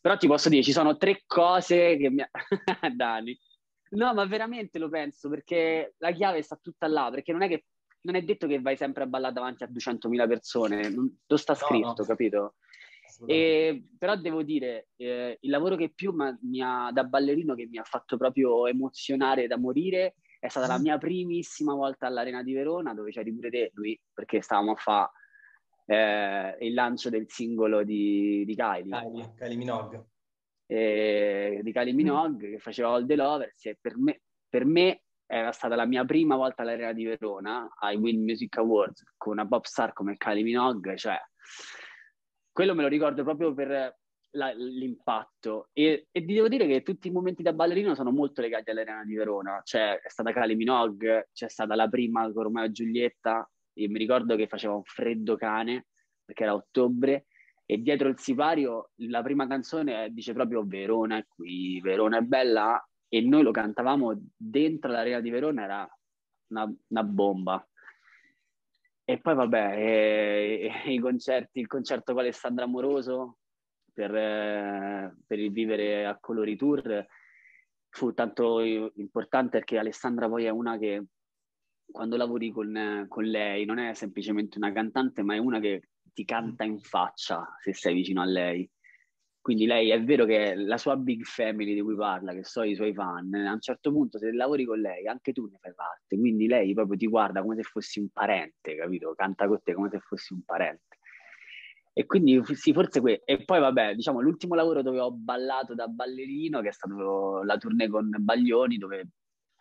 Però 0.00 0.16
ti 0.16 0.26
posso 0.26 0.48
dire, 0.48 0.62
ci 0.62 0.72
sono 0.72 0.96
tre 0.96 1.22
cose 1.26 1.96
che 1.96 2.10
mi... 2.10 2.24
Dani. 2.94 3.38
No, 3.90 4.14
ma 4.14 4.24
veramente 4.26 4.78
lo 4.78 4.88
penso, 4.88 5.28
perché 5.28 5.94
la 5.98 6.10
chiave 6.12 6.42
sta 6.42 6.58
tutta 6.60 6.86
là, 6.88 7.08
perché 7.10 7.32
non 7.32 7.42
è 7.42 7.48
che 7.48 7.66
non 8.06 8.14
è 8.14 8.22
detto 8.22 8.46
che 8.46 8.60
vai 8.60 8.76
sempre 8.76 9.02
a 9.02 9.06
ballare 9.06 9.34
davanti 9.34 9.64
a 9.64 9.68
200.000 9.68 10.28
persone, 10.28 10.88
non, 10.88 11.12
lo 11.26 11.36
sta 11.36 11.54
scritto, 11.54 11.86
no, 11.86 11.94
no. 11.98 12.04
capito? 12.04 12.54
E, 13.24 13.86
però 13.98 14.16
devo 14.16 14.42
dire, 14.42 14.88
eh, 14.96 15.38
il 15.40 15.50
lavoro 15.50 15.76
che 15.76 15.90
più 15.94 16.14
mi 16.42 16.60
ha, 16.60 16.90
da 16.92 17.04
ballerino 17.04 17.54
che 17.54 17.66
mi 17.66 17.78
ha 17.78 17.84
fatto 17.84 18.16
proprio 18.16 18.66
emozionare 18.66 19.46
da 19.46 19.56
morire 19.56 20.16
è 20.38 20.48
stata 20.48 20.66
la 20.66 20.78
mia 20.78 20.98
primissima 20.98 21.74
volta 21.74 22.06
all'Arena 22.06 22.42
di 22.42 22.52
Verona, 22.52 22.94
dove 22.94 23.10
c'eri 23.10 23.32
pure 23.32 23.50
te, 23.50 23.70
lui, 23.74 23.98
perché 24.12 24.40
stavamo 24.40 24.72
a 24.72 24.76
fare 24.76 25.10
eh, 25.86 26.56
il 26.60 26.74
lancio 26.74 27.10
del 27.10 27.26
singolo 27.28 27.82
di, 27.82 28.44
di 28.44 28.54
Kylie. 28.54 29.00
Kylie, 29.00 29.34
Kylie 29.36 29.56
Minogue. 29.56 30.06
Eh, 30.66 31.60
di 31.62 31.72
Kylie 31.72 31.92
Minogue, 31.92 32.48
mm. 32.48 32.50
che 32.52 32.58
faceva 32.58 32.90
All 32.90 33.06
the 33.06 33.16
Lovers, 33.16 33.66
e 33.66 33.78
per 33.80 33.96
me, 33.96 34.22
per 34.48 34.64
me 34.64 35.02
era 35.26 35.50
stata 35.52 35.74
la 35.74 35.86
mia 35.86 36.04
prima 36.04 36.36
volta 36.36 36.62
all'Arena 36.62 36.92
di 36.92 37.04
Verona, 37.04 37.68
ai 37.80 37.96
Win 37.96 38.22
Music 38.22 38.56
Awards, 38.58 39.02
con 39.16 39.32
una 39.32 39.46
pop 39.46 39.64
star 39.64 39.92
come 39.92 40.16
Kylie 40.16 40.44
Minogue, 40.44 40.96
cioè 40.96 41.18
quello 42.56 42.74
me 42.74 42.80
lo 42.80 42.88
ricordo 42.88 43.22
proprio 43.22 43.52
per 43.52 43.98
la, 44.30 44.50
l'impatto. 44.54 45.68
E, 45.74 46.06
e 46.10 46.20
devo 46.22 46.48
dire 46.48 46.66
che 46.66 46.82
tutti 46.82 47.08
i 47.08 47.10
momenti 47.10 47.42
da 47.42 47.52
ballerino 47.52 47.94
sono 47.94 48.10
molto 48.10 48.40
legati 48.40 48.70
all'Arena 48.70 49.04
di 49.04 49.14
Verona, 49.14 49.60
cioè 49.62 50.00
è 50.00 50.08
stata 50.08 50.32
Kylie 50.32 50.56
Minogue, 50.56 51.28
c'è 51.34 51.50
stata 51.50 51.74
la 51.74 51.86
prima 51.86 52.32
con 52.32 52.44
Romeo 52.44 52.64
e 52.64 52.70
Giulietta, 52.70 53.46
io 53.74 53.90
mi 53.90 53.98
ricordo 53.98 54.36
che 54.36 54.46
faceva 54.46 54.74
un 54.74 54.84
freddo 54.84 55.36
cane 55.36 55.88
perché 56.24 56.44
era 56.44 56.54
ottobre 56.54 57.26
e 57.66 57.76
dietro 57.76 58.08
il 58.08 58.18
sipario 58.18 58.92
la 59.00 59.22
prima 59.22 59.46
canzone 59.46 60.08
dice 60.10 60.32
proprio 60.32 60.64
Verona 60.64 61.18
è 61.18 61.26
qui, 61.28 61.78
Verona 61.82 62.16
è 62.16 62.22
bella 62.22 62.82
e 63.06 63.20
noi 63.20 63.42
lo 63.42 63.50
cantavamo 63.50 64.18
dentro 64.34 64.90
l'area 64.90 65.20
di 65.20 65.28
Verona, 65.28 65.64
era 65.64 65.98
una, 66.52 66.74
una 66.88 67.02
bomba. 67.04 67.68
E 69.08 69.20
poi 69.20 69.34
vabbè, 69.36 69.76
eh, 69.76 70.70
i 70.92 70.98
concerti, 70.98 71.60
il 71.60 71.68
concerto 71.68 72.12
con 72.12 72.22
Alessandra 72.22 72.64
Amoroso 72.64 73.38
per, 73.92 74.12
eh, 74.12 75.16
per 75.24 75.38
il 75.38 75.52
Vivere 75.52 76.06
a 76.06 76.18
Colori 76.18 76.56
Tour 76.56 77.06
fu 77.88 78.12
tanto 78.12 78.60
importante 78.60 79.58
perché 79.58 79.78
Alessandra 79.78 80.28
poi 80.28 80.46
è 80.46 80.48
una 80.48 80.76
che 80.76 81.04
quando 81.88 82.16
lavori 82.16 82.50
con, 82.50 83.06
con 83.08 83.24
lei 83.24 83.64
non 83.64 83.78
è 83.78 83.94
semplicemente 83.94 84.58
una 84.58 84.72
cantante, 84.72 85.22
ma 85.22 85.34
è 85.34 85.38
una 85.38 85.60
che 85.60 85.90
ti 86.12 86.24
canta 86.24 86.64
in 86.64 86.80
faccia 86.80 87.54
se 87.60 87.72
sei 87.74 87.94
vicino 87.94 88.22
a 88.22 88.24
lei. 88.24 88.68
Quindi 89.46 89.66
lei 89.66 89.90
è 89.90 90.02
vero 90.02 90.24
che 90.24 90.56
la 90.56 90.76
sua 90.76 90.96
big 90.96 91.22
family 91.22 91.72
di 91.72 91.80
cui 91.80 91.94
parla, 91.94 92.32
che 92.32 92.42
sono 92.42 92.66
i 92.66 92.74
suoi 92.74 92.92
fan, 92.92 93.32
a 93.32 93.52
un 93.52 93.60
certo 93.60 93.92
punto 93.92 94.18
se 94.18 94.32
lavori 94.32 94.64
con 94.64 94.80
lei, 94.80 95.06
anche 95.06 95.32
tu 95.32 95.46
ne 95.48 95.56
fai 95.60 95.72
parte. 95.72 96.18
Quindi 96.18 96.48
lei 96.48 96.74
proprio 96.74 96.98
ti 96.98 97.06
guarda 97.06 97.42
come 97.42 97.54
se 97.54 97.62
fossi 97.62 98.00
un 98.00 98.08
parente, 98.08 98.74
capito? 98.74 99.14
Canta 99.14 99.46
con 99.46 99.60
te 99.62 99.72
come 99.72 99.88
se 99.88 100.00
fossi 100.00 100.32
un 100.32 100.42
parente. 100.42 100.98
E 101.92 102.06
quindi 102.06 102.42
sì, 102.56 102.72
forse 102.72 103.00
que- 103.00 103.22
E 103.24 103.44
poi 103.44 103.60
vabbè, 103.60 103.94
diciamo, 103.94 104.20
l'ultimo 104.20 104.56
lavoro 104.56 104.82
dove 104.82 104.98
ho 104.98 105.12
ballato 105.12 105.76
da 105.76 105.86
ballerino, 105.86 106.60
che 106.60 106.70
è 106.70 106.72
stato 106.72 107.44
la 107.44 107.56
tournée 107.56 107.86
con 107.86 108.10
Baglioni, 108.18 108.78
dove 108.78 109.10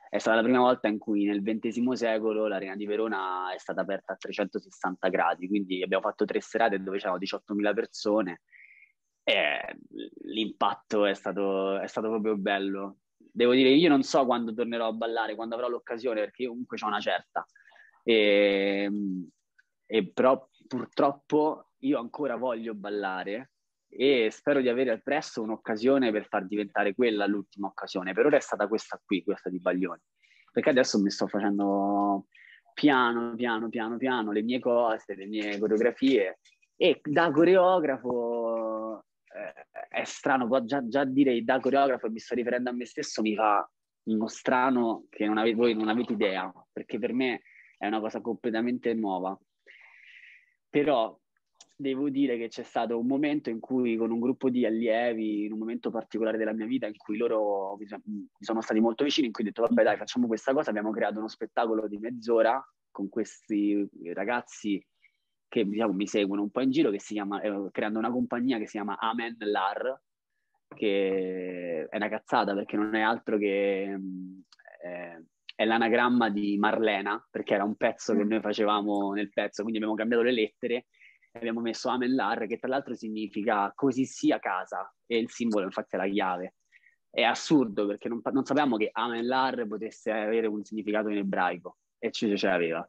è 0.09 0.17
stata 0.17 0.37
la 0.37 0.41
prima 0.41 0.61
volta 0.61 0.87
in 0.87 0.97
cui 0.97 1.25
nel 1.25 1.43
XX 1.43 1.91
secolo 1.91 2.47
l'Arena 2.47 2.75
di 2.75 2.87
Verona 2.87 3.53
è 3.53 3.59
stata 3.59 3.81
aperta 3.81 4.13
a 4.13 4.15
360 4.15 5.09
gradi, 5.09 5.47
quindi 5.47 5.83
abbiamo 5.83 6.01
fatto 6.01 6.25
tre 6.25 6.41
serate 6.41 6.81
dove 6.81 6.97
c'erano 6.97 7.19
18.000 7.19 7.71
persone 7.73 8.41
e 9.27 9.77
l'impatto 10.21 11.05
è 11.05 11.15
stato, 11.15 11.79
è 11.79 11.87
stato 11.87 12.09
proprio 12.09 12.37
bello. 12.37 12.97
Devo 13.17 13.53
dire, 13.53 13.69
io 13.69 13.89
non 13.89 14.03
so 14.03 14.23
quando 14.23 14.53
tornerò 14.53 14.87
a 14.87 14.93
ballare, 14.93 15.33
quando 15.33 15.55
avrò 15.55 15.67
l'occasione, 15.67 16.21
perché 16.21 16.43
io 16.43 16.49
comunque 16.49 16.77
ho 16.79 16.85
una 16.87 16.99
certa. 16.99 17.43
E, 18.03 18.89
e 19.87 20.07
però 20.11 20.47
purtroppo 20.67 21.71
io 21.79 21.99
ancora 21.99 22.35
voglio 22.35 22.75
ballare 22.75 23.53
e 23.89 24.29
spero 24.29 24.61
di 24.61 24.69
avere 24.69 25.01
presto 25.01 25.41
un'occasione 25.41 26.11
per 26.11 26.27
far 26.27 26.45
diventare 26.45 26.93
quella 26.93 27.25
l'ultima 27.25 27.67
occasione. 27.67 28.13
Per 28.13 28.27
ora 28.27 28.37
è 28.37 28.41
stata 28.41 28.67
questa 28.67 29.01
qui, 29.03 29.23
questa 29.23 29.49
di 29.49 29.59
Baglioni, 29.59 30.01
perché 30.51 30.69
adesso 30.69 30.99
mi 30.99 31.09
sto 31.09 31.27
facendo 31.27 32.27
piano, 32.75 33.33
piano, 33.33 33.69
piano, 33.69 33.97
piano 33.97 34.31
le 34.31 34.43
mie 34.43 34.59
cose, 34.59 35.15
le 35.15 35.25
mie 35.25 35.57
coreografie 35.57 36.37
e 36.75 36.99
da 37.03 37.31
coreografo 37.31 38.74
è 39.89 40.03
strano, 40.03 40.65
già, 40.65 40.87
già 40.87 41.03
dire 41.03 41.43
da 41.43 41.59
coreografo 41.59 42.09
mi 42.09 42.19
sto 42.19 42.35
riferendo 42.35 42.69
a 42.69 42.73
me 42.73 42.85
stesso 42.85 43.21
mi 43.21 43.35
fa 43.35 43.69
uno 44.03 44.27
strano 44.27 45.05
che 45.09 45.25
non 45.25 45.37
avete, 45.37 45.55
voi 45.55 45.73
non 45.73 45.89
avete 45.89 46.13
idea, 46.13 46.51
perché 46.71 46.99
per 46.99 47.13
me 47.13 47.41
è 47.77 47.87
una 47.87 47.99
cosa 47.99 48.21
completamente 48.21 48.93
nuova. 48.93 49.37
Però 50.69 51.17
devo 51.77 52.09
dire 52.09 52.37
che 52.37 52.47
c'è 52.47 52.63
stato 52.63 52.97
un 52.97 53.07
momento 53.07 53.49
in 53.49 53.59
cui 53.59 53.97
con 53.97 54.11
un 54.11 54.19
gruppo 54.19 54.49
di 54.49 54.65
allievi, 54.65 55.45
in 55.45 55.51
un 55.51 55.59
momento 55.59 55.89
particolare 55.89 56.37
della 56.37 56.53
mia 56.53 56.65
vita, 56.65 56.87
in 56.87 56.95
cui 56.95 57.17
loro 57.17 57.77
mi 57.77 57.85
sono 58.39 58.61
stati 58.61 58.79
molto 58.79 59.03
vicini, 59.03 59.27
in 59.27 59.33
cui 59.33 59.43
ho 59.43 59.47
detto 59.47 59.63
vabbè 59.63 59.83
dai 59.83 59.97
facciamo 59.97 60.27
questa 60.27 60.53
cosa, 60.53 60.69
abbiamo 60.69 60.91
creato 60.91 61.17
uno 61.17 61.27
spettacolo 61.27 61.87
di 61.87 61.97
mezz'ora 61.97 62.63
con 62.91 63.09
questi 63.09 63.89
ragazzi 64.13 64.81
che 65.55 65.65
diciamo, 65.65 65.93
mi 65.93 66.05
seguono 66.05 66.41
un 66.41 66.51
po' 66.51 66.59
in 66.59 66.69
giro, 66.69 66.91
che 66.91 66.99
si 66.99 67.13
chiama, 67.13 67.39
eh, 67.39 67.69
creando 67.71 67.97
una 67.97 68.11
compagnia 68.11 68.57
che 68.57 68.65
si 68.65 68.71
chiama 68.71 68.99
Amen 68.99 69.37
Lar, 69.39 70.01
che 70.75 71.87
è 71.89 71.95
una 71.95 72.09
cazzata 72.09 72.53
perché 72.53 72.75
non 72.75 72.93
è 72.93 72.99
altro 72.99 73.37
che 73.37 73.83
eh, 74.83 75.25
è 75.55 75.63
l'anagramma 75.63 76.29
di 76.29 76.57
Marlena, 76.57 77.25
perché 77.31 77.53
era 77.53 77.63
un 77.63 77.75
pezzo 77.75 78.13
che 78.13 78.25
mm. 78.25 78.29
noi 78.29 78.41
facevamo 78.41 79.13
nel 79.13 79.29
pezzo, 79.29 79.61
quindi 79.61 79.77
abbiamo 79.77 79.95
cambiato 79.95 80.23
le 80.23 80.33
lettere 80.33 80.87
e 81.31 81.39
abbiamo 81.39 81.61
messo 81.61 81.87
Amen 81.87 82.13
Lar, 82.13 82.47
che 82.47 82.57
tra 82.57 82.67
l'altro 82.67 82.93
significa 82.93 83.71
così 83.73 84.03
sia 84.03 84.39
casa, 84.39 84.93
e 85.05 85.17
il 85.17 85.29
simbolo 85.29 85.63
infatti 85.63 85.95
è 85.95 85.97
la 85.97 86.07
chiave. 86.07 86.55
È 87.09 87.23
assurdo 87.23 87.87
perché 87.87 88.09
non, 88.09 88.19
non 88.29 88.43
sapevamo 88.43 88.75
che 88.75 88.89
Amen 88.91 89.25
Lar 89.25 89.65
potesse 89.67 90.11
avere 90.11 90.47
un 90.47 90.65
significato 90.65 91.07
in 91.07 91.19
ebraico, 91.19 91.77
e 91.97 92.11
ci 92.11 92.35
ce 92.35 92.47
l'aveva. 92.47 92.85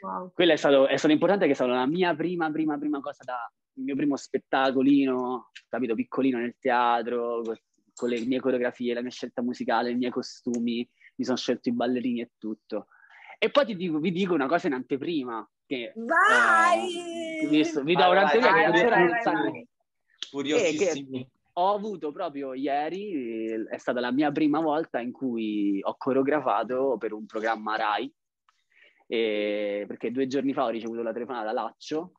Wow. 0.00 0.32
Quello 0.32 0.52
è 0.52 0.56
stato, 0.56 0.86
è 0.86 0.96
stato 0.96 1.12
importante 1.12 1.46
che 1.46 1.52
è 1.52 1.54
stata 1.54 1.72
la 1.72 1.86
mia 1.86 2.14
prima, 2.14 2.50
prima, 2.50 2.78
prima 2.78 3.00
cosa 3.00 3.24
da 3.24 3.50
il 3.78 3.84
mio 3.84 3.96
primo 3.96 4.16
spettacolino, 4.16 5.50
capito, 5.68 5.94
piccolino 5.94 6.38
nel 6.38 6.56
teatro, 6.58 7.42
con, 7.42 7.56
con 7.94 8.08
le 8.08 8.20
mie 8.20 8.40
coreografie, 8.40 8.94
la 8.94 9.02
mia 9.02 9.10
scelta 9.10 9.42
musicale, 9.42 9.90
i 9.90 9.96
miei 9.96 10.10
costumi, 10.10 10.88
mi 11.16 11.24
sono 11.24 11.36
scelto 11.36 11.68
i 11.68 11.72
ballerini 11.72 12.20
e 12.20 12.30
tutto. 12.38 12.86
E 13.38 13.50
poi 13.50 13.66
ti 13.66 13.76
dico, 13.76 13.98
vi 13.98 14.10
dico 14.10 14.34
una 14.34 14.48
cosa 14.48 14.66
in 14.66 14.74
anteprima. 14.74 15.48
Che, 15.64 15.92
vai! 15.94 17.40
Eh, 17.42 17.46
visto, 17.46 17.82
vi 17.82 17.94
do 17.94 18.08
un'anteprima 18.08 18.54
che 18.54 18.64
ancora 18.64 19.06
Curiosissimi. 20.30 21.28
ho 21.54 21.74
avuto 21.74 22.10
proprio 22.10 22.52
ieri, 22.54 23.66
è 23.68 23.78
stata 23.78 24.00
la 24.00 24.10
mia 24.10 24.32
prima 24.32 24.60
volta 24.60 24.98
in 25.00 25.12
cui 25.12 25.78
ho 25.82 25.94
coreografato 25.96 26.96
per 26.98 27.12
un 27.12 27.26
programma 27.26 27.76
RAI 27.76 28.12
e 29.10 29.84
perché 29.88 30.10
due 30.10 30.26
giorni 30.26 30.52
fa 30.52 30.64
ho 30.64 30.68
ricevuto 30.68 31.02
la 31.02 31.12
telefonata 31.12 31.46
da 31.46 31.52
Laccio, 31.52 32.12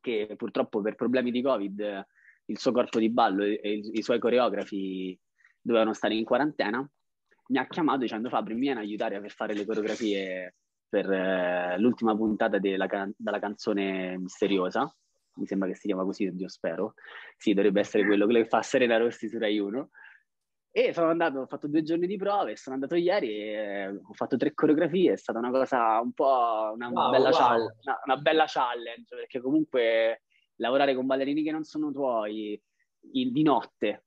che 0.00 0.32
purtroppo 0.36 0.80
per 0.80 0.94
problemi 0.94 1.30
di 1.30 1.42
Covid 1.42 2.06
il 2.46 2.58
suo 2.58 2.72
corpo 2.72 2.98
di 2.98 3.10
ballo 3.10 3.44
e, 3.44 3.60
e 3.62 3.80
i, 3.92 4.02
suoi 4.02 4.18
coreografi 4.18 5.18
dovevano 5.60 5.92
stare 5.92 6.14
in 6.14 6.24
quarantena, 6.24 6.88
mi 7.48 7.58
ha 7.58 7.66
chiamato 7.66 7.98
dicendo 7.98 8.28
Fabri 8.28 8.54
mi 8.54 8.60
viene 8.60 8.80
a 8.80 8.82
aiutare 8.82 9.16
a 9.16 9.22
fare 9.28 9.52
le 9.52 9.66
coreografie 9.66 10.54
per 10.88 11.10
eh, 11.10 11.76
l'ultima 11.78 12.16
puntata 12.16 12.58
della, 12.58 12.86
can- 12.86 13.12
della 13.16 13.38
canzone 13.38 14.16
misteriosa, 14.16 14.90
mi 15.34 15.46
sembra 15.46 15.68
che 15.68 15.74
si 15.74 15.86
chiama 15.86 16.04
così, 16.04 16.32
io 16.34 16.48
spero, 16.48 16.94
sì, 17.36 17.52
dovrebbe 17.52 17.80
essere 17.80 18.06
quello 18.06 18.26
che 18.26 18.46
fa 18.46 18.62
Serena 18.62 18.96
Rossi 18.96 19.28
su 19.28 19.38
Rai 19.38 19.58
1, 19.58 19.90
E 20.76 20.92
sono 20.92 21.08
andato, 21.08 21.38
ho 21.38 21.46
fatto 21.46 21.68
due 21.68 21.82
giorni 21.82 22.06
di 22.06 22.18
prove, 22.18 22.54
sono 22.54 22.74
andato 22.74 22.96
ieri 22.96 23.30
e 23.30 23.86
ho 23.88 24.12
fatto 24.12 24.36
tre 24.36 24.52
coreografie, 24.52 25.14
è 25.14 25.16
stata 25.16 25.38
una 25.38 25.50
cosa 25.50 25.98
un 26.00 26.12
po' 26.12 26.70
una, 26.74 26.90
wow, 26.90 27.10
bella, 27.12 27.30
wow. 27.30 27.38
Challenge, 27.38 27.78
una, 27.82 28.00
una 28.04 28.16
bella 28.18 28.44
challenge, 28.46 29.16
perché 29.16 29.40
comunque 29.40 30.24
lavorare 30.56 30.94
con 30.94 31.06
ballerini 31.06 31.42
che 31.42 31.50
non 31.50 31.64
sono 31.64 31.90
tuoi 31.92 32.62
di 33.00 33.42
notte 33.42 34.04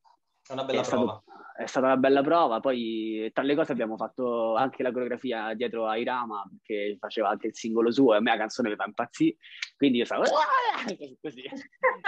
è 0.50 0.54
una 0.54 0.64
bella 0.64 0.82
è 0.82 0.88
prova. 0.88 1.22
Stato, 1.24 1.40
è 1.56 1.66
stata 1.66 1.86
una 1.88 1.98
bella 1.98 2.22
prova. 2.22 2.60
Poi, 2.60 3.30
tra 3.34 3.44
le 3.44 3.56
cose, 3.56 3.72
abbiamo 3.72 3.98
fatto 3.98 4.56
anche 4.56 4.82
la 4.82 4.92
coreografia 4.92 5.54
dietro 5.54 5.88
a 5.88 5.98
Irama, 5.98 6.44
che 6.64 6.98
faceva 7.00 7.30
anche 7.30 7.48
il 7.48 7.56
singolo 7.56 7.92
suo, 7.92 8.14
e 8.14 8.18
a 8.18 8.20
me 8.22 8.32
la 8.32 8.38
canzone 8.38 8.70
mi 8.70 8.76
fa 8.76 8.86
impazzire. 8.86 9.36
Quindi 9.78 10.00
io 10.00 10.06
stavo 10.06 10.24
così. 11.22 11.44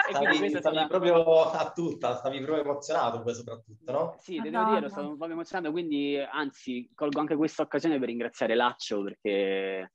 Stavi, 0.10 0.36
stavi 0.36 0.50
stata... 0.50 0.88
proprio 0.88 1.50
a 1.52 1.72
tutta, 1.72 2.16
stavi 2.16 2.42
proprio 2.42 2.64
emozionato 2.64 3.22
poi 3.22 3.34
soprattutto, 3.36 3.92
no? 3.92 4.16
Sì, 4.20 4.40
devo 4.40 4.64
dire, 4.64 4.80
no. 4.80 4.90
stavo 4.90 5.10
un 5.10 5.18
po' 5.18 5.26
emozionato, 5.26 5.72
quindi 5.72 6.18
anzi, 6.18 6.90
colgo 6.96 7.20
anche 7.20 7.36
questa 7.36 7.62
occasione 7.62 8.00
per 8.00 8.08
ringraziare 8.08 8.56
Laccio 8.56 9.04
perché 9.04 9.92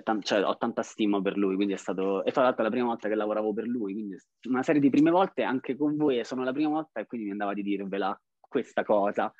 t- 0.00 0.22
cioè, 0.22 0.44
ho 0.44 0.56
tanta 0.56 0.82
stima 0.82 1.20
per 1.20 1.36
lui, 1.36 1.54
quindi 1.56 1.74
è 1.74 1.76
stato... 1.76 2.24
E 2.24 2.32
tra 2.32 2.42
l'altro 2.42 2.62
è 2.62 2.64
la 2.64 2.70
prima 2.70 2.86
volta 2.86 3.08
che 3.08 3.14
lavoravo 3.14 3.52
per 3.52 3.66
lui, 3.66 3.92
quindi 3.92 4.16
una 4.48 4.62
serie 4.62 4.80
di 4.80 4.90
prime 4.90 5.10
volte 5.10 5.42
anche 5.42 5.76
con 5.76 5.96
voi 5.96 6.24
sono 6.24 6.44
la 6.44 6.52
prima 6.52 6.70
volta 6.70 7.00
e 7.00 7.06
quindi 7.06 7.26
mi 7.26 7.32
andava 7.32 7.52
di 7.52 7.62
dirvela 7.62 8.18
questa 8.38 8.84
cosa. 8.84 9.32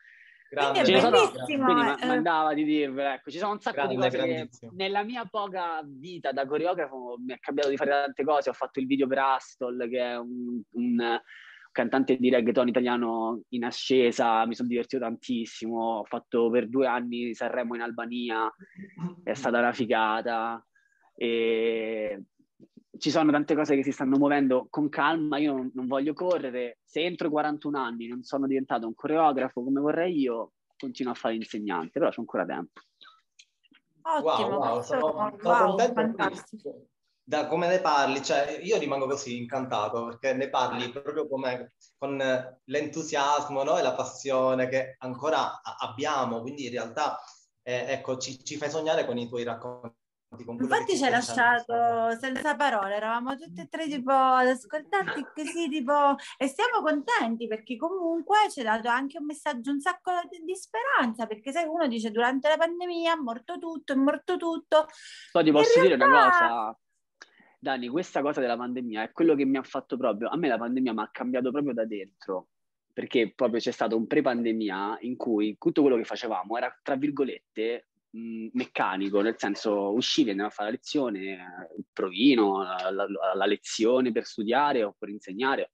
Grande, 0.51 0.83
quindi, 0.83 1.01
quindi 1.47 1.65
mi 1.65 2.11
andava 2.11 2.53
di 2.53 2.65
dirvela, 2.65 3.15
ecco, 3.15 3.31
ci 3.31 3.39
sono 3.39 3.53
un 3.53 3.61
sacco 3.61 3.77
grande, 3.77 3.95
di 3.95 4.01
cose 4.01 4.19
che 4.19 4.49
nella 4.73 5.03
mia 5.03 5.25
poca 5.25 5.81
vita 5.83 6.31
da 6.31 6.45
coreografo 6.45 7.17
mi 7.25 7.33
è 7.33 7.39
cambiato 7.39 7.71
di 7.71 7.79
fare 7.79 7.91
tante 7.91 8.23
cose, 8.23 8.51
ho 8.51 8.53
fatto 8.53 8.79
il 8.79 8.87
video 8.87 9.07
per 9.07 9.19
Astol 9.19 9.89
che 9.89 9.99
è 9.99 10.19
un, 10.19 10.61
un 10.73 11.21
cantante 11.73 12.17
di 12.17 12.31
reggaeton 12.31 12.69
italiano 12.69 13.43
in 13.49 13.65
ascesa, 13.65 14.47
mi 14.47 14.55
sono 14.55 14.69
divertito 14.69 15.03
tantissimo, 15.03 15.99
ho 15.99 16.05
fatto 16.05 16.51
per 16.51 16.69
due 16.69 16.87
anni 16.87 17.35
Sanremo 17.35 17.75
in 17.75 17.81
Albania, 17.81 18.53
è 19.25 19.35
stata 19.35 19.59
una 19.59 19.73
figata. 19.73 20.65
E 21.15 22.25
ci 22.99 23.11
sono 23.11 23.33
tante 23.33 23.55
cose 23.55 23.75
che 23.75 23.83
si 23.83 23.91
stanno 23.91 24.19
muovendo 24.19 24.67
con 24.71 24.89
calma, 24.89 25.39
io 25.39 25.55
non, 25.55 25.71
non 25.75 25.87
voglio 25.87 26.13
correre, 26.13 26.79
se 26.85 27.01
entro 27.01 27.27
i 27.27 27.31
41 27.31 27.79
anni 27.79 28.07
non 28.07 28.23
sono 28.23 28.47
diventato 28.47 28.87
un 28.87 28.95
coreografo 28.95 29.65
come 29.65 29.81
vorrei 29.81 30.21
io, 30.21 30.53
continuo 30.77 31.13
a 31.13 31.17
fare 31.17 31.35
l'insegnante, 31.35 31.99
però 31.99 32.11
c'è 32.11 32.21
ancora 32.21 32.45
tempo. 32.45 32.81
Ottimo, 34.03 34.57
wow, 34.57 34.59
wow, 34.59 34.83
sono, 34.83 35.37
sono 35.41 35.75
wow, 35.75 35.93
fantastico 35.93 36.87
da 37.25 37.47
come 37.47 37.69
ne 37.69 37.81
parli, 37.81 38.23
cioè 38.23 38.59
io 38.63 38.79
rimango 38.79 39.07
così 39.07 39.37
incantato 39.39 40.05
perché 40.07 40.35
ne 40.35 40.49
parli 40.49 40.91
proprio 40.91 41.29
come 41.29 41.75
con 41.97 42.19
l'entusiasmo 42.65 43.63
no? 43.63 43.79
e 43.79 43.83
la 43.83 43.95
passione 43.95 44.69
che 44.69 44.97
ancora 44.99 45.61
abbiamo, 45.63 46.41
quindi 46.41 46.65
in 46.65 46.73
realtà 46.73 47.19
eh, 47.63 47.93
ecco, 47.93 48.19
ci, 48.19 48.43
ci, 48.43 48.57
fai 48.57 48.71
sognare 48.71 49.07
con 49.07 49.17
i 49.19 49.29
tuoi 49.29 49.45
racconti. 49.45 50.01
Infatti 50.33 50.97
ci 50.97 51.05
hai 51.05 51.11
lasciato 51.11 52.17
senza 52.19 52.57
parole, 52.57 52.95
eravamo 52.95 53.37
tutti 53.37 53.61
e 53.61 53.69
tre 53.69 53.87
tipo 53.87 54.11
ad 54.13 54.47
ascoltarti 54.47 55.27
così 55.35 55.69
tipo 55.69 56.17
e 56.39 56.49
siamo 56.49 56.81
contenti 56.83 57.47
perché 57.47 57.77
comunque 57.77 58.49
ci 58.51 58.61
hai 58.61 58.65
dato 58.65 58.89
anche 58.89 59.19
un 59.19 59.27
messaggio, 59.27 59.71
un 59.71 59.81
sacco 59.81 60.11
di 60.43 60.57
speranza 60.57 61.27
perché 61.27 61.53
sai 61.53 61.67
uno 61.67 61.87
dice 61.87 62.11
durante 62.11 62.49
la 62.49 62.57
pandemia 62.57 63.13
è 63.13 63.17
morto 63.17 63.59
tutto, 63.59 63.93
è 63.93 63.97
morto 63.97 64.39
tutto. 64.39 64.87
Poi 65.33 65.45
ti 65.45 65.53
posso 65.53 65.81
realtà... 65.81 65.97
dire 65.97 66.11
una 66.11 66.31
cosa, 66.31 66.79
Dani, 67.63 67.87
questa 67.87 68.23
cosa 68.23 68.41
della 68.41 68.57
pandemia 68.57 69.05
è 69.05 69.13
quello 69.13 69.37
che 69.37 69.45
mi 69.45 69.57
ha 69.57 69.63
fatto 69.63 69.97
proprio, 69.97 70.29
a 70.29 70.37
me 70.37 70.49
la 70.49 70.59
pandemia 70.59 70.93
mi 70.93 71.01
ha 71.01 71.09
cambiato 71.13 71.53
proprio 71.53 71.73
da 71.73 71.85
dentro, 71.85 72.49
perché 72.93 73.33
proprio 73.33 73.61
c'è 73.61 73.71
stato 73.71 73.97
un 73.97 74.09
pre-pandemia 74.09 74.99
in 75.03 75.17
cui 75.17 75.57
tutto 75.61 75.81
quello 75.83 75.97
che 75.97 76.03
facevamo 76.03 76.57
era, 76.57 76.77
tra 76.83 76.97
virgolette, 76.97 77.91
mh, 78.11 78.49
meccanico, 78.55 79.21
nel 79.21 79.39
senso 79.39 79.93
uscivi, 79.93 80.31
andiamo 80.31 80.51
a 80.51 80.53
fare 80.53 80.71
la 80.71 80.75
lezione, 80.75 81.21
il 81.77 81.87
provino, 81.93 82.65
la, 82.65 82.91
la, 82.91 83.07
la 83.33 83.47
lezione 83.47 84.11
per 84.11 84.25
studiare 84.25 84.83
o 84.83 84.97
per 84.99 85.11
insegnare, 85.11 85.71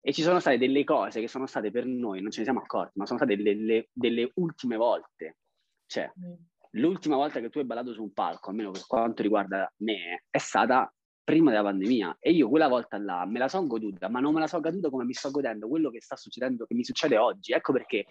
e 0.00 0.14
ci 0.14 0.22
sono 0.22 0.40
state 0.40 0.56
delle 0.56 0.84
cose 0.84 1.20
che 1.20 1.28
sono 1.28 1.44
state 1.44 1.70
per 1.70 1.84
noi, 1.84 2.22
non 2.22 2.30
ce 2.30 2.38
ne 2.38 2.44
siamo 2.44 2.60
accorti, 2.60 2.98
ma 2.98 3.04
sono 3.04 3.18
state 3.18 3.36
delle, 3.36 3.90
delle 3.92 4.30
ultime 4.36 4.76
volte. 4.76 5.36
Cioè, 5.84 6.10
mm 6.18 6.49
l'ultima 6.72 7.16
volta 7.16 7.40
che 7.40 7.50
tu 7.50 7.58
hai 7.58 7.64
ballato 7.64 7.92
su 7.92 8.02
un 8.02 8.12
palco, 8.12 8.50
almeno 8.50 8.70
per 8.70 8.86
quanto 8.86 9.22
riguarda 9.22 9.72
me, 9.78 10.24
è 10.30 10.38
stata 10.38 10.92
prima 11.22 11.50
della 11.50 11.62
pandemia 11.62 12.16
e 12.18 12.32
io 12.32 12.48
quella 12.48 12.66
volta 12.66 12.98
là 12.98 13.24
me 13.24 13.38
la 13.38 13.46
sono 13.46 13.68
goduta, 13.68 14.08
ma 14.08 14.18
non 14.18 14.34
me 14.34 14.40
la 14.40 14.48
sono 14.48 14.62
goduta 14.62 14.90
come 14.90 15.04
mi 15.04 15.12
sto 15.12 15.30
godendo 15.30 15.68
quello 15.68 15.88
che 15.90 16.00
sta 16.00 16.16
succedendo, 16.16 16.66
che 16.66 16.74
mi 16.74 16.84
succede 16.84 17.18
oggi. 17.18 17.52
Ecco 17.52 17.72
perché 17.72 18.06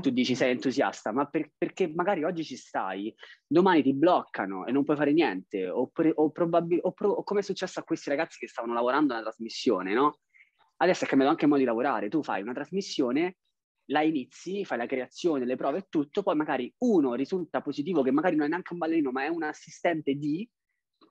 tu 0.00 0.10
dici 0.10 0.36
sei 0.36 0.52
entusiasta, 0.52 1.10
ma 1.12 1.26
per, 1.26 1.50
perché 1.56 1.90
magari 1.92 2.22
oggi 2.22 2.44
ci 2.44 2.56
stai, 2.56 3.12
domani 3.44 3.82
ti 3.82 3.92
bloccano 3.92 4.66
e 4.66 4.72
non 4.72 4.84
puoi 4.84 4.96
fare 4.96 5.12
niente, 5.12 5.68
oppure, 5.68 6.12
o, 6.14 6.30
probabil- 6.30 6.80
o, 6.82 6.92
pro- 6.92 7.10
o 7.10 7.24
come 7.24 7.40
è 7.40 7.42
successo 7.42 7.80
a 7.80 7.82
questi 7.82 8.08
ragazzi 8.08 8.38
che 8.38 8.46
stavano 8.46 8.74
lavorando 8.74 9.14
una 9.14 9.22
trasmissione, 9.22 9.92
no? 9.92 10.18
Adesso 10.76 11.04
è 11.04 11.08
cambiato 11.08 11.32
anche 11.32 11.44
il 11.44 11.50
modo 11.50 11.62
di 11.62 11.68
lavorare, 11.68 12.08
tu 12.08 12.22
fai 12.22 12.40
una 12.40 12.52
trasmissione 12.52 13.36
la 13.90 14.02
inizi, 14.02 14.64
fai 14.64 14.78
la 14.78 14.86
creazione, 14.86 15.44
le 15.44 15.56
prove 15.56 15.78
e 15.78 15.86
tutto, 15.88 16.22
poi 16.22 16.36
magari 16.36 16.72
uno 16.78 17.14
risulta 17.14 17.60
positivo 17.60 18.02
che 18.02 18.10
magari 18.10 18.36
non 18.36 18.46
è 18.46 18.48
neanche 18.48 18.72
un 18.72 18.78
ballerino, 18.78 19.10
ma 19.10 19.24
è 19.24 19.28
un 19.28 19.42
assistente 19.42 20.14
di, 20.14 20.48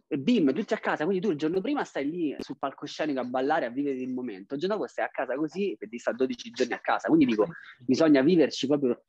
e 0.08 0.18
bim, 0.18 0.54
tutti 0.54 0.74
a 0.74 0.80
casa, 0.80 1.04
quindi 1.04 1.22
tu 1.22 1.32
il 1.32 1.38
giorno 1.38 1.62
prima 1.62 1.84
stai 1.84 2.10
lì 2.10 2.36
sul 2.40 2.58
palcoscenico 2.58 3.20
a 3.20 3.26
ballare, 3.26 3.66
a 3.66 3.70
vivere 3.70 3.98
il 3.98 4.14
momento, 4.14 4.54
il 4.56 4.60
giorno 4.60 4.78
dopo 4.78 4.88
stai 4.88 5.06
a 5.06 5.10
casa 5.10 5.36
così 5.36 5.74
e 5.74 5.88
ti 5.88 5.98
sta 5.98 6.12
12 6.12 6.52
giorni 6.52 6.74
a 6.74 6.80
casa, 6.80 7.08
quindi 7.08 7.26
dico, 7.26 7.48
bisogna 7.86 8.22
viverci 8.22 8.68
proprio 8.68 9.04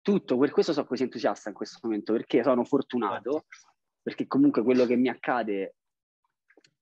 tutto, 0.00 0.38
per 0.38 0.50
questo 0.50 0.72
sono 0.72 0.86
così 0.86 1.02
entusiasta 1.02 1.50
in 1.50 1.54
questo 1.54 1.78
momento, 1.82 2.12
perché 2.12 2.42
sono 2.42 2.64
fortunato, 2.64 3.44
perché 4.02 4.26
comunque 4.26 4.62
quello 4.62 4.86
che 4.86 4.96
mi 4.96 5.08
accade 5.08 5.76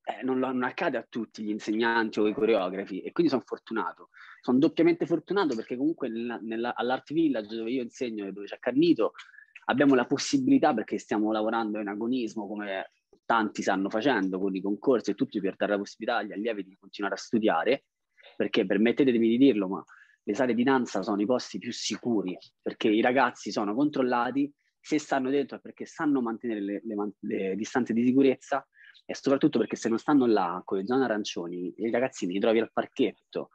eh, 0.09 0.25
non, 0.25 0.38
non, 0.38 0.62
accade 0.62 0.97
a 0.97 1.07
tutti 1.07 1.42
gli 1.42 1.51
insegnanti 1.51 2.18
o 2.18 2.27
i 2.27 2.33
coreografi 2.33 3.03
e 3.03 3.12
quindi 3.12 3.31
sono 3.31 3.44
fortunato. 3.44 4.09
Sono 4.40 4.59
doppiamente 4.59 5.05
fortunato 5.05 5.55
perché 5.55 5.77
comunque 5.77 6.09
nella, 6.09 6.38
nella, 6.40 6.75
all'Art 6.75 7.12
Village 7.12 7.55
dove 7.55 7.71
io 7.71 7.83
insegno 7.83 8.27
e 8.27 8.33
dove 8.33 8.47
c'è 8.47 8.59
Carnito 8.59 9.12
abbiamo 9.66 9.94
la 9.94 10.07
possibilità 10.07 10.73
perché 10.73 10.97
stiamo 10.97 11.31
lavorando 11.31 11.79
in 11.79 11.88
agonismo 11.88 12.47
come 12.47 12.92
tanti 13.27 13.61
stanno 13.61 13.90
facendo 13.90 14.38
con 14.38 14.57
i 14.57 14.62
concorsi 14.62 15.11
e 15.11 15.14
tutti 15.14 15.40
per 15.40 15.57
dare 15.57 15.73
la 15.73 15.79
possibilità 15.79 16.18
agli 16.18 16.33
allievi 16.33 16.64
di 16.64 16.77
continuare 16.81 17.14
a 17.14 17.18
studiare 17.18 17.85
perché 18.35 18.64
permettetemi 18.64 19.29
di 19.29 19.37
dirlo 19.37 19.68
ma 19.68 19.85
le 20.23 20.35
sale 20.35 20.55
di 20.55 20.62
danza 20.62 21.03
sono 21.03 21.21
i 21.21 21.27
posti 21.27 21.59
più 21.59 21.71
sicuri 21.71 22.38
perché 22.62 22.88
i 22.88 23.03
ragazzi 23.03 23.53
sono 23.53 23.75
controllati 23.75 24.51
se 24.81 24.99
stanno 24.99 25.29
dentro 25.29 25.61
perché 25.61 25.85
sanno 25.85 26.23
mantenere 26.23 26.61
le, 26.62 26.83
le, 26.83 27.12
le 27.21 27.57
distanze 27.57 27.92
di 27.92 28.07
sicurezza 28.07 28.66
e 29.11 29.14
soprattutto 29.14 29.59
perché 29.59 29.75
se 29.75 29.88
non 29.88 29.97
stanno 29.97 30.27
là 30.27 30.61
con 30.66 30.77
le 30.77 30.85
zone 30.85 31.05
arancioni, 31.05 31.73
i 31.79 31.90
ragazzini 31.90 32.35
li 32.35 32.40
trovi 32.40 32.61
al 32.61 32.71
parchetto, 32.71 33.53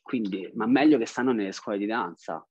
quindi, 0.00 0.50
ma 0.54 0.64
meglio 0.64 0.96
che 0.96 1.04
stanno 1.04 1.32
nelle 1.32 1.52
scuole 1.52 1.76
di 1.76 1.84
danza. 1.84 2.42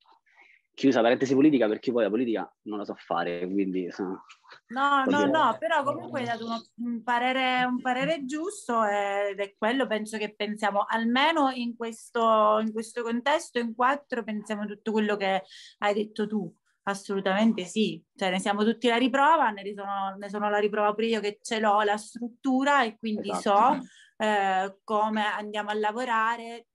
Chiusa 0.72 1.02
parentesi 1.02 1.34
politica 1.34 1.66
perché 1.66 1.90
poi 1.90 2.04
la 2.04 2.08
politica 2.08 2.56
non 2.62 2.78
la 2.78 2.84
so 2.84 2.94
fare, 2.94 3.40
quindi... 3.50 3.90
Sono... 3.90 4.26
No, 4.68 5.04
no, 5.06 5.26
no, 5.26 5.56
però 5.58 5.82
comunque 5.82 6.20
hai 6.20 6.26
dato 6.26 6.44
uno, 6.44 6.62
un, 6.76 7.02
parere, 7.02 7.64
un 7.64 7.80
parere 7.80 8.24
giusto 8.24 8.84
ed 8.84 9.40
è 9.40 9.56
quello 9.58 9.88
penso 9.88 10.16
che 10.16 10.32
pensiamo, 10.32 10.84
almeno 10.86 11.50
in 11.50 11.74
questo, 11.76 12.60
in 12.60 12.72
questo 12.72 13.02
contesto, 13.02 13.58
in 13.58 13.74
quattro, 13.74 14.22
pensiamo 14.22 14.66
tutto 14.66 14.92
quello 14.92 15.16
che 15.16 15.42
hai 15.78 15.94
detto 15.94 16.28
tu. 16.28 16.59
Assolutamente 16.82 17.64
sì, 17.64 18.02
cioè 18.16 18.30
ne 18.30 18.40
siamo 18.40 18.64
tutti 18.64 18.88
la 18.88 18.96
riprova, 18.96 19.50
ne 19.50 19.74
sono, 19.74 20.16
ne 20.18 20.28
sono 20.28 20.48
la 20.48 20.58
riprova 20.58 20.94
pure 20.94 21.06
io 21.06 21.20
che 21.20 21.38
ce 21.42 21.60
l'ho 21.60 21.82
la 21.82 21.98
struttura 21.98 22.84
e 22.84 22.96
quindi 22.98 23.30
esatto. 23.30 23.82
so 23.82 24.24
eh, 24.24 24.78
come 24.82 25.24
andiamo 25.24 25.70
a 25.70 25.74
lavorare, 25.74 26.68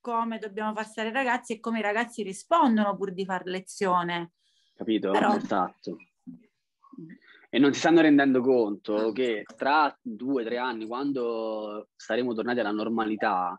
come 0.00 0.38
dobbiamo 0.38 0.74
far 0.74 0.86
stare 0.86 1.08
i 1.08 1.12
ragazzi 1.12 1.54
e 1.54 1.60
come 1.60 1.78
i 1.78 1.82
ragazzi 1.82 2.22
rispondono 2.22 2.96
pur 2.96 3.12
di 3.12 3.24
fare 3.24 3.50
lezione. 3.50 4.32
Capito? 4.74 5.10
Però... 5.12 5.34
Esatto. 5.34 5.96
E 7.50 7.58
non 7.58 7.72
si 7.72 7.80
stanno 7.80 8.02
rendendo 8.02 8.42
conto 8.42 9.10
che 9.12 9.44
tra 9.56 9.96
due 10.02 10.42
o 10.42 10.44
tre 10.44 10.58
anni, 10.58 10.86
quando 10.86 11.88
saremo 11.96 12.34
tornati 12.34 12.60
alla 12.60 12.70
normalità, 12.70 13.58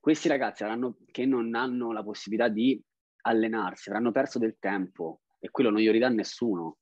questi 0.00 0.28
ragazzi 0.28 0.62
avranno, 0.62 0.96
che 1.10 1.26
non 1.26 1.54
hanno 1.54 1.92
la 1.92 2.02
possibilità 2.02 2.48
di 2.48 2.82
allenarsi, 3.22 3.88
avranno 3.88 4.12
perso 4.12 4.38
del 4.38 4.56
tempo 4.58 5.20
e 5.38 5.50
quello 5.50 5.70
non 5.70 5.80
gli 5.80 5.90
ridà 5.90 6.08
nessuno. 6.08 6.78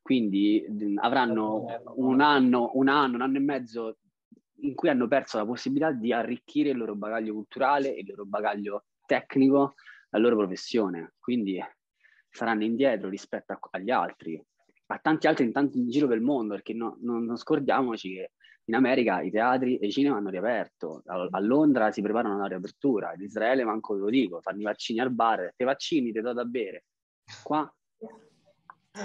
Quindi 0.00 0.64
avranno 0.96 1.64
un 1.96 2.20
anno, 2.20 2.70
un 2.74 2.88
anno, 2.88 3.14
un 3.14 3.20
anno 3.20 3.36
e 3.36 3.40
mezzo 3.40 3.98
in 4.62 4.74
cui 4.74 4.88
hanno 4.88 5.06
perso 5.06 5.38
la 5.38 5.46
possibilità 5.46 5.92
di 5.92 6.12
arricchire 6.12 6.70
il 6.70 6.76
loro 6.76 6.94
bagaglio 6.94 7.34
culturale, 7.34 7.88
il 7.88 8.06
loro 8.08 8.24
bagaglio 8.24 8.84
tecnico, 9.06 9.74
la 10.10 10.18
loro 10.18 10.36
professione. 10.36 11.14
Quindi 11.18 11.60
saranno 12.28 12.64
indietro 12.64 13.08
rispetto 13.08 13.52
a, 13.52 13.58
agli 13.72 13.90
altri, 13.90 14.42
a 14.86 14.98
tanti 14.98 15.26
altri 15.26 15.44
in, 15.44 15.52
tanti, 15.52 15.78
in 15.78 15.88
giro 15.88 16.06
del 16.06 16.20
mondo, 16.20 16.54
perché 16.54 16.72
no, 16.74 16.96
non, 17.00 17.24
non, 17.24 17.36
scordiamoci 17.36 18.14
che 18.14 18.32
In 18.66 18.74
America 18.74 19.20
i 19.22 19.30
teatri 19.30 19.76
e 19.78 19.86
i 19.86 19.90
cinema 19.90 20.16
hanno 20.16 20.30
riaperto, 20.30 21.02
a, 21.06 21.26
a 21.30 21.40
Londra 21.40 21.90
si 21.90 22.00
preparano 22.00 22.36
alla 22.36 22.46
riapertura, 22.46 23.12
in 23.14 23.22
Israele 23.22 23.64
manco 23.64 23.94
ve 23.94 24.00
lo 24.00 24.08
dico, 24.08 24.40
fanno 24.40 24.60
i 24.60 24.64
vaccini 24.64 25.00
al 25.00 25.12
bar, 25.12 25.52
te 25.56 25.64
vaccini, 25.64 26.12
ti 26.12 26.20
do 26.20 26.32
da 26.32 26.44
bere. 26.44 26.84
Qua 27.42 27.72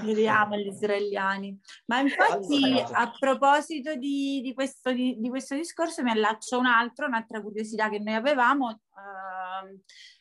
Vediamo 0.04 0.58
gli 0.58 0.68
israeliani. 0.68 1.58
Ma 1.86 2.00
infatti, 2.02 2.84
a 2.92 3.10
proposito 3.18 3.96
di, 3.96 4.42
di, 4.42 4.54
questo, 4.54 4.92
di, 4.92 5.16
di, 5.18 5.30
questo, 5.30 5.56
discorso, 5.56 6.04
mi 6.04 6.12
allaccio 6.12 6.60
un 6.60 6.66
altro, 6.66 7.06
un'altra 7.06 7.42
curiosità 7.42 7.90
che 7.90 8.00
noi 8.00 8.16
avevamo. 8.16 8.82
Uh, 8.90 9.80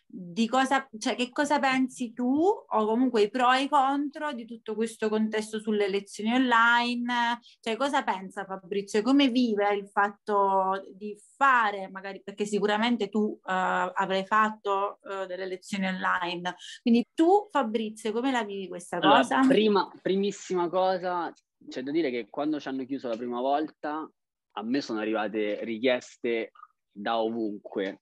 di 0.09 0.47
cosa, 0.47 0.89
cioè, 0.99 1.17
che 1.17 1.31
cosa 1.31 1.59
pensi 1.59 2.13
tu 2.13 2.33
o 2.33 2.87
comunque 2.87 3.23
i 3.23 3.31
pro 3.31 3.53
e 3.53 3.63
i 3.63 3.69
contro 3.69 4.33
di 4.33 4.45
tutto 4.45 4.75
questo 4.75 5.09
contesto 5.09 5.59
sulle 5.59 5.89
lezioni 5.89 6.33
online? 6.33 7.41
Cioè, 7.61 7.77
cosa 7.77 8.03
pensa 8.03 8.45
Fabrizio? 8.45 9.03
Come 9.03 9.29
vive 9.29 9.75
il 9.75 9.89
fatto 9.89 10.87
di 10.95 11.19
fare, 11.37 11.89
magari 11.91 12.23
perché 12.23 12.47
sicuramente 12.47 13.09
tu 13.09 13.21
uh, 13.21 13.41
avrai 13.45 14.25
fatto 14.25 15.01
uh, 15.03 15.27
delle 15.27 15.47
lezioni 15.47 15.87
online. 15.87 16.55
Quindi 16.81 17.05
tu, 17.13 17.49
Fabrizio, 17.51 18.13
come 18.13 18.31
la 18.31 18.45
vivi 18.45 18.69
questa 18.69 18.97
allora, 18.97 19.19
cosa? 19.19 19.41
Prima, 19.41 19.91
primissima 20.01 20.69
cosa, 20.69 21.33
c'è 21.69 21.83
da 21.83 21.91
dire 21.91 22.11
che 22.11 22.29
quando 22.31 22.61
ci 22.61 22.69
hanno 22.69 22.85
chiuso 22.85 23.09
la 23.09 23.17
prima 23.17 23.41
volta, 23.41 24.09
a 24.59 24.63
me 24.63 24.81
sono 24.81 25.01
arrivate 25.01 25.63
richieste 25.65 26.53
da 26.91 27.19
ovunque 27.19 28.01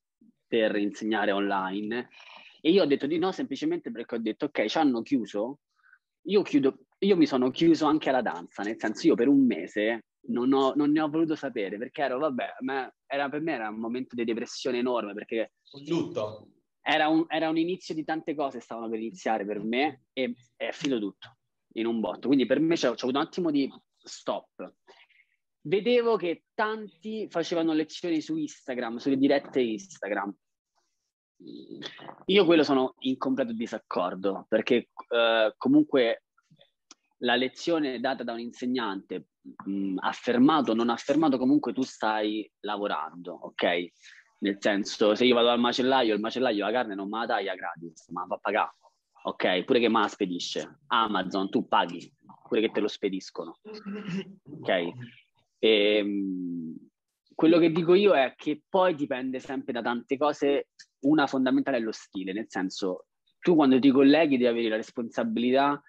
per 0.55 0.77
insegnare 0.77 1.33
online 1.33 2.09
e 2.61 2.71
io 2.71 2.83
ho 2.83 2.87
detto 2.87 3.09
di 3.09 3.19
no 3.19 3.33
semplicemente 3.33 3.91
perché 3.91 4.15
ho 4.15 4.19
detto 4.19 4.45
ok, 4.47 4.67
ci 4.67 4.79
hanno 4.79 5.03
chiuso, 5.03 5.59
io 6.29 6.43
chiudo, 6.43 6.87
io 6.99 7.17
mi 7.17 7.27
sono 7.27 7.51
chiuso 7.51 7.87
anche 7.87 8.09
alla 8.09 8.23
danza, 8.23 8.63
nel 8.63 8.79
senso 8.79 9.09
io 9.09 9.17
per 9.17 9.27
un 9.27 9.45
mese 9.45 10.05
non, 10.29 10.53
ho, 10.53 10.73
non 10.75 10.93
ne 10.93 11.01
ho 11.01 11.09
voluto 11.09 11.35
sapere 11.35 11.77
perché 11.77 12.03
ero, 12.03 12.19
vabbè, 12.19 12.55
era, 13.07 13.29
per 13.29 13.41
me 13.41 13.53
era 13.53 13.69
un 13.69 13.81
momento 13.81 14.15
di 14.15 14.25
depressione 14.25 14.79
enorme 14.79 15.13
perché... 15.13 15.53
Lutto. 15.87 16.49
Era 16.81 17.09
un, 17.09 17.25
era 17.29 17.49
un 17.49 17.57
inizio 17.57 17.95
di 17.95 18.05
tante 18.05 18.35
cose 18.35 18.59
che 18.59 18.65
stavano 18.65 18.89
per 18.89 19.01
iniziare 19.01 19.45
per 19.45 19.63
me 19.63 20.05
e 20.13 20.35
è 20.57 20.71
finito 20.71 21.01
tutto 21.01 21.37
in 21.75 21.87
un 21.87 21.99
botto. 21.99 22.29
Quindi 22.29 22.47
per 22.47 22.61
me 22.61 22.75
c'è, 22.75 22.93
c'è 22.93 23.05
avuto 23.05 23.19
un 23.19 23.25
attimo 23.25 23.51
di 23.51 23.71
stop 23.97 24.75
vedevo 25.67 26.17
che 26.17 26.45
tanti 26.55 27.29
facevano 27.29 27.73
lezioni 27.73 28.21
su 28.21 28.37
Instagram, 28.37 28.97
sulle 28.97 29.17
dirette 29.17 29.61
Instagram. 29.61 30.35
Io 32.27 32.45
quello 32.45 32.63
sono 32.63 32.95
in 33.01 33.19
completo 33.19 33.53
disaccordo 33.53 34.47
perché 34.49 34.91
eh, 35.09 35.55
comunque 35.57 36.23
la 37.19 37.37
lezione 37.37 38.01
data 38.01 38.23
da 38.23 38.33
un 38.33 38.41
insegnante 38.41 39.29
mh, 39.65 39.97
affermato 39.99 40.73
o 40.73 40.75
non 40.75 40.91
affermato 40.91 41.39
comunque 41.39 41.73
tu 41.73 41.83
stai 41.83 42.51
lavorando, 42.61 43.35
ok? 43.35 43.87
Nel 44.41 44.57
senso, 44.61 45.15
se 45.15 45.25
io 45.25 45.35
vado 45.35 45.49
al 45.49 45.59
macellaio, 45.59 46.15
il 46.15 46.21
macellaio 46.21 46.65
la 46.65 46.73
carne 46.73 46.95
non 46.95 47.09
me 47.09 47.21
la 47.21 47.27
taglia 47.27 47.55
gratis, 47.55 48.09
ma 48.11 48.23
la 48.23 48.27
fa 48.27 48.37
pagare, 48.37 48.75
ok? 49.23 49.65
Pure 49.65 49.81
che 49.81 49.89
me 49.89 50.01
la 50.01 50.09
spedisce. 50.09 50.81
Amazon, 50.89 51.49
tu 51.49 51.67
paghi, 51.67 52.13
pure 52.47 52.61
che 52.61 52.71
te 52.71 52.81
lo 52.81 52.89
spediscono, 52.89 53.59
ok? 54.61 54.93
E, 55.65 55.97
ehm, 55.97 56.77
quello 57.35 57.59
che 57.59 57.71
dico 57.71 57.95
io 57.95 58.13
è 58.13 58.35
che 58.37 58.63
poi 58.69 58.95
dipende 58.95 59.39
sempre 59.41 59.73
da 59.73 59.81
tante 59.81 60.19
cose. 60.19 60.69
Una 61.05 61.27
fondamentale 61.27 61.79
è 61.79 61.81
lo 61.81 61.93
stile, 61.93 62.35
nel 62.35 62.47
senso, 62.49 63.07
tu 63.41 63.55
quando 63.55 63.79
ti 63.79 63.91
colleghi 63.91 64.37
devi 64.37 64.47
avere 64.47 64.69
la 64.69 64.77
responsabilità 64.77 65.83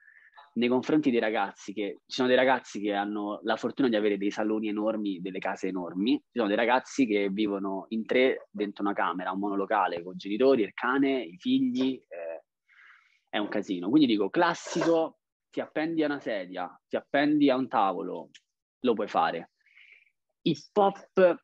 nei 0.54 0.70
confronti 0.70 1.12
dei 1.12 1.20
ragazzi, 1.20 1.74
che 1.74 2.00
ci 2.06 2.16
sono 2.16 2.30
dei 2.30 2.38
ragazzi 2.38 2.80
che 2.80 2.94
hanno 2.94 3.42
la 3.44 3.58
fortuna 3.58 3.90
di 3.90 3.98
avere 3.98 4.18
dei 4.18 4.32
saloni 4.32 4.70
enormi, 4.70 5.20
delle 5.20 5.40
case 5.40 5.68
enormi, 5.68 6.14
ci 6.14 6.38
sono 6.38 6.48
dei 6.48 6.56
ragazzi 6.56 7.06
che 7.06 7.30
vivono 7.30 7.88
in 7.90 8.06
tre 8.06 8.48
dentro 8.52 8.84
una 8.84 8.94
camera, 8.94 9.32
un 9.32 9.40
monolocale 9.40 10.02
con 10.02 10.14
i 10.14 10.18
genitori, 10.18 10.64
il 10.64 10.74
cane, 10.74 11.22
i 11.22 11.38
figli, 11.38 12.02
eh, 12.08 12.46
è 13.30 13.38
un 13.38 13.50
casino. 13.50 13.90
Quindi 13.90 14.08
dico, 14.08 14.30
classico, 14.30 15.20
ti 15.50 15.60
appendi 15.60 16.02
a 16.04 16.06
una 16.06 16.20
sedia, 16.22 16.82
ti 16.88 16.96
appendi 16.96 17.50
a 17.50 17.58
un 17.58 17.68
tavolo, 17.68 18.30
lo 18.80 18.94
puoi 18.94 19.10
fare 19.10 19.50
hip 20.48 20.78
hop 20.78 21.44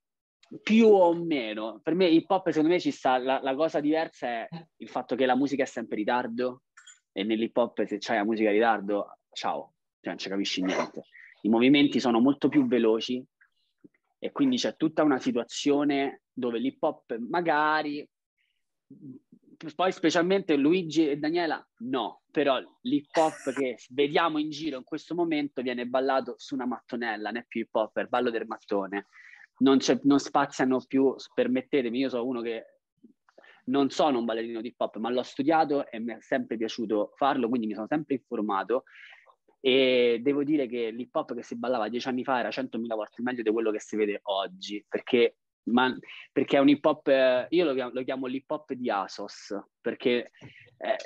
più 0.61 0.87
o 0.87 1.13
meno. 1.13 1.79
Per 1.81 1.95
me 1.95 2.07
hip 2.07 2.29
hop 2.29 2.49
secondo 2.49 2.69
me 2.69 2.79
ci 2.79 2.91
sta, 2.91 3.17
la, 3.17 3.39
la, 3.41 3.55
cosa 3.55 3.79
diversa 3.79 4.27
è 4.27 4.47
il 4.77 4.89
fatto 4.89 5.15
che 5.15 5.25
la 5.25 5.35
musica 5.35 5.63
è 5.63 5.67
sempre 5.67 5.95
in 5.95 6.05
ritardo 6.05 6.63
e 7.11 7.23
nell'hip 7.23 7.55
hop 7.55 7.83
se 7.85 7.97
c'hai 7.99 8.17
la 8.17 8.25
musica 8.25 8.49
in 8.49 8.55
ritardo, 8.55 9.17
ciao, 9.31 9.73
cioè 9.99 10.09
non 10.09 10.17
ci 10.17 10.29
capisci 10.29 10.61
niente. 10.61 11.05
I 11.41 11.49
movimenti 11.49 11.99
sono 11.99 12.19
molto 12.19 12.49
più 12.49 12.67
veloci 12.67 13.23
e 14.19 14.31
quindi 14.31 14.57
c'è 14.57 14.75
tutta 14.75 15.03
una 15.03 15.19
situazione 15.19 16.21
dove 16.31 16.59
l'hip 16.59 16.81
hop 16.83 17.17
magari 17.17 18.07
poi 19.75 19.91
specialmente 19.91 20.55
Luigi 20.55 21.09
e 21.09 21.17
Daniela 21.17 21.65
no, 21.79 22.20
però 22.31 22.59
l'hip 22.81 23.15
hop 23.15 23.51
che 23.53 23.77
vediamo 23.89 24.39
in 24.39 24.49
giro 24.49 24.77
in 24.77 24.83
questo 24.83 25.13
momento 25.13 25.61
viene 25.61 25.85
ballato 25.85 26.35
su 26.37 26.55
una 26.55 26.65
mattonella, 26.65 27.29
non 27.29 27.41
è 27.41 27.45
più 27.47 27.61
hip 27.61 27.75
hop, 27.75 27.97
è 27.97 28.01
il 28.01 28.09
ballo 28.09 28.29
del 28.29 28.47
mattone. 28.47 29.07
Non, 29.57 29.77
non 30.03 30.19
spaziano 30.19 30.81
più, 30.87 31.13
permettetemi, 31.33 31.99
io 31.99 32.09
sono 32.09 32.25
uno 32.25 32.41
che 32.41 32.65
non 33.65 33.89
sono 33.89 34.17
un 34.17 34.25
ballerino 34.25 34.61
di 34.61 34.69
hip 34.69 34.79
hop, 34.79 34.97
ma 34.97 35.11
l'ho 35.11 35.21
studiato 35.21 35.87
e 35.87 35.99
mi 35.99 36.13
è 36.13 36.17
sempre 36.21 36.57
piaciuto 36.57 37.13
farlo, 37.15 37.47
quindi 37.47 37.67
mi 37.67 37.75
sono 37.75 37.87
sempre 37.87 38.15
informato 38.15 38.85
e 39.59 40.19
devo 40.23 40.43
dire 40.43 40.65
che 40.65 40.89
l'hip 40.89 41.13
hop 41.13 41.35
che 41.35 41.43
si 41.43 41.55
ballava 41.55 41.87
dieci 41.87 42.07
anni 42.07 42.23
fa 42.23 42.39
era 42.39 42.49
centomila 42.49 42.95
volte 42.95 43.21
meglio 43.21 43.43
di 43.43 43.51
quello 43.51 43.69
che 43.69 43.79
si 43.79 43.95
vede 43.95 44.19
oggi, 44.23 44.83
perché 44.87 45.35
ma 45.63 45.95
perché 46.31 46.57
è 46.57 46.59
un 46.59 46.69
hip 46.69 46.83
hop, 46.85 47.07
io 47.49 47.65
lo 47.65 47.73
chiamo, 47.73 47.91
lo 47.93 48.03
chiamo 48.03 48.25
l'hip 48.27 48.49
hop 48.49 48.73
di 48.73 48.89
Asos, 48.89 49.55
perché 49.79 50.31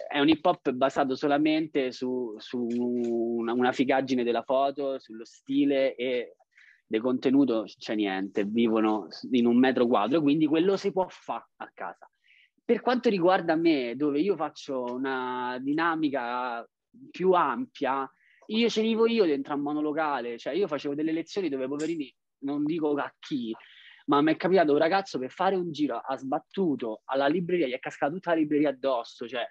è 0.07 0.19
un 0.19 0.29
hip 0.29 0.45
hop 0.45 0.71
basato 0.71 1.15
solamente 1.15 1.91
su, 1.91 2.33
su 2.37 2.65
una, 2.65 3.51
una, 3.51 3.71
figaggine 3.73 4.23
della 4.23 4.43
foto, 4.43 4.99
sullo 4.99 5.25
stile 5.25 5.95
e 5.95 6.37
del 6.87 7.01
contenuto 7.01 7.65
c'è 7.65 7.95
niente, 7.95 8.45
vivono 8.45 9.07
in 9.31 9.45
un 9.45 9.57
metro 9.57 9.85
quadro, 9.87 10.21
quindi 10.21 10.45
quello 10.45 10.77
si 10.77 10.91
può 10.91 11.05
fare 11.09 11.47
a 11.57 11.69
casa. 11.73 12.09
Per 12.63 12.81
quanto 12.81 13.09
riguarda 13.09 13.55
me, 13.55 13.95
dove 13.95 14.19
io 14.21 14.35
faccio 14.35 14.83
una 14.83 15.57
dinamica 15.61 16.65
più 17.11 17.33
ampia, 17.33 18.09
io 18.47 18.69
ce 18.69 18.81
vivo 18.81 19.07
io 19.07 19.25
dentro 19.25 19.53
a 19.53 19.57
monolocale, 19.57 20.37
cioè 20.37 20.53
io 20.53 20.67
facevo 20.67 20.95
delle 20.95 21.11
lezioni 21.11 21.49
dove 21.49 21.67
poverini, 21.67 22.13
non 22.39 22.63
dico 22.63 22.93
a 22.93 23.13
chi, 23.19 23.53
ma 24.05 24.21
mi 24.21 24.33
è 24.33 24.35
capitato 24.35 24.71
un 24.71 24.77
ragazzo 24.77 25.17
per 25.17 25.31
fare 25.31 25.55
un 25.55 25.71
giro 25.71 25.97
ha 25.97 26.15
sbattuto 26.17 27.01
alla 27.05 27.27
libreria, 27.27 27.67
gli 27.67 27.73
è 27.73 27.79
cascata 27.79 28.11
tutta 28.11 28.31
la 28.31 28.37
libreria 28.37 28.69
addosso, 28.69 29.27
cioè 29.27 29.45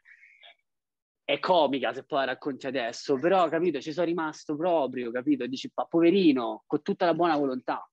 è 1.25 1.39
comica 1.39 1.93
se 1.95 2.05
poi 2.05 2.19
la 2.21 2.33
racconti 2.33 2.67
adesso, 2.67 3.19
però 3.19 3.49
capito, 3.49 3.81
ci 3.81 3.93
sono 3.93 4.07
rimasto 4.07 4.55
proprio, 4.57 5.11
capito? 5.11 5.47
Dici, 5.47 5.71
ma 5.75 5.87
poverino, 5.87 6.65
con 6.67 6.83
tutta 6.83 7.07
la 7.07 7.15
buona 7.15 7.37
volontà. 7.37 7.89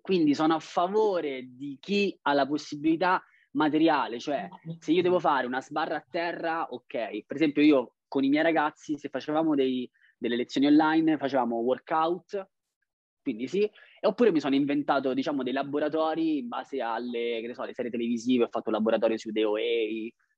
Quindi 0.00 0.34
sono 0.34 0.56
a 0.56 0.60
favore 0.60 1.44
di 1.46 1.78
chi 1.80 2.16
ha 2.22 2.32
la 2.32 2.46
possibilità 2.46 3.22
materiale, 3.52 4.18
cioè 4.18 4.48
se 4.78 4.92
io 4.92 5.02
devo 5.02 5.18
fare 5.18 5.46
una 5.46 5.60
sbarra 5.60 5.96
a 5.96 6.06
terra, 6.08 6.66
ok. 6.68 7.24
Per 7.24 7.36
esempio 7.36 7.62
io 7.62 7.94
con 8.08 8.24
i 8.24 8.28
miei 8.28 8.42
ragazzi, 8.42 8.98
se 8.98 9.08
facevamo 9.08 9.54
dei, 9.54 9.88
delle 10.16 10.36
lezioni 10.36 10.66
online, 10.66 11.18
facevamo 11.18 11.56
workout, 11.56 12.48
quindi 13.22 13.48
sì, 13.48 13.68
oppure 14.06 14.32
mi 14.32 14.40
sono 14.40 14.54
inventato, 14.54 15.12
diciamo, 15.14 15.42
dei 15.42 15.52
laboratori 15.52 16.38
in 16.38 16.48
base 16.48 16.80
alle, 16.80 17.40
che 17.40 17.46
ne 17.46 17.54
so, 17.54 17.62
alle 17.62 17.74
serie 17.74 17.90
televisive, 17.90 18.44
ho 18.44 18.48
fatto 18.48 18.68
un 18.68 18.74
laboratorio 18.74 19.18
su 19.18 19.30
DOA, 19.30 19.60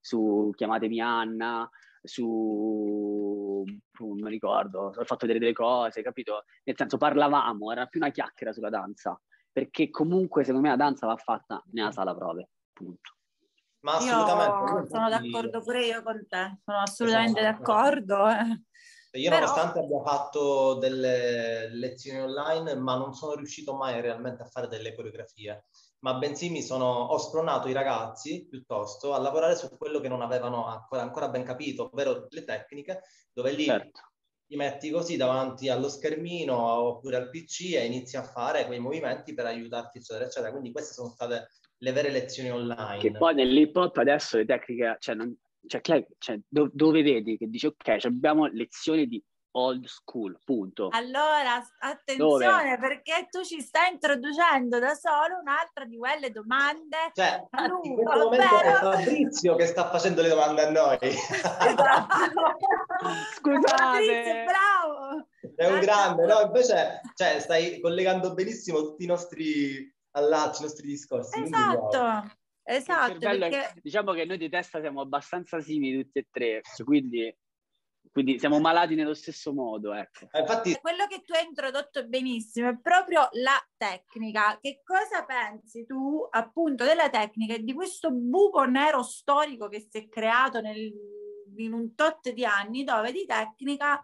su 0.00 0.50
Chiamatemi 0.54 1.00
Anna, 1.00 1.68
su... 2.02 3.64
non 3.98 4.18
mi 4.20 4.30
ricordo, 4.30 4.92
ho 4.96 5.04
fatto 5.04 5.26
vedere 5.26 5.38
delle 5.38 5.52
cose, 5.52 6.02
capito? 6.02 6.44
Nel 6.64 6.76
senso 6.76 6.96
parlavamo, 6.96 7.70
era 7.72 7.86
più 7.86 8.00
una 8.00 8.10
chiacchiera 8.10 8.52
sulla 8.52 8.70
danza, 8.70 9.20
perché 9.50 9.90
comunque 9.90 10.44
secondo 10.44 10.66
me 10.66 10.72
la 10.72 10.82
danza 10.82 11.06
va 11.06 11.16
fatta 11.16 11.62
nella 11.72 11.92
sala 11.92 12.14
prove, 12.14 12.50
punto. 12.72 13.12
Ma 13.80 13.96
assolutamente. 13.96 14.72
Io 14.72 14.86
sono 14.88 15.08
d'accordo 15.08 15.60
pure 15.60 15.86
io 15.86 16.02
con 16.02 16.26
te, 16.28 16.58
sono 16.64 16.78
assolutamente 16.78 17.40
esatto. 17.40 17.58
d'accordo. 17.58 18.28
Eh. 18.28 18.62
Io 19.18 19.30
Però... 19.30 19.40
nonostante 19.40 19.80
abbia 19.80 20.00
fatto 20.02 20.74
delle 20.74 21.68
lezioni 21.70 22.20
online, 22.20 22.74
ma 22.76 22.96
non 22.96 23.12
sono 23.14 23.34
riuscito 23.34 23.74
mai 23.74 24.00
realmente 24.00 24.42
a 24.42 24.46
fare 24.46 24.68
delle 24.68 24.94
coreografie, 24.94 25.66
ma 26.00 26.14
bensì 26.14 26.50
mi 26.50 26.62
sono, 26.62 26.86
ho 26.86 27.18
spronato 27.18 27.68
i 27.68 27.72
ragazzi 27.72 28.46
piuttosto 28.48 29.14
a 29.14 29.18
lavorare 29.18 29.56
su 29.56 29.76
quello 29.76 30.00
che 30.00 30.08
non 30.08 30.22
avevano 30.22 30.66
ancora, 30.66 31.02
ancora 31.02 31.28
ben 31.28 31.44
capito, 31.44 31.90
ovvero 31.90 32.26
le 32.28 32.44
tecniche, 32.44 33.02
dove 33.32 33.52
lì 33.52 33.64
certo. 33.64 34.00
ti 34.46 34.56
metti 34.56 34.90
così 34.90 35.16
davanti 35.16 35.68
allo 35.68 35.88
schermino 35.88 36.56
oppure 36.56 37.16
al 37.16 37.30
PC 37.30 37.74
e 37.74 37.86
inizi 37.86 38.16
a 38.16 38.22
fare 38.22 38.66
quei 38.66 38.78
movimenti 38.78 39.34
per 39.34 39.46
aiutarti, 39.46 39.98
eccetera, 39.98 40.26
eccetera. 40.26 40.50
Quindi 40.52 40.72
queste 40.72 40.92
sono 40.92 41.08
state 41.08 41.48
le 41.78 41.92
vere 41.92 42.10
lezioni 42.10 42.50
online. 42.50 42.98
Che 42.98 43.12
poi 43.12 43.34
nell'hip 43.34 43.74
hop 43.76 43.96
adesso 43.96 44.36
le 44.36 44.44
tecniche, 44.44 44.96
cioè 45.00 45.14
non, 45.14 45.36
cioè, 45.68 46.06
cioè 46.18 46.40
do, 46.48 46.70
dove 46.72 47.02
vedi 47.02 47.36
che 47.36 47.48
dici 47.48 47.66
ok, 47.66 48.04
abbiamo 48.04 48.46
lezioni 48.46 49.06
di 49.06 49.22
old 49.52 49.86
school, 49.86 50.38
punto. 50.44 50.88
Allora, 50.92 51.62
attenzione 51.80 52.46
Dove? 52.46 52.78
perché 52.78 53.26
tu 53.30 53.42
ci 53.42 53.60
stai 53.60 53.92
introducendo 53.92 54.78
da 54.78 54.94
solo 54.94 55.38
un'altra 55.40 55.84
di 55.84 55.96
quelle 55.96 56.30
domande. 56.30 56.96
Cioè, 57.12 57.44
in 57.82 57.94
questo 57.94 58.18
momento 58.18 58.60
è 58.60 58.72
Fabrizio 58.74 59.56
che 59.56 59.66
sta 59.66 59.90
facendo 59.90 60.22
le 60.22 60.28
domande 60.28 60.62
a 60.64 60.70
noi. 60.70 60.98
Esatto. 61.00 62.56
Scusate. 63.34 63.76
Fabrizio, 63.76 64.44
bravo. 64.44 65.28
È 65.54 65.66
un 65.66 65.80
grande, 65.80 66.26
no? 66.26 66.40
Invece 66.42 67.00
cioè, 67.14 67.40
stai 67.40 67.80
collegando 67.80 68.34
benissimo 68.34 68.80
tutti 68.80 69.04
i 69.04 69.08
nostri 69.08 69.92
allacci, 70.12 70.60
i 70.60 70.64
nostri 70.64 70.86
discorsi. 70.86 71.42
Esatto. 71.42 72.36
Esatto, 72.70 73.18
perché... 73.18 73.48
è, 73.48 73.72
diciamo 73.80 74.12
che 74.12 74.26
noi 74.26 74.36
di 74.36 74.50
testa 74.50 74.80
siamo 74.80 75.00
abbastanza 75.00 75.60
simili 75.60 76.04
tutti 76.04 76.18
e 76.18 76.28
tre, 76.30 76.60
cioè, 76.62 76.84
quindi 76.84 77.34
quindi 78.10 78.38
siamo 78.38 78.58
malati 78.58 78.94
nello 78.94 79.14
stesso 79.14 79.52
modo, 79.52 79.92
ecco. 79.92 80.28
Eh, 80.32 80.40
infatti... 80.40 80.76
Quello 80.80 81.06
che 81.06 81.22
tu 81.22 81.34
hai 81.34 81.44
introdotto 81.44 82.06
benissimo 82.06 82.68
è 82.68 82.78
proprio 82.80 83.28
la 83.32 83.58
tecnica. 83.76 84.58
Che 84.60 84.80
cosa 84.82 85.24
pensi 85.24 85.84
tu 85.84 86.26
appunto 86.30 86.84
della 86.84 87.10
tecnica 87.10 87.54
e 87.54 87.62
di 87.62 87.72
questo 87.74 88.10
buco 88.10 88.64
nero 88.64 89.02
storico 89.02 89.68
che 89.68 89.86
si 89.88 89.98
è 89.98 90.08
creato 90.08 90.60
nel, 90.60 90.90
in 91.56 91.72
un 91.72 91.94
tot 91.94 92.30
di 92.30 92.44
anni 92.44 92.82
dove 92.82 93.12
di 93.12 93.24
tecnica 93.26 94.02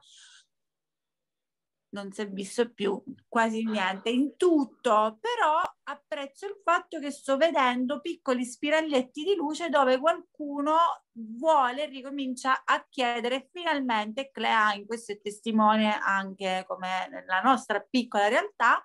non 1.94 2.12
si 2.12 2.22
è 2.22 2.28
visto 2.28 2.70
più 2.70 3.00
quasi 3.28 3.64
niente 3.64 4.10
in 4.10 4.36
tutto, 4.36 5.16
però 5.20 5.62
apprezzo 5.84 6.46
il 6.46 6.60
fatto 6.62 6.98
che 6.98 7.10
sto 7.10 7.36
vedendo 7.36 8.00
piccoli 8.00 8.44
spiralletti 8.44 9.22
di 9.22 9.36
luce 9.36 9.68
dove 9.68 9.98
qualcuno 9.98 10.76
vuole 11.12 11.86
ricomincia 11.86 12.64
a 12.64 12.84
chiedere 12.88 13.48
finalmente 13.52 14.30
Clea 14.30 14.74
in 14.74 14.86
questo 14.86 15.12
è 15.12 15.20
testimone 15.20 15.96
anche 15.98 16.64
come 16.66 17.08
nella 17.08 17.40
nostra 17.40 17.80
piccola 17.80 18.28
realtà 18.28 18.84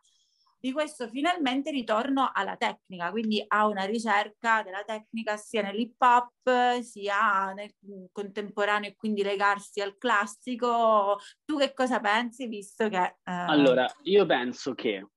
di 0.59 0.71
questo 0.73 1.07
finalmente 1.07 1.71
ritorno 1.71 2.31
alla 2.33 2.57
tecnica, 2.57 3.11
quindi 3.11 3.43
a 3.47 3.65
una 3.67 3.85
ricerca 3.85 4.61
della 4.61 4.83
tecnica 4.83 5.37
sia 5.37 5.61
nell'hip 5.61 5.95
hop 5.99 6.81
sia 6.81 7.53
nel 7.53 7.73
contemporaneo 8.11 8.89
e 8.89 8.95
quindi 8.95 9.23
legarsi 9.23 9.79
al 9.81 9.97
classico. 9.97 11.17
Tu 11.45 11.57
che 11.57 11.73
cosa 11.73 11.99
pensi 11.99 12.47
visto 12.47 12.89
che... 12.89 13.03
Eh... 13.23 13.31
Allora, 13.31 13.85
io 14.03 14.25
penso 14.25 14.73
che 14.73 15.07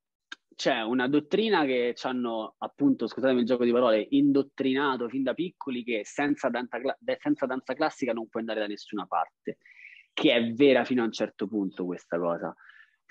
c'è 0.55 0.81
una 0.83 1.09
dottrina 1.09 1.65
che 1.65 1.93
ci 1.97 2.07
hanno 2.07 2.55
appunto, 2.59 3.09
scusatemi 3.09 3.41
il 3.41 3.47
gioco 3.47 3.65
di 3.65 3.73
parole, 3.73 4.07
indottrinato 4.11 5.09
fin 5.09 5.25
da 5.25 5.35
piccoli 5.35 5.83
che 5.83 6.03
senza 6.05 6.51
danza, 6.51 6.79
senza 7.19 7.47
danza 7.47 7.75
classica 7.75 8.13
non 8.13 8.29
puoi 8.29 8.43
andare 8.43 8.61
da 8.61 8.67
nessuna 8.69 9.07
parte, 9.07 9.59
che 10.13 10.33
è 10.33 10.53
vera 10.53 10.85
fino 10.85 11.03
a 11.03 11.07
un 11.07 11.13
certo 11.13 11.49
punto 11.49 11.85
questa 11.85 12.19
cosa 12.19 12.55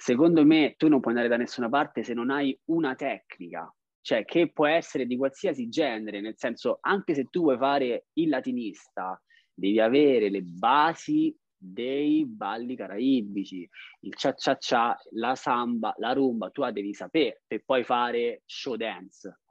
secondo 0.01 0.43
me 0.43 0.73
tu 0.77 0.87
non 0.87 0.99
puoi 0.99 1.13
andare 1.13 1.29
da 1.29 1.37
nessuna 1.37 1.69
parte 1.69 2.01
se 2.01 2.15
non 2.15 2.31
hai 2.31 2.59
una 2.69 2.95
tecnica, 2.95 3.71
cioè 4.01 4.25
che 4.25 4.51
può 4.51 4.65
essere 4.65 5.05
di 5.05 5.15
qualsiasi 5.15 5.69
genere, 5.69 6.21
nel 6.21 6.33
senso 6.37 6.79
anche 6.81 7.13
se 7.13 7.25
tu 7.25 7.41
vuoi 7.41 7.57
fare 7.57 8.07
il 8.13 8.29
latinista, 8.29 9.21
devi 9.53 9.79
avere 9.79 10.31
le 10.31 10.41
basi 10.41 11.37
dei 11.55 12.25
balli 12.25 12.75
caraibici, 12.75 13.69
il 13.99 14.15
cia 14.15 14.33
cia 14.33 14.57
cia, 14.57 14.97
la 15.11 15.35
samba, 15.35 15.93
la 15.99 16.13
rumba, 16.13 16.49
tu 16.49 16.61
la 16.61 16.71
devi 16.71 16.95
sapere 16.95 17.43
per 17.45 17.63
poi 17.63 17.83
fare 17.83 18.41
show 18.45 18.75
dance, 18.75 19.41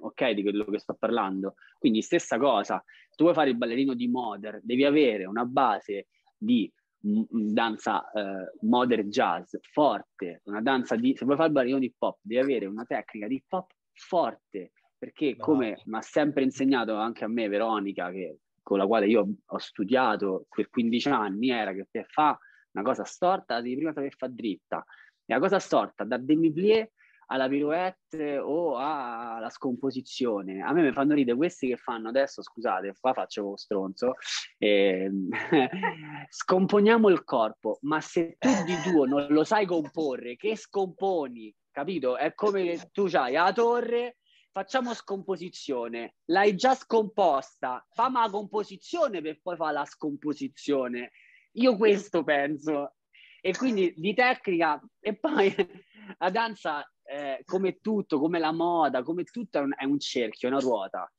ok? 0.00 0.30
Di 0.30 0.42
quello 0.42 0.64
che 0.64 0.80
sto 0.80 0.94
parlando. 0.94 1.54
Quindi 1.78 2.02
stessa 2.02 2.36
cosa, 2.36 2.82
tu 3.14 3.22
vuoi 3.22 3.34
fare 3.34 3.50
il 3.50 3.56
ballerino 3.56 3.94
di 3.94 4.08
modern, 4.08 4.58
devi 4.60 4.84
avere 4.84 5.24
una 5.24 5.44
base 5.44 6.08
di 6.36 6.68
danza 7.06 8.10
eh, 8.12 8.52
modern 8.62 9.10
jazz 9.10 9.54
forte, 9.72 10.40
una 10.44 10.62
danza 10.62 10.96
di, 10.96 11.14
se 11.14 11.24
vuoi 11.24 11.36
fare 11.36 11.68
il 11.68 11.78
di 11.78 11.86
hip 11.86 12.00
hop, 12.00 12.18
devi 12.22 12.40
avere 12.40 12.66
una 12.66 12.84
tecnica 12.84 13.26
di 13.26 13.34
hip 13.34 13.52
hop 13.52 13.70
forte, 13.92 14.72
perché 14.96 15.36
come 15.36 15.82
mi 15.84 15.96
ha 15.96 16.00
sempre 16.00 16.42
insegnato 16.42 16.94
anche 16.94 17.24
a 17.24 17.28
me 17.28 17.48
Veronica, 17.48 18.10
che, 18.10 18.38
con 18.62 18.78
la 18.78 18.86
quale 18.86 19.06
io 19.06 19.28
ho 19.44 19.58
studiato 19.58 20.46
per 20.48 20.70
15 20.70 21.08
anni, 21.10 21.50
era 21.50 21.74
che 21.74 21.86
per 21.90 22.06
fare 22.08 22.38
una 22.72 22.84
cosa 22.84 23.04
storta 23.04 23.60
devi 23.60 23.76
prima 23.76 23.92
saper 23.92 24.14
fare 24.16 24.32
dritta. 24.34 24.82
E 25.26 25.32
la 25.34 25.38
cosa 25.40 25.58
storta, 25.58 26.04
da 26.04 26.16
demi-plié 26.16 26.92
alla 27.26 27.48
pirouette 27.48 28.38
o 28.38 28.76
alla 28.76 29.50
scomposizione. 29.50 30.62
A 30.62 30.72
me 30.72 30.82
mi 30.82 30.92
fanno 30.92 31.14
ridere 31.14 31.36
questi 31.36 31.68
che 31.68 31.76
fanno 31.76 32.08
adesso, 32.08 32.42
scusate, 32.42 32.94
qua 32.98 33.12
faccio 33.12 33.46
uno 33.46 33.56
stronzo, 33.56 34.14
eh, 34.58 35.10
scomponiamo 36.28 37.08
il 37.08 37.24
corpo, 37.24 37.78
ma 37.82 38.00
se 38.00 38.36
tu 38.38 38.50
di 38.64 38.74
tuo 38.90 39.04
non 39.06 39.26
lo 39.28 39.44
sai 39.44 39.66
comporre, 39.66 40.36
che 40.36 40.56
scomponi? 40.56 41.54
Capito? 41.70 42.16
È 42.16 42.34
come 42.34 42.62
che 42.64 42.90
tu 42.92 43.08
hai 43.12 43.32
la 43.32 43.52
torre, 43.52 44.18
facciamo 44.52 44.94
scomposizione, 44.94 46.14
l'hai 46.26 46.54
già 46.54 46.76
scomposta, 46.76 47.84
fammi 47.92 48.20
la 48.20 48.30
composizione 48.30 49.20
per 49.20 49.40
poi 49.42 49.56
fare 49.56 49.72
la 49.72 49.84
scomposizione. 49.84 51.10
Io 51.54 51.76
questo 51.76 52.22
penso. 52.22 52.94
E 53.40 53.52
quindi 53.56 53.92
di 53.96 54.14
tecnica, 54.14 54.80
e 55.00 55.16
poi 55.16 55.52
la 56.18 56.30
danza 56.30 56.88
eh, 57.04 57.42
come 57.44 57.80
tutto, 57.80 58.18
come 58.18 58.38
la 58.38 58.52
moda, 58.52 59.02
come 59.02 59.24
tutto 59.24 59.58
è 59.58 59.60
un, 59.60 59.72
è 59.76 59.84
un 59.84 59.98
cerchio, 59.98 60.48
è 60.48 60.50
una 60.50 60.60
ruota. 60.60 61.10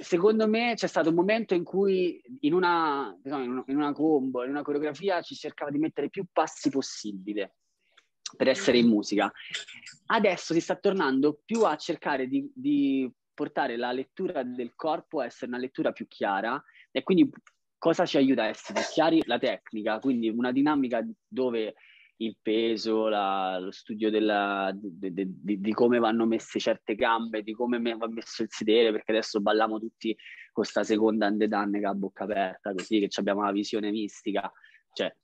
secondo 0.00 0.48
me 0.48 0.74
c'è 0.74 0.86
stato 0.86 1.10
un 1.10 1.14
momento 1.14 1.54
in 1.54 1.64
cui 1.64 2.20
in 2.40 2.54
una, 2.54 3.16
in 3.24 3.64
una 3.66 3.92
combo, 3.92 4.44
in 4.44 4.50
una 4.50 4.62
coreografia 4.62 5.20
ci 5.22 5.34
cercava 5.34 5.70
di 5.70 5.78
mettere 5.78 6.08
più 6.08 6.24
passi 6.32 6.70
possibile 6.70 7.54
per 8.36 8.48
essere 8.48 8.78
in 8.78 8.88
musica. 8.88 9.30
Adesso 10.06 10.54
si 10.54 10.60
sta 10.60 10.76
tornando 10.76 11.40
più 11.44 11.64
a 11.64 11.76
cercare 11.76 12.26
di, 12.26 12.50
di 12.54 13.10
portare 13.34 13.76
la 13.76 13.92
lettura 13.92 14.42
del 14.42 14.74
corpo 14.74 15.20
a 15.20 15.24
essere 15.24 15.50
una 15.50 15.60
lettura 15.60 15.92
più 15.92 16.06
chiara 16.06 16.62
e 16.90 17.02
quindi 17.02 17.28
cosa 17.78 18.04
ci 18.04 18.18
aiuta 18.18 18.42
a 18.42 18.48
essere 18.48 18.82
chiari? 18.92 19.22
La 19.24 19.38
tecnica, 19.38 19.98
quindi 19.98 20.28
una 20.28 20.52
dinamica 20.52 21.04
dove 21.26 21.74
il 22.22 22.36
peso, 22.40 23.08
la, 23.08 23.58
lo 23.58 23.70
studio 23.70 24.10
della, 24.10 24.70
di, 24.74 25.12
di, 25.12 25.60
di, 25.60 25.72
come 25.72 25.98
vanno 25.98 26.26
messe 26.26 26.58
certe 26.58 26.94
gambe, 26.94 27.42
di 27.42 27.52
come 27.52 27.78
va 27.96 28.08
messo 28.08 28.42
il 28.42 28.50
sedere, 28.50 28.92
perché 28.92 29.12
adesso 29.12 29.40
balliamo 29.40 29.78
tutti 29.78 30.14
con 30.14 30.64
questa 30.64 30.82
seconda 30.82 31.26
andedanne 31.26 31.80
che 31.80 31.86
a 31.86 31.94
bocca 31.94 32.24
aperta, 32.24 32.74
così 32.74 33.00
che 33.00 33.08
abbiamo 33.18 33.42
la 33.42 33.52
visione 33.52 33.90
mistica. 33.90 34.52
Cioè, 34.92 35.14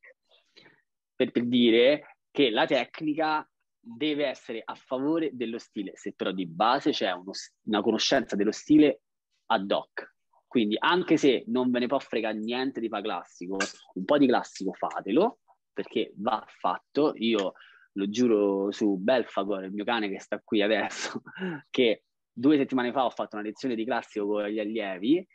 per, 1.15 1.31
per 1.33 1.47
dire 1.47 2.19
che 2.31 2.51
la 2.51 2.67
tecnica 2.67 3.47
deve 3.79 4.27
essere 4.27 4.63
a 4.65 4.75
favore 4.75 5.31
dello 5.33 5.59
stile, 5.59 5.93
se 5.97 6.15
però 6.15 6.33
di 6.33 6.47
base 6.47 6.93
c'è 6.93 7.13
uno, 7.13 7.33
una 7.65 7.83
conoscenza 7.83 8.37
dello 8.37 8.53
stile 8.53 9.03
ad 9.47 9.71
hoc. 9.71 10.15
Quindi 10.47 10.77
anche 10.79 11.19
se 11.19 11.45
non 11.49 11.71
ve 11.71 11.81
ne 11.81 11.87
può 11.89 11.99
fregare 11.99 12.39
niente 12.39 12.81
di 12.81 12.89
fa 12.89 13.03
classico, 13.03 13.59
un 13.95 14.05
po' 14.05 14.17
di 14.17 14.27
classico 14.27 14.73
fatelo, 14.73 15.41
perché 15.77 16.15
va 16.17 16.43
fatto. 16.49 17.13
Io 17.17 17.53
lo 17.93 18.09
giuro 18.09 18.73
su 18.73 18.97
Belfagor, 18.97 19.65
il 19.65 19.73
mio 19.73 19.85
cane 19.85 20.09
che 20.09 20.19
sta 20.19 20.41
qui 20.43 20.63
adesso, 20.63 21.21
che 21.69 22.05
due 22.33 22.57
settimane 22.57 22.93
fa 22.93 23.05
ho 23.05 23.11
fatto 23.11 23.37
una 23.37 23.45
lezione 23.45 23.75
di 23.75 23.85
classico 23.85 24.27
con 24.27 24.47
gli 24.47 24.59
allievi. 24.59 25.27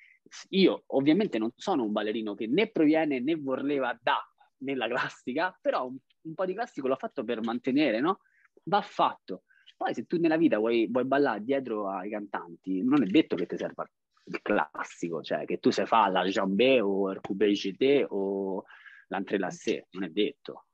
Io 0.50 0.84
ovviamente 0.88 1.38
non 1.38 1.52
sono 1.56 1.84
un 1.84 1.92
ballerino 1.92 2.34
che 2.34 2.48
né 2.48 2.72
proviene 2.72 3.20
né 3.20 3.36
voleva 3.36 3.96
da 4.02 4.20
nella 4.60 4.88
classica, 4.88 5.56
però 5.62 5.86
un, 5.86 5.98
un 6.22 6.34
po' 6.34 6.46
di 6.46 6.54
classico 6.54 6.88
l'ho 6.88 6.96
fatto 6.96 7.24
per 7.24 7.44
mantenere, 7.44 8.00
no? 8.00 8.22
Va 8.64 8.82
fatto. 8.82 9.44
Poi 9.78 9.94
se 9.94 10.06
tu 10.06 10.20
nella 10.20 10.38
vita 10.38 10.58
vuoi, 10.58 10.88
vuoi 10.90 11.06
ballare 11.06 11.44
dietro 11.44 11.88
ai 11.90 12.10
cantanti, 12.10 12.84
non 12.84 13.04
è 13.04 13.06
detto 13.06 13.36
che 13.36 13.46
ti 13.46 13.58
serva 13.58 13.84
il 14.26 14.42
classico, 14.42 15.22
cioè 15.22 15.46
che 15.46 15.58
tu 15.58 15.72
sai 15.72 15.86
fare 15.86 16.12
la 16.12 16.24
jambé 16.24 16.80
o 16.80 17.12
il 17.12 17.20
coupé 17.22 18.06
o 18.10 18.64
l'entrelassé, 19.12 19.88
non 19.92 20.04
è 20.04 20.10
detto. 20.10 20.66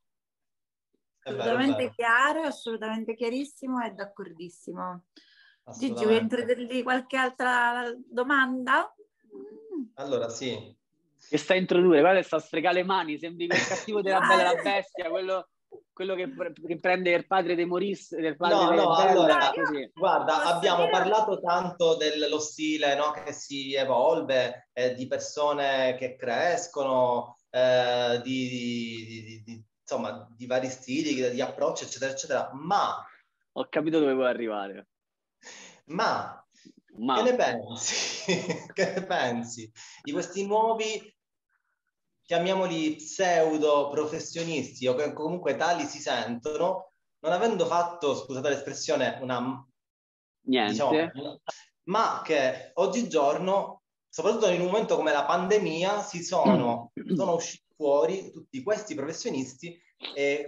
Assolutamente 1.24 1.92
chiaro, 1.94 2.44
assolutamente 2.44 3.16
chiarissimo 3.16 3.84
e 3.84 3.92
d'accordissimo. 3.92 5.04
Gigi, 5.78 6.06
vuoi 6.06 6.20
introdurre 6.20 6.84
qualche 6.84 7.18
altra 7.18 7.92
domanda? 8.10 8.94
Allora, 9.96 10.30
sì. 10.30 10.76
Che 11.30 11.38
sta 11.38 11.54
a 11.54 11.58
introdurre, 11.58 12.00
guarda, 12.00 12.22
sta 12.22 12.38
a 12.38 12.40
sfregare 12.40 12.76
le 12.76 12.84
mani, 12.84 13.18
sembri 13.18 13.48
quel 13.48 13.68
cattivo 13.68 14.02
della 14.02 14.20
bella 14.20 14.54
la 14.54 14.62
bestia, 14.62 15.10
quello, 15.10 15.50
quello 15.92 16.16
che, 16.16 16.32
che, 16.66 16.80
prende 16.80 17.12
il 17.12 17.28
padre 17.28 17.56
dei 17.56 17.66
Maurice, 17.66 18.16
del 18.22 18.38
padre 18.38 18.76
no, 18.76 18.84
no, 18.84 18.94
allora, 18.94 19.52
guarda, 19.94 20.44
abbiamo 20.44 20.86
dire... 20.86 20.92
parlato 20.92 21.42
tanto 21.42 21.96
dello 21.98 22.40
stile 22.40 22.96
no, 22.96 23.12
che 23.12 23.34
si 23.34 23.74
evolve, 23.74 24.70
eh, 24.72 24.94
di 24.94 25.08
persone 25.08 25.98
che 25.98 26.16
crescono, 26.16 27.37
eh, 27.50 28.22
di, 28.24 28.50
di, 28.50 29.44
di, 29.44 29.66
insomma, 29.82 30.28
di 30.36 30.46
vari 30.46 30.70
stili, 30.70 31.32
di 31.32 31.42
approccio, 31.42 31.84
eccetera, 31.84 32.12
eccetera, 32.12 32.50
ma... 32.54 33.04
Ho 33.54 33.68
capito 33.70 34.00
dove 34.00 34.14
vuoi 34.14 34.28
arrivare. 34.28 34.88
Ma, 35.86 36.46
ma... 36.98 37.16
che 37.16 37.32
ne 37.32 37.36
pensi? 37.36 38.36
che 38.74 38.94
ne 38.94 39.04
pensi 39.04 39.72
di 40.02 40.12
questi 40.12 40.46
nuovi 40.46 41.16
chiamiamoli 42.28 42.96
pseudo 42.96 43.90
professionisti 43.90 44.86
o 44.86 45.14
comunque 45.14 45.56
tali 45.56 45.86
si 45.86 46.00
sentono, 46.00 46.92
non 47.20 47.32
avendo 47.32 47.66
fatto, 47.66 48.16
scusate 48.16 48.50
l'espressione, 48.50 49.18
una... 49.22 49.66
Niente. 50.48 50.72
Diciamo, 50.72 51.42
ma 51.88 52.22
che 52.24 52.72
oggigiorno, 52.76 53.84
soprattutto 54.18 54.50
in 54.50 54.62
un 54.62 54.66
momento 54.72 54.96
come 54.96 55.12
la 55.12 55.26
pandemia, 55.26 56.02
si 56.02 56.24
sono, 56.24 56.92
sono 57.16 57.36
usciti 57.36 57.72
fuori 57.76 58.32
tutti 58.32 58.64
questi 58.64 58.96
professionisti 58.96 59.80
e 60.16 60.48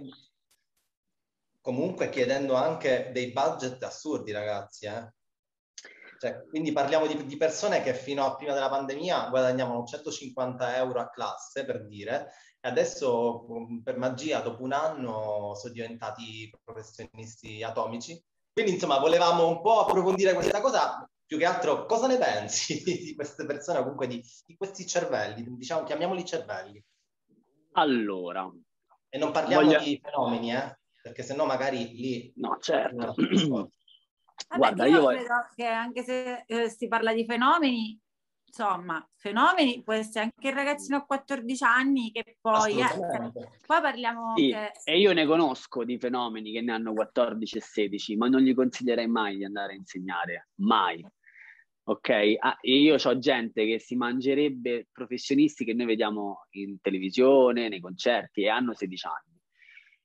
comunque 1.60 2.08
chiedendo 2.08 2.56
anche 2.56 3.10
dei 3.12 3.30
budget 3.30 3.80
assurdi, 3.84 4.32
ragazzi. 4.32 4.86
Eh? 4.86 5.12
Cioè, 6.18 6.48
quindi 6.48 6.72
parliamo 6.72 7.06
di, 7.06 7.24
di, 7.24 7.36
persone 7.36 7.80
che 7.80 7.94
fino 7.94 8.24
a 8.24 8.34
prima 8.34 8.54
della 8.54 8.68
pandemia 8.68 9.28
guadagnavano 9.28 9.84
150 9.84 10.76
euro 10.76 10.98
a 10.98 11.08
classe, 11.08 11.64
per 11.64 11.86
dire, 11.86 12.32
e 12.58 12.68
adesso 12.68 13.46
per 13.84 13.98
magia, 13.98 14.40
dopo 14.40 14.64
un 14.64 14.72
anno, 14.72 15.54
sono 15.54 15.72
diventati 15.72 16.52
professionisti 16.64 17.62
atomici. 17.62 18.20
Quindi, 18.52 18.72
insomma, 18.72 18.98
volevamo 18.98 19.46
un 19.46 19.60
po' 19.60 19.78
approfondire 19.78 20.34
questa 20.34 20.60
cosa, 20.60 21.08
più 21.30 21.38
che 21.38 21.44
altro 21.44 21.86
cosa 21.86 22.08
ne 22.08 22.18
pensi 22.18 22.82
di 22.82 23.14
queste 23.14 23.46
persone, 23.46 23.78
o 23.78 23.82
comunque 23.82 24.08
di, 24.08 24.20
di 24.44 24.56
questi 24.56 24.84
cervelli, 24.84 25.44
diciamo, 25.46 25.84
chiamiamoli 25.84 26.24
cervelli. 26.24 26.84
Allora. 27.74 28.50
E 29.08 29.16
non 29.16 29.30
parliamo 29.30 29.64
voglio... 29.64 29.78
di 29.78 30.00
fenomeni, 30.02 30.52
eh? 30.52 30.80
perché 31.00 31.22
sennò 31.22 31.46
magari 31.46 31.86
lì... 31.92 32.32
No, 32.34 32.58
certo. 32.58 33.14
Vabbè, 33.14 33.68
Guarda, 34.56 34.86
io, 34.86 35.02
io 35.02 35.06
credo 35.06 35.48
che 35.54 35.66
anche 35.66 36.02
se 36.02 36.42
eh, 36.48 36.68
si 36.68 36.88
parla 36.88 37.12
di 37.12 37.24
fenomeni, 37.24 37.96
insomma, 38.44 39.08
fenomeni 39.14 39.84
può 39.84 39.92
essere 39.92 40.24
anche 40.24 40.48
il 40.48 40.54
ragazzino 40.54 40.96
a 40.96 41.04
14 41.04 41.62
anni 41.62 42.10
che 42.10 42.38
poi... 42.40 42.80
Eh, 42.80 43.30
poi 43.64 43.80
parliamo... 43.80 44.32
Sì, 44.34 44.48
che... 44.48 44.72
E 44.82 44.98
io 44.98 45.12
ne 45.12 45.26
conosco 45.26 45.84
di 45.84 45.96
fenomeni 45.96 46.50
che 46.50 46.60
ne 46.60 46.72
hanno 46.72 46.92
14 46.92 47.56
e 47.56 47.60
16, 47.60 48.16
ma 48.16 48.26
non 48.26 48.40
gli 48.40 48.52
consiglierei 48.52 49.06
mai 49.06 49.36
di 49.36 49.44
andare 49.44 49.74
a 49.74 49.76
insegnare, 49.76 50.48
mai. 50.56 51.06
Ok? 51.84 52.36
Ah, 52.38 52.58
io 52.62 52.94
ho 52.94 53.18
gente 53.18 53.66
che 53.66 53.78
si 53.78 53.96
mangerebbe 53.96 54.88
professionisti 54.92 55.64
che 55.64 55.74
noi 55.74 55.86
vediamo 55.86 56.46
in 56.50 56.80
televisione, 56.80 57.68
nei 57.68 57.80
concerti 57.80 58.42
e 58.42 58.48
hanno 58.48 58.74
16 58.74 59.06
anni 59.06 59.40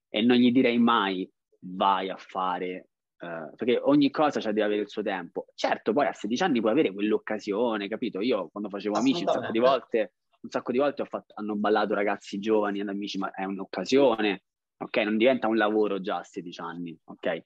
e 0.10 0.22
non 0.22 0.38
gli 0.38 0.52
direi 0.52 0.78
mai 0.78 1.30
vai 1.60 2.10
a 2.10 2.18
fare 2.18 2.90
Uh, 3.18 3.56
perché 3.56 3.80
ogni 3.82 4.12
cosa 4.12 4.42
cioè, 4.42 4.52
deve 4.52 4.66
avere 4.66 4.82
il 4.82 4.90
suo 4.90 5.02
tempo. 5.02 5.48
Certo, 5.56 5.94
poi 5.94 6.06
a 6.06 6.12
16 6.12 6.44
anni 6.44 6.60
puoi 6.60 6.74
avere 6.74 6.92
quell'occasione, 6.92 7.88
capito? 7.88 8.20
Io 8.20 8.50
quando 8.50 8.70
facevo 8.70 8.98
amici 8.98 9.24
un 9.24 9.32
sacco 9.32 9.52
di 9.52 9.60
volte, 9.60 10.14
un 10.42 10.50
sacco 10.50 10.72
di 10.74 10.78
volte 10.78 11.06
fatto, 11.06 11.34
hanno 11.38 11.56
ballato 11.56 11.94
ragazzi 11.94 12.40
giovani 12.40 12.82
ed 12.82 12.90
amici, 12.90 13.18
ma 13.18 13.32
è 13.32 13.46
un'occasione, 13.46 14.44
ok? 14.78 14.98
Non 14.98 15.18
diventa 15.18 15.48
un 15.48 15.56
lavoro 15.56 16.02
già 16.02 16.18
a 16.18 16.24
16 16.24 16.62
anni, 16.62 17.00
ok? 17.06 17.44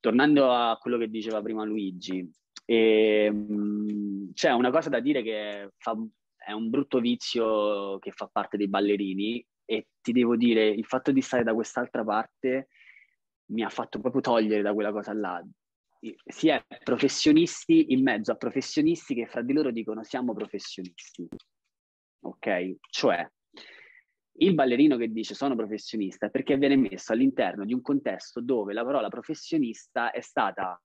Tornando 0.00 0.50
a 0.50 0.78
quello 0.80 0.96
che 0.96 1.08
diceva 1.08 1.42
prima 1.42 1.62
Luigi, 1.64 2.28
ehm, 2.64 4.32
c'è 4.32 4.50
una 4.52 4.70
cosa 4.70 4.88
da 4.88 5.00
dire 5.00 5.22
che 5.22 5.70
fa, 5.76 5.96
è 6.36 6.52
un 6.52 6.70
brutto 6.70 7.00
vizio 7.00 7.98
che 7.98 8.12
fa 8.12 8.28
parte 8.30 8.56
dei 8.56 8.68
ballerini 8.68 9.44
e 9.64 9.88
ti 10.00 10.12
devo 10.12 10.36
dire, 10.36 10.66
il 10.68 10.84
fatto 10.84 11.12
di 11.12 11.20
stare 11.20 11.44
da 11.44 11.54
quest'altra 11.54 12.04
parte 12.04 12.68
mi 13.46 13.62
ha 13.62 13.68
fatto 13.68 14.00
proprio 14.00 14.22
togliere 14.22 14.62
da 14.62 14.72
quella 14.72 14.92
cosa 14.92 15.12
là. 15.12 15.42
Si 16.24 16.48
è 16.48 16.64
professionisti 16.82 17.92
in 17.92 18.02
mezzo 18.02 18.32
a 18.32 18.36
professionisti 18.36 19.14
che 19.14 19.26
fra 19.26 19.42
di 19.42 19.52
loro 19.52 19.70
dicono 19.70 20.02
siamo 20.02 20.32
professionisti. 20.32 21.28
Ok? 22.24 22.76
Cioè, 22.88 23.30
il 24.38 24.54
ballerino 24.54 24.96
che 24.96 25.12
dice 25.12 25.34
sono 25.34 25.54
professionista 25.54 26.26
è 26.26 26.30
perché 26.30 26.56
viene 26.56 26.76
messo 26.76 27.12
all'interno 27.12 27.64
di 27.64 27.74
un 27.74 27.82
contesto 27.82 28.40
dove 28.40 28.72
la 28.72 28.84
parola 28.84 29.08
professionista 29.08 30.10
è 30.10 30.20
stata 30.20 30.80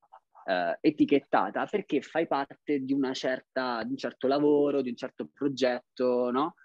eh, 0.48 0.78
etichettata 0.82 1.66
perché 1.66 2.02
fai 2.02 2.26
parte 2.26 2.80
di, 2.80 2.98
certa, 3.14 3.84
di 3.84 3.92
un 3.92 3.98
certo 3.98 4.28
lavoro, 4.28 4.82
di 4.82 4.90
un 4.90 4.96
certo 4.96 5.30
progetto, 5.32 6.32
no? 6.32 6.56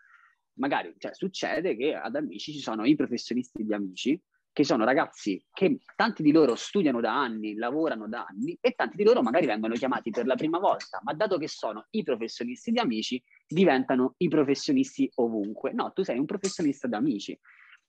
Magari 0.55 0.95
cioè, 0.99 1.15
succede 1.15 1.77
che 1.77 1.95
ad 1.95 2.15
amici 2.15 2.53
ci 2.53 2.61
sono 2.61 2.85
i 2.85 2.95
professionisti 2.95 3.65
di 3.65 3.75
amici 3.75 4.21
che 4.53 4.65
sono 4.65 4.85
ragazzi 4.85 5.43
che 5.51 5.79
tanti 5.97 6.23
di 6.23 6.31
loro 6.31 6.55
studiano 6.55 7.01
da 7.01 7.19
anni, 7.19 7.55
lavorano 7.55 8.07
da 8.07 8.27
anni 8.29 8.57
e 8.61 8.73
tanti 8.73 8.97
di 8.97 9.03
loro 9.03 9.23
magari 9.23 9.47
vengono 9.47 9.75
chiamati 9.75 10.11
per 10.11 10.27
la 10.27 10.35
prima 10.35 10.59
volta, 10.59 11.01
ma 11.03 11.15
dato 11.15 11.39
che 11.39 11.49
sono 11.49 11.87
i 11.91 12.03
professionisti 12.03 12.71
di 12.71 12.79
amici, 12.79 13.23
diventano 13.47 14.15
i 14.19 14.29
professionisti 14.29 15.11
ovunque. 15.17 15.73
No, 15.73 15.93
tu 15.93 16.03
sei 16.03 16.19
un 16.19 16.27
professionista 16.27 16.87
di 16.87 16.95
amici. 16.95 17.39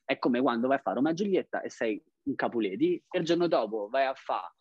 È 0.06 0.18
come 0.18 0.42
quando 0.42 0.68
vai 0.68 0.78
a 0.78 0.82
fare 0.82 1.00
una 1.00 1.14
Giulietta 1.14 1.62
e 1.62 1.70
sei 1.70 2.02
un 2.24 2.36
Capuleti 2.36 3.04
e 3.10 3.20
il 3.20 3.26
giorno 3.26 3.48
dopo 3.48 3.90
vai 3.90 4.06
a 4.06 4.14
fare, 4.14 4.54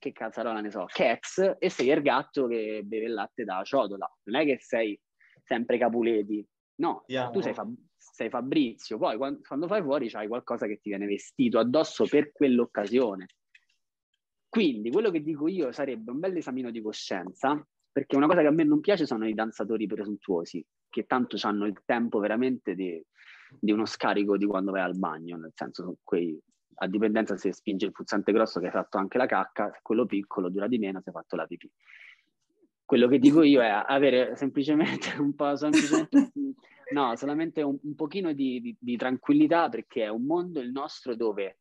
che 0.00 0.12
cazzarola 0.12 0.60
ne 0.60 0.70
so, 0.70 0.86
Cats 0.86 1.56
e 1.58 1.68
sei 1.68 1.90
il 1.90 2.02
gatto 2.02 2.48
che 2.48 2.80
beve 2.84 3.04
il 3.04 3.12
latte 3.12 3.44
da 3.44 3.62
ciotola. 3.62 4.10
Non 4.24 4.40
è 4.40 4.44
che 4.44 4.58
sei 4.58 4.98
sempre 5.44 5.78
Capuleti. 5.78 6.44
No, 6.76 7.04
yeah. 7.06 7.30
tu 7.30 7.40
sei, 7.40 7.52
Fab- 7.52 7.76
sei 7.96 8.30
Fabrizio, 8.30 8.96
poi 8.96 9.18
quando, 9.18 9.40
quando 9.46 9.66
fai 9.68 9.82
fuori 9.82 10.08
c'hai 10.08 10.26
qualcosa 10.26 10.66
che 10.66 10.80
ti 10.80 10.88
viene 10.88 11.06
vestito 11.06 11.58
addosso 11.58 12.06
per 12.06 12.32
quell'occasione. 12.32 13.26
Quindi 14.48 14.90
quello 14.90 15.10
che 15.10 15.22
dico 15.22 15.46
io 15.46 15.70
sarebbe 15.70 16.10
un 16.10 16.18
bel 16.18 16.36
esamino 16.36 16.70
di 16.70 16.80
coscienza, 16.80 17.62
perché 17.92 18.16
una 18.16 18.26
cosa 18.26 18.40
che 18.40 18.46
a 18.46 18.52
me 18.52 18.64
non 18.64 18.80
piace 18.80 19.04
sono 19.04 19.28
i 19.28 19.34
danzatori 19.34 19.86
presuntuosi, 19.86 20.64
che 20.88 21.04
tanto 21.04 21.36
hanno 21.42 21.66
il 21.66 21.82
tempo 21.84 22.18
veramente 22.18 22.74
di, 22.74 23.00
di 23.58 23.70
uno 23.70 23.84
scarico 23.84 24.38
di 24.38 24.46
quando 24.46 24.72
vai 24.72 24.80
al 24.80 24.98
bagno, 24.98 25.36
nel 25.36 25.52
senso 25.54 25.98
quei, 26.02 26.40
a 26.82 26.86
dipendenza 26.86 27.36
se 27.36 27.52
spinge 27.52 27.86
il 27.86 27.92
pulsante 27.92 28.32
grosso 28.32 28.58
che 28.60 28.66
hai 28.66 28.72
fatto 28.72 28.98
anche 28.98 29.18
la 29.18 29.26
cacca, 29.26 29.70
quello 29.82 30.06
piccolo 30.06 30.48
dura 30.48 30.66
di 30.66 30.78
meno 30.78 31.00
se 31.00 31.10
hai 31.10 31.14
fatto 31.14 31.36
la 31.36 31.46
pipì. 31.46 31.70
Quello 32.84 33.06
che 33.06 33.18
dico 33.18 33.42
io 33.42 33.60
è 33.60 33.68
avere 33.68 34.34
semplicemente 34.36 35.14
un 35.20 35.34
po' 35.34 35.56
semplicemente 35.56 36.32
No, 36.90 37.14
solamente 37.14 37.62
un, 37.62 37.78
un 37.82 37.94
pochino 37.94 38.32
di, 38.32 38.60
di, 38.60 38.76
di, 38.78 38.96
tranquillità 38.96 39.68
perché 39.68 40.04
è 40.04 40.08
un 40.08 40.24
mondo 40.24 40.58
il 40.58 40.72
nostro 40.72 41.14
dove 41.14 41.58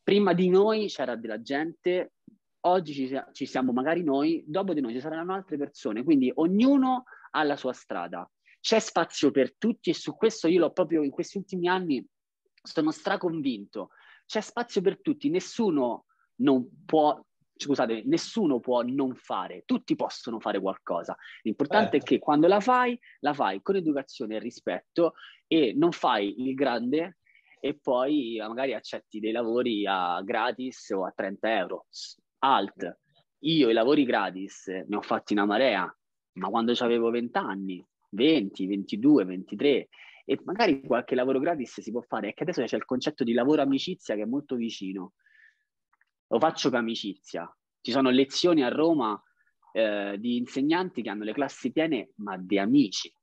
prima 0.00 0.32
di 0.32 0.48
noi 0.48 0.86
c'era 0.86 1.16
della 1.16 1.42
gente, 1.42 2.12
oggi 2.60 2.92
ci, 2.94 3.20
ci 3.32 3.46
siamo 3.46 3.72
magari 3.72 4.04
noi, 4.04 4.44
dopo 4.46 4.74
di 4.74 4.80
noi 4.80 4.92
ci 4.92 5.00
saranno 5.00 5.34
altre 5.34 5.56
persone, 5.56 6.04
quindi 6.04 6.30
ognuno 6.36 7.04
ha 7.32 7.42
la 7.42 7.56
sua 7.56 7.72
strada. 7.72 8.28
C'è 8.60 8.78
spazio 8.78 9.32
per 9.32 9.56
tutti 9.56 9.90
e 9.90 9.94
su 9.94 10.14
questo 10.14 10.46
io 10.46 10.60
l'ho 10.60 10.70
proprio 10.70 11.02
in 11.02 11.10
questi 11.10 11.38
ultimi 11.38 11.66
anni 11.66 12.04
sono 12.62 12.92
straconvinto. 12.92 13.90
C'è 14.32 14.40
spazio 14.40 14.80
per 14.80 14.98
tutti, 15.02 15.28
nessuno 15.28 16.06
non 16.36 16.66
può 16.86 17.22
scusate, 17.54 18.04
nessuno 18.06 18.60
può 18.60 18.80
non 18.80 19.14
fare, 19.14 19.64
tutti 19.66 19.94
possono 19.94 20.40
fare 20.40 20.58
qualcosa. 20.58 21.14
L'importante 21.42 21.98
certo. 21.98 22.06
è 22.06 22.08
che 22.08 22.18
quando 22.18 22.46
la 22.46 22.60
fai, 22.60 22.98
la 23.20 23.34
fai 23.34 23.60
con 23.60 23.76
educazione 23.76 24.36
e 24.36 24.38
rispetto 24.38 25.12
e 25.46 25.74
non 25.76 25.92
fai 25.92 26.48
il 26.48 26.54
grande 26.54 27.18
e 27.60 27.78
poi 27.78 28.38
magari 28.38 28.72
accetti 28.72 29.20
dei 29.20 29.32
lavori 29.32 29.86
a 29.86 30.22
gratis 30.22 30.88
o 30.96 31.04
a 31.04 31.12
30 31.14 31.58
euro. 31.58 31.84
Alt, 32.38 33.00
io 33.40 33.68
i 33.68 33.74
lavori 33.74 34.04
gratis 34.04 34.68
ne 34.68 34.96
ho 34.96 35.02
fatti 35.02 35.34
una 35.34 35.44
marea, 35.44 35.94
ma 36.38 36.48
quando 36.48 36.72
avevo 36.78 37.10
20 37.10 37.36
anni, 37.36 37.86
20, 38.08 38.66
22, 38.66 39.24
23 39.26 39.88
e 40.24 40.40
magari 40.44 40.80
qualche 40.82 41.14
lavoro 41.14 41.38
gratis 41.38 41.80
si 41.80 41.90
può 41.90 42.00
fare, 42.00 42.28
è 42.28 42.34
che 42.34 42.42
adesso 42.42 42.62
c'è 42.64 42.76
il 42.76 42.84
concetto 42.84 43.24
di 43.24 43.32
lavoro 43.32 43.62
amicizia 43.62 44.14
che 44.14 44.22
è 44.22 44.26
molto 44.26 44.56
vicino 44.56 45.12
lo 46.32 46.38
faccio 46.38 46.70
per 46.70 46.78
amicizia. 46.78 47.54
Ci 47.80 47.90
sono 47.90 48.08
lezioni 48.08 48.62
a 48.62 48.68
Roma 48.68 49.20
eh, 49.72 50.16
di 50.18 50.38
insegnanti 50.38 51.02
che 51.02 51.10
hanno 51.10 51.24
le 51.24 51.34
classi 51.34 51.70
piene, 51.70 52.12
ma 52.16 52.38
di 52.38 52.58
amici, 52.58 53.14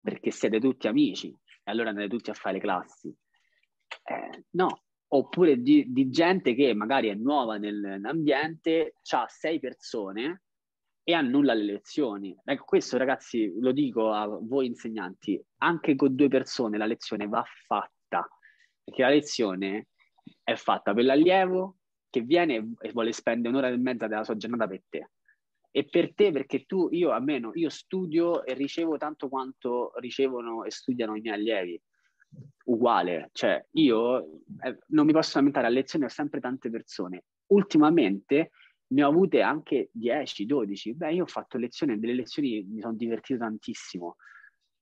perché 0.00 0.30
siete 0.30 0.60
tutti 0.60 0.86
amici 0.86 1.28
e 1.28 1.70
allora 1.70 1.88
andate 1.88 2.08
tutti 2.08 2.30
a 2.30 2.34
fare 2.34 2.54
le 2.54 2.60
classi. 2.60 3.08
Eh, 3.08 4.44
no, 4.50 4.84
oppure 5.08 5.60
di, 5.60 5.92
di, 5.92 6.08
gente 6.08 6.54
che 6.54 6.72
magari 6.74 7.08
è 7.08 7.14
nuova 7.14 7.56
nell'ambiente, 7.56 8.94
ha 9.10 9.26
sei 9.28 9.58
persone 9.58 10.42
e 11.08 11.12
annulla 11.12 11.54
le 11.54 11.62
lezioni. 11.62 12.36
Ecco, 12.42 12.64
questo 12.64 12.98
ragazzi 12.98 13.54
lo 13.60 13.70
dico 13.70 14.10
a 14.10 14.26
voi 14.26 14.66
insegnanti, 14.66 15.40
anche 15.58 15.94
con 15.94 16.16
due 16.16 16.26
persone 16.26 16.78
la 16.78 16.84
lezione 16.84 17.28
va 17.28 17.44
fatta, 17.44 18.28
perché 18.82 19.02
la 19.02 19.10
lezione 19.10 19.86
è 20.42 20.56
fatta 20.56 20.92
per 20.94 21.04
l'allievo, 21.04 21.76
che 22.10 22.22
viene 22.22 22.72
e 22.80 22.90
vuole 22.90 23.12
spendere 23.12 23.54
un'ora 23.54 23.68
e 23.68 23.76
mezza 23.76 24.08
della 24.08 24.24
sua 24.24 24.36
giornata 24.36 24.66
per 24.66 24.82
te. 24.88 25.10
E 25.70 25.84
per 25.84 26.12
te, 26.12 26.32
perché 26.32 26.64
tu, 26.64 26.88
io 26.90 27.12
almeno, 27.12 27.52
io 27.54 27.68
studio 27.68 28.44
e 28.44 28.54
ricevo 28.54 28.96
tanto 28.96 29.28
quanto 29.28 29.92
ricevono 29.98 30.64
e 30.64 30.72
studiano 30.72 31.14
i 31.14 31.20
miei 31.20 31.36
allievi. 31.36 31.80
Uguale, 32.64 33.30
cioè 33.32 33.64
io 33.74 34.40
eh, 34.60 34.76
non 34.88 35.06
mi 35.06 35.12
posso 35.12 35.38
lamentare 35.38 35.68
a 35.68 35.70
lezione, 35.70 36.06
ho 36.06 36.08
sempre 36.08 36.40
tante 36.40 36.68
persone. 36.68 37.26
Ultimamente 37.52 38.50
ne 38.88 39.02
ho 39.04 39.08
avute 39.08 39.42
anche 39.42 39.88
10, 39.92 40.46
12. 40.46 40.94
Beh, 40.94 41.14
io 41.14 41.24
ho 41.24 41.26
fatto 41.26 41.58
lezioni 41.58 41.92
e 41.94 41.96
delle 41.96 42.14
lezioni 42.14 42.62
mi 42.64 42.80
sono 42.80 42.94
divertito 42.94 43.38
tantissimo. 43.40 44.16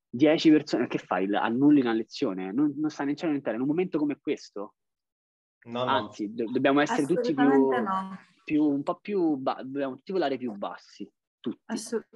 10 0.09 0.50
persone, 0.50 0.86
che 0.86 0.98
fai? 0.98 1.32
Annulli 1.34 1.80
una 1.80 1.92
lezione? 1.92 2.52
Non, 2.52 2.72
non 2.76 2.90
sta 2.90 3.05
né 3.05 3.14
in 3.18 3.61
un 3.61 3.66
momento 3.66 3.98
come 3.98 4.18
questo, 4.20 4.74
No, 5.66 5.84
no. 5.84 5.90
anzi, 5.90 6.32
do- 6.32 6.50
dobbiamo 6.50 6.80
essere 6.80 7.07
tutti 7.07 7.34
più, 7.34 7.48
no. 7.48 8.18
più- 8.44 8.64
un 8.64 8.82
po' 8.82 8.96
più, 9.00 9.36
ba- 9.36 9.61
dobbiamo 9.62 9.96
tutti 9.96 10.12
volare 10.12 10.36
più 10.36 10.52
bassi, 10.52 11.11
tutti. 11.40 11.59
Assu- 11.66 12.07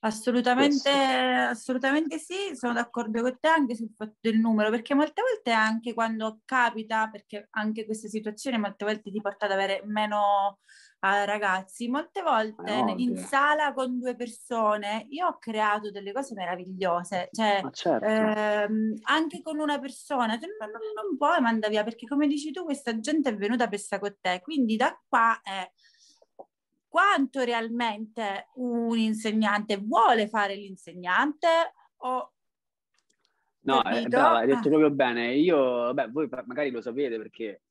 assolutamente, 0.00 0.90
assolutamente 0.90 2.18
sì, 2.18 2.54
sono 2.54 2.72
d'accordo 2.72 3.20
con 3.22 3.36
te 3.38 3.48
anche 3.48 3.74
sul 3.74 3.92
fatto 3.94 4.16
del 4.20 4.38
numero, 4.38 4.70
perché 4.70 4.94
molte 4.94 5.22
volte 5.22 5.52
anche 5.52 5.94
quando 5.94 6.40
capita, 6.44 7.08
perché 7.08 7.48
anche 7.50 7.84
queste 7.84 8.08
situazioni 8.08 8.58
molte 8.58 8.84
volte 8.84 9.10
ti 9.10 9.20
porta 9.20 9.46
ad 9.46 9.52
avere 9.52 9.82
meno 9.84 10.60
eh, 11.00 11.24
ragazzi, 11.26 11.88
molte 11.88 12.22
volte 12.22 12.72
ovvio. 12.72 12.94
in 12.96 13.16
sala 13.16 13.72
con 13.72 13.98
due 13.98 14.16
persone 14.16 15.06
io 15.10 15.26
ho 15.26 15.38
creato 15.38 15.90
delle 15.90 16.12
cose 16.12 16.34
meravigliose, 16.34 17.28
cioè 17.32 17.62
certo. 17.70 18.06
ehm, 18.06 18.94
anche 19.02 19.42
con 19.42 19.58
una 19.58 19.78
persona, 19.78 20.38
tu 20.38 20.46
non, 20.58 20.70
non, 20.70 21.16
puoi 21.16 21.40
mandare 21.40 21.72
via, 21.72 21.84
perché 21.84 22.06
come 22.06 22.26
dici 22.26 22.50
tu 22.50 22.64
questa 22.64 22.98
gente 22.98 23.30
è 23.30 23.36
venuta 23.36 23.68
per 23.68 23.78
stare 23.78 24.00
con 24.02 24.16
te, 24.20 24.40
quindi 24.42 24.76
da 24.76 24.98
qua 25.06 25.40
è 25.42 25.70
quanto 26.88 27.42
realmente 27.42 28.48
un 28.54 28.96
insegnante 28.96 29.76
vuole 29.76 30.28
fare 30.28 30.54
l'insegnante 30.54 31.74
o 31.98 32.32
No, 33.66 33.82
eh, 33.84 34.06
brava, 34.06 34.38
hai 34.38 34.46
detto 34.46 34.68
Ah. 34.68 34.70
proprio 34.70 34.90
bene. 34.90 35.34
Io, 35.34 35.56
vabbè, 35.56 36.08
voi 36.10 36.28
magari 36.44 36.70
lo 36.70 36.80
sapete 36.80 37.16
perché 37.16 37.62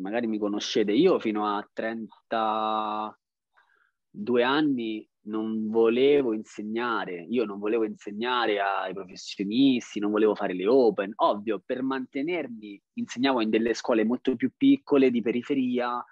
magari 0.00 0.26
mi 0.26 0.38
conoscete. 0.38 0.92
Io 0.92 1.18
fino 1.18 1.46
a 1.46 1.68
32 1.72 4.42
anni 4.42 5.06
non 5.22 5.68
volevo 5.68 6.32
insegnare. 6.32 7.26
Io 7.28 7.44
non 7.44 7.58
volevo 7.58 7.84
insegnare 7.84 8.60
ai 8.60 8.94
professionisti, 8.94 10.00
non 10.00 10.10
volevo 10.10 10.34
fare 10.34 10.54
le 10.54 10.66
open. 10.66 11.12
Ovvio, 11.16 11.62
per 11.64 11.82
mantenermi 11.82 12.80
insegnavo 12.94 13.40
in 13.40 13.50
delle 13.50 13.74
scuole 13.74 14.04
molto 14.04 14.34
più 14.36 14.52
piccole 14.56 15.10
di 15.10 15.20
periferia, 15.20 16.04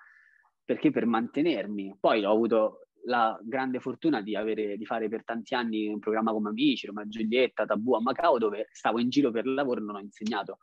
perché 0.65 0.91
per 0.91 1.07
mantenermi. 1.07 1.97
Poi 1.99 2.25
ho 2.25 2.33
avuto 2.33 2.89
la 3.05 3.39
grande 3.43 3.81
fortuna 3.81 4.21
di, 4.21 4.37
avere, 4.37 4.77
di 4.77 4.85
fare 4.85 5.09
per 5.09 5.25
tanti 5.25 5.55
anni 5.55 5.89
un 5.89 5.99
programma 5.99 6.33
come 6.33 6.51
Amici, 6.51 6.87
Roma 6.87 7.09
Giulietta, 7.09 7.65
Tabù 7.65 7.95
a 7.95 8.01
Macao, 8.01 8.39
dove 8.39 8.69
stavo 8.73 8.99
in 8.99 9.09
giro 9.09 9.31
per 9.31 9.47
lavoro 9.47 9.81
e 9.81 9.85
non 9.85 9.97
ho 9.97 10.01
insegnato. 10.01 10.59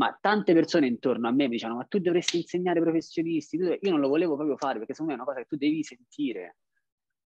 Ma 0.00 0.16
tante 0.18 0.54
persone 0.54 0.86
intorno 0.86 1.28
a 1.28 1.30
me 1.30 1.44
mi 1.44 1.50
dicevano: 1.50 1.78
Ma 1.78 1.84
tu 1.84 1.98
dovresti 1.98 2.38
insegnare 2.38 2.80
professionisti. 2.80 3.58
tu 3.58 3.64
dov-" 3.64 3.78
Io 3.82 3.90
non 3.90 4.00
lo 4.00 4.08
volevo 4.08 4.34
proprio 4.34 4.56
fare 4.56 4.78
perché 4.78 4.94
secondo 4.94 5.12
me 5.12 5.18
è 5.18 5.22
una 5.22 5.30
cosa 5.30 5.42
che 5.42 5.48
tu 5.48 5.56
devi 5.56 5.82
sentire. 5.84 6.56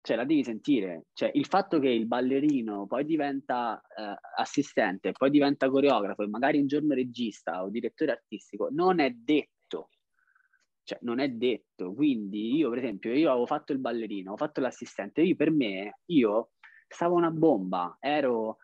Cioè, 0.01 0.15
la 0.15 0.23
devi 0.23 0.43
sentire. 0.45 1.07
Cioè, 1.13 1.31
il 1.33 1.45
fatto 1.45 1.79
che 1.79 1.89
il 1.89 2.07
ballerino 2.07 2.87
poi 2.87 3.05
diventa 3.05 3.81
eh, 3.97 4.15
assistente, 4.37 5.11
poi 5.11 5.29
diventa 5.29 5.69
coreografo 5.69 6.23
e 6.23 6.27
magari 6.27 6.59
un 6.59 6.67
giorno 6.67 6.93
regista 6.93 7.63
o 7.63 7.69
direttore 7.69 8.11
artistico, 8.11 8.69
non 8.71 8.99
è 8.99 9.09
detto. 9.11 9.89
Cioè, 10.83 10.99
non 11.01 11.19
è 11.19 11.29
detto. 11.29 11.93
Quindi 11.93 12.55
io, 12.55 12.69
per 12.69 12.77
esempio, 12.79 13.13
io 13.13 13.29
avevo 13.29 13.45
fatto 13.45 13.73
il 13.73 13.79
ballerino, 13.79 14.33
ho 14.33 14.37
fatto 14.37 14.61
l'assistente. 14.61 15.21
Io, 15.21 15.35
per 15.35 15.51
me, 15.51 15.99
io 16.05 16.51
stavo 16.87 17.15
una 17.15 17.31
bomba, 17.31 17.97
ero 17.99 18.57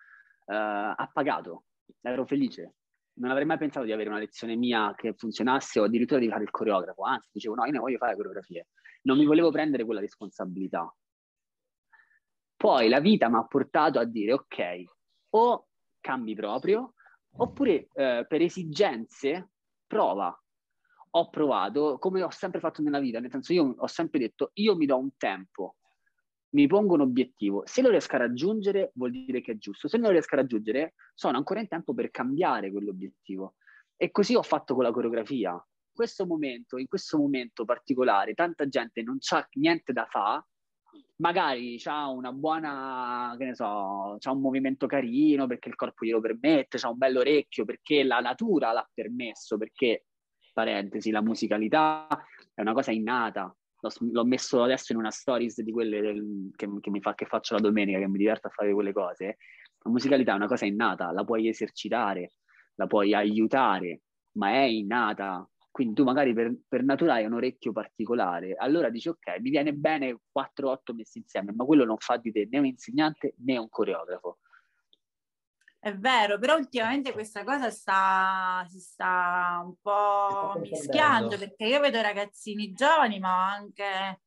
eh, 0.46 0.56
appagato, 0.56 1.66
ero 2.02 2.26
felice. 2.26 2.76
Non 3.20 3.32
avrei 3.32 3.46
mai 3.46 3.58
pensato 3.58 3.86
di 3.86 3.92
avere 3.92 4.10
una 4.10 4.20
lezione 4.20 4.56
mia 4.56 4.94
che 4.96 5.14
funzionasse 5.14 5.80
o 5.80 5.84
addirittura 5.84 6.20
di 6.20 6.30
fare 6.30 6.44
il 6.44 6.52
coreografo. 6.52 7.04
Anzi, 7.04 7.30
dicevo, 7.34 7.56
no, 7.56 7.66
io 7.66 7.72
ne 7.72 7.80
voglio 7.80 7.98
fare 7.98 8.16
coreografie. 8.16 8.68
Non 9.04 9.18
mi 9.18 9.26
volevo 9.26 9.52
prendere 9.52 9.84
quella 9.84 10.00
responsabilità. 10.00 10.94
Poi 12.56 12.90
la 12.90 13.00
vita 13.00 13.30
mi 13.30 13.36
ha 13.36 13.46
portato 13.46 14.00
a 14.00 14.06
dire, 14.06 14.34
ok, 14.34 14.84
o 15.32 15.68
cambi 16.00 16.34
proprio, 16.34 16.94
oppure 17.38 17.88
eh, 17.94 18.26
per 18.28 18.42
esigenze 18.42 19.52
prova. 19.86 20.38
Ho 21.12 21.30
provato, 21.30 21.98
come 21.98 22.22
ho 22.22 22.30
sempre 22.30 22.60
fatto 22.60 22.82
nella 22.82 23.00
vita, 23.00 23.20
nel 23.20 23.32
senso 23.32 23.52
io 23.52 23.76
ho 23.78 23.88
sempre 23.88 24.20
detto, 24.20 24.52
io 24.56 24.76
mi 24.76 24.86
do 24.86 24.98
un 24.98 25.10
tempo, 25.18 25.78
mi 26.52 26.68
pongo 26.68 26.96
un 26.96 27.02
obiettivo, 27.02 27.64
se 27.66 27.82
lo 27.82 27.90
riesco 27.90 28.16
a 28.16 28.20
raggiungere 28.20 28.92
vuol 28.96 29.12
dire 29.12 29.42
che 29.42 29.54
è 29.54 29.58
giusto, 29.58 29.88
se 29.88 29.98
non 29.98 30.08
lo 30.08 30.14
riesco 30.14 30.36
a 30.36 30.40
raggiungere 30.40 30.94
sono 31.14 31.38
ancora 31.38 31.60
in 31.60 31.68
tempo 31.68 31.94
per 31.94 32.10
cambiare 32.10 32.72
quell'obiettivo. 32.72 33.56
E 33.96 34.12
così 34.12 34.36
ho 34.36 34.44
fatto 34.44 34.74
con 34.74 34.84
la 34.84 34.92
coreografia. 34.92 35.52
In 35.52 35.94
questo 35.94 36.26
momento, 36.26 36.78
in 36.78 36.88
questo 36.88 37.18
momento 37.18 37.66
particolare, 37.66 38.34
tanta 38.34 38.68
gente 38.68 39.02
non 39.04 39.18
c'ha 39.20 39.46
niente 39.54 39.92
da 39.92 40.06
fare, 40.06 40.46
magari 41.18 41.78
c'ha 41.78 42.08
una 42.08 42.32
buona, 42.32 43.36
che 43.38 43.46
ne 43.46 43.56
so, 43.56 44.16
c'ha 44.20 44.32
un 44.32 44.40
movimento 44.40 44.88
carino 44.88 45.48
perché 45.48 45.70
il 45.70 45.76
corpo 45.76 46.06
glielo 46.06 46.22
permette, 46.22 46.78
c'ha 46.78 46.90
un 46.90 46.98
bello 46.98 47.20
orecchio 47.20 47.66
perché 47.66 48.04
la 48.04 48.20
natura 48.20 48.72
l'ha 48.72 48.90
permesso, 48.94 49.58
perché, 49.58 50.06
parentesi, 50.54 51.12
la 51.12 51.22
musicalità 51.22 52.08
è 52.54 52.62
una 52.62 52.74
cosa 52.74 52.92
innata. 52.92 53.54
L'ho, 53.82 53.90
l'ho 54.12 54.26
messo 54.26 54.62
adesso 54.64 54.92
in 54.92 54.98
una 55.00 55.12
stories 55.12 55.62
di 55.62 55.72
quelle 55.72 56.02
del- 56.02 56.52
che, 56.56 56.68
che 56.82 56.90
mi 56.90 57.02
fa, 57.02 57.16
che 57.16 57.26
faccio 57.26 57.56
la 57.56 57.62
domenica, 57.62 58.00
che 58.00 58.08
mi 58.08 58.18
diverto 58.18 58.48
a 58.48 58.52
fare 58.52 58.74
quelle 58.74 58.94
cose. 58.94 59.38
La 59.82 59.92
musicalità 59.92 60.34
è 60.34 60.36
una 60.36 60.48
cosa 60.48 60.66
innata, 60.66 61.12
la 61.12 61.24
puoi 61.24 61.48
esercitare, 61.48 62.34
la 62.76 62.88
puoi 62.88 63.14
aiutare, 63.14 64.02
ma 64.34 64.52
è 64.52 64.64
innata. 64.64 65.48
Quindi 65.72 65.94
tu 65.94 66.04
magari 66.04 66.34
per, 66.34 66.54
per 66.68 66.84
natura 66.84 67.14
hai 67.14 67.26
un 67.26 67.34
orecchio 67.34 67.72
particolare, 67.72 68.56
allora 68.56 68.90
dici 68.90 69.08
ok, 69.08 69.40
mi 69.40 69.50
viene 69.50 69.74
bene 69.74 70.20
4-8 70.30 70.94
messi 70.94 71.20
insieme, 71.20 71.54
ma 71.54 71.64
quello 71.64 71.86
non 71.86 71.98
fa 72.00 72.18
di 72.18 72.32
te 72.32 72.48
né 72.50 72.58
un 72.60 72.66
insegnante 72.66 73.36
né 73.38 73.58
un 73.58 73.70
coreografo. 73.70 74.40
È 75.82 75.96
vero, 75.96 76.38
però 76.38 76.56
ultimamente 76.56 77.14
questa 77.14 77.46
cosa 77.46 77.70
sta, 77.70 78.66
si 78.68 78.80
sta 78.80 79.62
un 79.64 79.76
po' 79.82 80.52
confondendo. 80.52 80.76
mischiando 80.76 81.38
perché 81.38 81.66
io 81.66 81.80
vedo 81.80 82.02
ragazzini 82.02 82.74
giovani, 82.74 83.18
ma 83.20 83.50
anche 83.50 84.20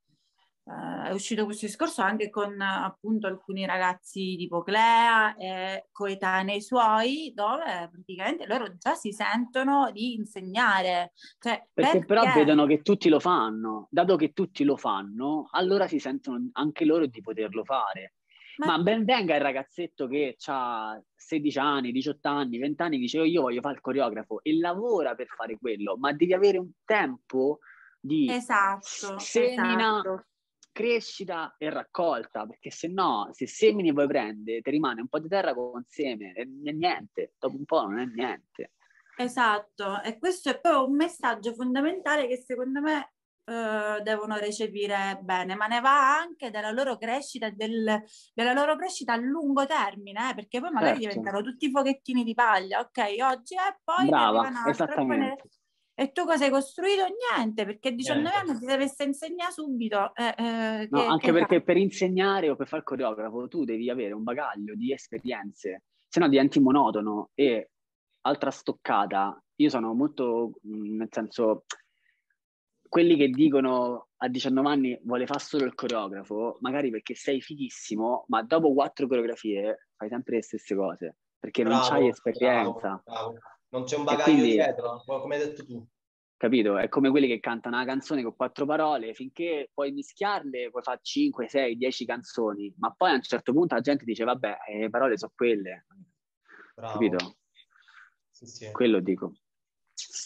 eh, 0.64 1.08
è 1.08 1.12
uscito 1.12 1.44
questo 1.44 1.66
discorso 1.66 2.02
anche 2.02 2.30
con 2.30 2.60
appunto 2.60 3.26
alcuni 3.26 3.66
ragazzi 3.66 4.36
tipo 4.36 4.62
Clea 4.62 5.34
e 5.36 5.88
coetanei 5.90 6.62
suoi, 6.62 7.32
dove 7.34 7.88
praticamente 7.90 8.46
loro 8.46 8.76
già 8.76 8.94
si 8.94 9.12
sentono 9.12 9.90
di 9.92 10.14
insegnare. 10.14 11.12
Cioè, 11.38 11.68
Perché 11.72 12.04
però 12.04 12.22
vedono 12.32 12.64
che 12.64 12.80
tutti 12.80 13.08
lo 13.08 13.20
fanno, 13.20 13.88
dato 13.90 14.16
che 14.16 14.32
tutti 14.32 14.64
lo 14.64 14.76
fanno, 14.76 15.48
allora 15.50 15.88
si 15.88 15.98
sentono 15.98 16.48
anche 16.52 16.84
loro 16.84 17.06
di 17.06 17.20
poterlo 17.20 17.64
fare. 17.64 18.14
Ma, 18.58 18.78
ben 18.78 19.04
venga 19.04 19.34
il 19.34 19.40
ragazzetto 19.40 20.06
che 20.06 20.36
ha 20.46 21.00
16 21.14 21.58
anni, 21.58 21.92
18 21.92 22.28
anni, 22.28 22.58
20 22.58 22.82
anni, 22.82 22.98
dice 22.98 23.20
"Oh, 23.20 23.24
io 23.24 23.42
voglio 23.42 23.60
fare 23.60 23.74
il 23.74 23.80
coreografo 23.80 24.42
e 24.42 24.56
lavora 24.58 25.14
per 25.14 25.26
fare 25.28 25.56
quello, 25.58 25.96
ma 25.96 26.12
devi 26.12 26.34
avere 26.34 26.58
un 26.58 26.70
tempo 26.84 27.60
di 28.00 28.28
Esatto, 28.30 29.18
semina, 29.18 29.98
esatto. 30.00 30.26
crescita 30.72 31.54
e 31.58 31.70
raccolta, 31.70 32.46
perché 32.46 32.70
se 32.70 32.88
no, 32.88 33.28
se 33.32 33.46
semini 33.46 33.90
e 33.90 33.92
poi 33.92 34.06
prende, 34.06 34.60
ti 34.60 34.70
rimane 34.70 35.00
un 35.00 35.08
po' 35.08 35.18
di 35.20 35.28
terra 35.28 35.54
con 35.54 35.84
seme 35.86 36.32
e 36.34 36.44
niente, 36.72 37.34
dopo 37.38 37.56
un 37.56 37.64
po' 37.64 37.82
non 37.82 37.98
è 38.00 38.04
niente. 38.06 38.72
Esatto, 39.14 40.00
e 40.02 40.18
questo 40.18 40.48
è 40.50 40.60
poi 40.60 40.84
un 40.84 40.96
messaggio 40.96 41.52
fondamentale 41.54 42.26
che 42.26 42.38
secondo 42.38 42.80
me 42.80 43.11
eh, 43.44 44.00
devono 44.02 44.36
recepire 44.36 45.18
bene, 45.22 45.54
ma 45.54 45.66
ne 45.66 45.80
va 45.80 46.16
anche 46.18 46.50
della 46.50 46.70
loro 46.70 46.96
crescita, 46.96 47.50
del- 47.50 48.02
della 48.34 48.52
loro 48.52 48.76
crescita 48.76 49.12
a 49.14 49.16
lungo 49.16 49.66
termine, 49.66 50.30
eh, 50.30 50.34
perché 50.34 50.60
poi 50.60 50.70
magari 50.70 51.00
Certo. 51.00 51.08
diventano 51.18 51.42
tutti 51.42 51.70
fochettini 51.70 52.24
di 52.24 52.34
paglia, 52.34 52.80
ok, 52.80 52.98
oggi 53.22 53.54
è 53.54 53.76
poi 53.82 54.08
Brava, 54.08 54.48
e 54.66 54.70
esattamente. 54.70 55.42
E 55.94 56.10
tu 56.10 56.24
cosa 56.24 56.44
hai 56.46 56.50
costruito? 56.50 57.04
Niente, 57.36 57.66
perché 57.66 57.88
a 57.88 57.92
19 57.92 58.28
Niente. 58.30 58.50
anni 58.50 58.58
ti 58.60 58.64
sei 58.66 58.78
messa 58.78 59.02
a 59.02 59.06
insegnare 59.06 59.52
subito. 59.52 60.14
eh, 60.14 60.34
eh, 60.38 60.88
No, 60.90 61.00
che- 61.00 61.06
anche 61.06 61.26
che 61.26 61.32
perché 61.32 61.54
fai? 61.56 61.62
per 61.64 61.76
insegnare 61.76 62.48
o 62.48 62.56
per 62.56 62.66
fare 62.66 62.82
coreografo 62.82 63.46
tu 63.48 63.64
devi 63.64 63.90
avere 63.90 64.14
un 64.14 64.22
bagaglio 64.22 64.74
di 64.74 64.90
esperienze, 64.92 65.82
se 66.08 66.18
no 66.18 66.28
diventi 66.28 66.60
monotono 66.60 67.30
e 67.34 67.70
altra 68.22 68.50
stoccata. 68.50 69.38
Io 69.56 69.68
sono 69.68 69.92
molto, 69.94 70.52
mh, 70.62 70.96
nel 70.96 71.08
senso, 71.10 71.64
quelli 72.92 73.16
che 73.16 73.28
dicono 73.30 74.08
a 74.18 74.28
19 74.28 74.68
anni 74.68 75.00
vuole 75.02 75.24
fare 75.24 75.40
solo 75.40 75.64
il 75.64 75.72
coreografo, 75.74 76.58
magari 76.60 76.90
perché 76.90 77.14
sei 77.14 77.40
fighissimo, 77.40 78.26
ma 78.28 78.42
dopo 78.42 78.74
quattro 78.74 79.06
coreografie 79.06 79.88
fai 79.96 80.10
sempre 80.10 80.36
le 80.36 80.42
stesse 80.42 80.74
cose, 80.74 81.16
perché 81.38 81.62
non 81.62 81.72
Bravo, 81.72 81.88
c'hai 81.88 82.08
esperienza. 82.08 83.00
bravo, 83.02 83.02
bravo. 83.02 83.38
Non 83.70 83.84
c'è 83.84 83.96
un 83.96 84.04
bagaglio 84.04 84.24
quindi- 84.24 84.50
dietro, 84.50 85.02
come 85.06 85.36
hai 85.36 85.40
detto 85.42 85.64
tu. 85.64 85.86
Capito? 86.36 86.76
È 86.76 86.90
come 86.90 87.08
quelli 87.08 87.28
che 87.28 87.40
cantano 87.40 87.76
una 87.76 87.86
canzone 87.86 88.22
con 88.22 88.36
quattro 88.36 88.66
parole, 88.66 89.14
finché 89.14 89.70
puoi 89.72 89.90
mischiarle, 89.92 90.68
puoi 90.68 90.82
fare 90.82 90.98
5, 91.00 91.48
6, 91.48 91.76
10 91.78 92.04
canzoni, 92.04 92.74
ma 92.76 92.92
poi 92.94 93.12
a 93.12 93.14
un 93.14 93.22
certo 93.22 93.54
punto 93.54 93.74
la 93.74 93.80
gente 93.80 94.04
dice, 94.04 94.24
vabbè, 94.24 94.56
eh, 94.68 94.78
le 94.80 94.90
parole 94.90 95.16
sono 95.16 95.32
quelle. 95.34 95.86
Bravo. 96.74 96.92
Capito? 96.92 97.36
Sì, 98.28 98.44
sì. 98.44 98.70
Quello 98.70 99.00
dico. 99.00 99.32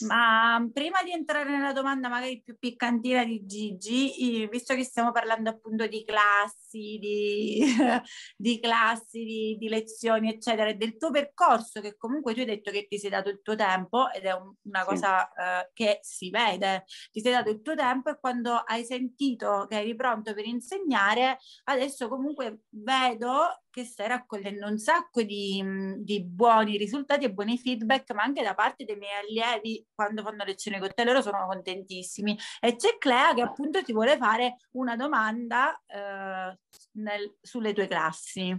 Ma 0.07 0.65
prima 0.73 1.03
di 1.03 1.13
entrare 1.13 1.51
nella 1.51 1.73
domanda 1.73 2.09
magari 2.09 2.43
più 2.43 2.57
piccantina 2.59 3.25
di 3.25 3.47
Gigi, 3.47 4.47
visto 4.51 4.75
che 4.75 4.85
stiamo 4.85 5.13
parlando 5.13 5.51
appunto 5.51 5.87
di 5.87 6.05
classi, 6.05 6.99
di, 6.99 7.65
di 8.37 8.61
classi, 8.61 9.25
di, 9.25 9.57
di, 9.59 9.69
lezioni, 9.69 10.31
eccetera, 10.31 10.69
e 10.69 10.75
del 10.75 10.97
tuo 10.97 11.11
percorso, 11.11 11.81
che 11.81 11.97
comunque 11.97 12.35
tu 12.35 12.41
hai 12.41 12.47
detto 12.47 12.71
che 12.71 12.87
ti 12.87 12.99
sei 12.99 13.11
dato 13.11 13.29
il 13.29 13.41
tuo 13.43 13.55
tempo 13.55 14.11
ed 14.11 14.25
è 14.25 14.33
un, 14.33 14.55
una 14.63 14.81
sì. 14.81 14.87
cosa 14.87 15.23
uh, 15.23 15.71
che 15.73 15.99
si 16.03 16.31
vede, 16.31 16.85
ti 17.11 17.21
sei 17.21 17.33
dato 17.33 17.51
il 17.51 17.63
tuo 17.63 17.75
tempo 17.75 18.11
e 18.11 18.19
quando 18.19 18.55
hai 18.55 18.85
sentito 18.85 19.67
che 19.69 19.79
eri 19.79 19.95
pronto 19.95 20.35
per 20.35 20.47
insegnare, 20.47 21.39
adesso 21.65 22.09
comunque 22.09 22.61
vedo 22.71 23.63
che 23.77 23.85
stai 23.85 24.09
raccogliendo 24.09 24.67
un 24.67 24.79
sacco 24.79 25.21
di, 25.21 25.63
di, 25.99 26.25
buoni 26.25 26.79
risultati 26.79 27.27
e 27.27 27.31
buoni 27.31 27.59
feedback, 27.59 28.11
ma 28.15 28.23
anche 28.23 28.43
da 28.43 28.55
parte 28.55 28.87
dei 28.87 28.97
miei 28.97 29.21
allievi 29.21 29.87
quando 29.95 30.23
fanno 30.23 30.45
lezioni 30.45 30.79
con 30.79 30.95
te, 30.95 31.05
loro 31.05 31.21
sono 31.21 31.45
contentissimi. 31.47 32.39
E 32.59 32.77
c'è 32.77 32.97
Clea 32.97 33.35
che 33.35 33.43
appunto 33.43 33.83
ti 33.83 33.93
vuole 33.93 34.17
fare 34.17 34.57
una 34.73 34.97
domanda 34.97 35.79
eh, 35.85 36.59
nel, 36.93 37.37
sulle 37.39 37.75
tue 37.75 37.87
classi. 37.87 38.59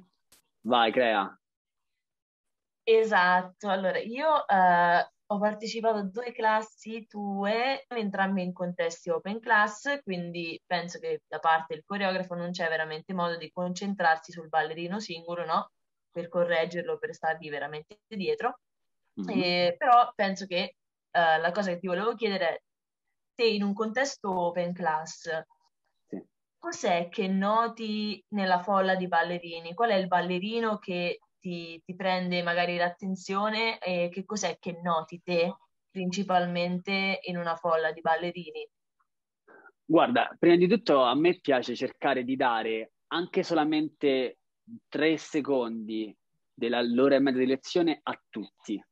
Vai, 0.61 0.91
Clea. 0.91 1.35
Esatto, 2.83 3.69
allora 3.69 3.97
io 3.97 4.47
eh, 4.47 5.11
ho 5.29 5.39
partecipato 5.39 5.97
a 5.97 6.03
due 6.03 6.31
classi 6.31 7.05
tue, 7.05 7.83
entrambe 7.87 8.41
in 8.41 8.53
contesti 8.53 9.09
open 9.09 9.39
class, 9.39 10.01
quindi 10.03 10.61
penso 10.65 10.99
che 10.99 11.23
da 11.27 11.39
parte 11.39 11.73
del 11.73 11.83
coreografo 11.85 12.33
non 12.35 12.51
c'è 12.51 12.69
veramente 12.69 13.13
modo 13.13 13.35
di 13.35 13.51
concentrarsi 13.51 14.31
sul 14.31 14.47
ballerino 14.47 14.99
singolo, 14.99 15.43
no? 15.43 15.71
Per 16.11 16.29
correggerlo, 16.29 16.97
per 16.97 17.13
stargli 17.13 17.49
veramente 17.49 17.99
dietro. 18.07 18.59
Mm-hmm. 19.19 19.41
E, 19.41 19.75
però 19.77 20.11
penso 20.15 20.45
che 20.45 20.75
uh, 21.11 21.41
la 21.41 21.51
cosa 21.51 21.71
che 21.71 21.79
ti 21.79 21.87
volevo 21.87 22.15
chiedere 22.15 22.47
è, 22.47 22.61
se 23.35 23.45
in 23.47 23.63
un 23.63 23.73
contesto 23.73 24.31
open 24.31 24.73
class, 24.73 25.29
sì. 26.07 26.23
cos'è 26.57 27.09
che 27.09 27.27
noti 27.27 28.23
nella 28.29 28.59
folla 28.59 28.95
di 28.95 29.07
ballerini? 29.07 29.73
Qual 29.73 29.89
è 29.89 29.95
il 29.95 30.07
ballerino 30.07 30.77
che 30.77 31.19
ti, 31.47 31.81
ti 31.85 31.95
prende 31.95 32.43
magari 32.43 32.75
l'attenzione 32.75 33.79
e 33.79 34.09
che 34.11 34.25
cos'è 34.25 34.57
che 34.59 34.81
noti 34.83 35.21
te 35.23 35.55
principalmente 35.89 37.19
in 37.23 37.37
una 37.37 37.55
folla 37.55 37.93
di 37.93 38.01
ballerini? 38.01 38.69
Guarda, 39.85 40.35
prima 40.37 40.57
di 40.57 40.67
tutto 40.67 41.03
a 41.03 41.15
me 41.15 41.39
piace 41.39 41.73
cercare 41.73 42.25
di 42.25 42.35
dare 42.35 42.91
anche 43.07 43.43
solamente 43.43 44.39
tre 44.89 45.17
secondi 45.17 46.13
dell'ora 46.53 47.15
e 47.15 47.19
mezza 47.19 47.37
di 47.37 47.45
lezione 47.45 47.99
a 48.03 48.21
tutti, 48.29 48.83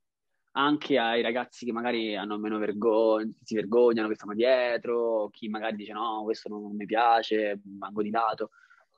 anche 0.52 0.98
ai 0.98 1.22
ragazzi 1.22 1.66
che 1.66 1.74
magari 1.74 2.16
hanno 2.16 2.38
meno 2.38 2.58
vergogna, 2.58 3.30
si 3.44 3.56
vergognano, 3.56 4.08
che 4.08 4.16
stanno 4.16 4.34
dietro, 4.34 5.28
chi 5.30 5.50
magari 5.50 5.76
dice 5.76 5.92
no, 5.92 6.22
questo 6.24 6.48
non 6.48 6.74
mi 6.74 6.86
piace, 6.86 7.60
manco 7.66 8.02
di 8.02 8.10
lato 8.10 8.52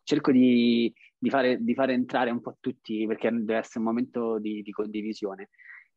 cerco 0.07 0.31
di, 0.31 0.91
di, 1.17 1.29
fare, 1.29 1.61
di, 1.61 1.73
fare, 1.73 1.91
entrare 1.91 2.31
un 2.31 2.39
po' 2.39 2.55
tutti 2.61 3.05
perché 3.05 3.29
deve 3.29 3.57
essere 3.57 3.79
un 3.79 3.85
momento 3.85 4.39
di, 4.39 4.61
di, 4.61 4.71
condivisione. 4.71 5.49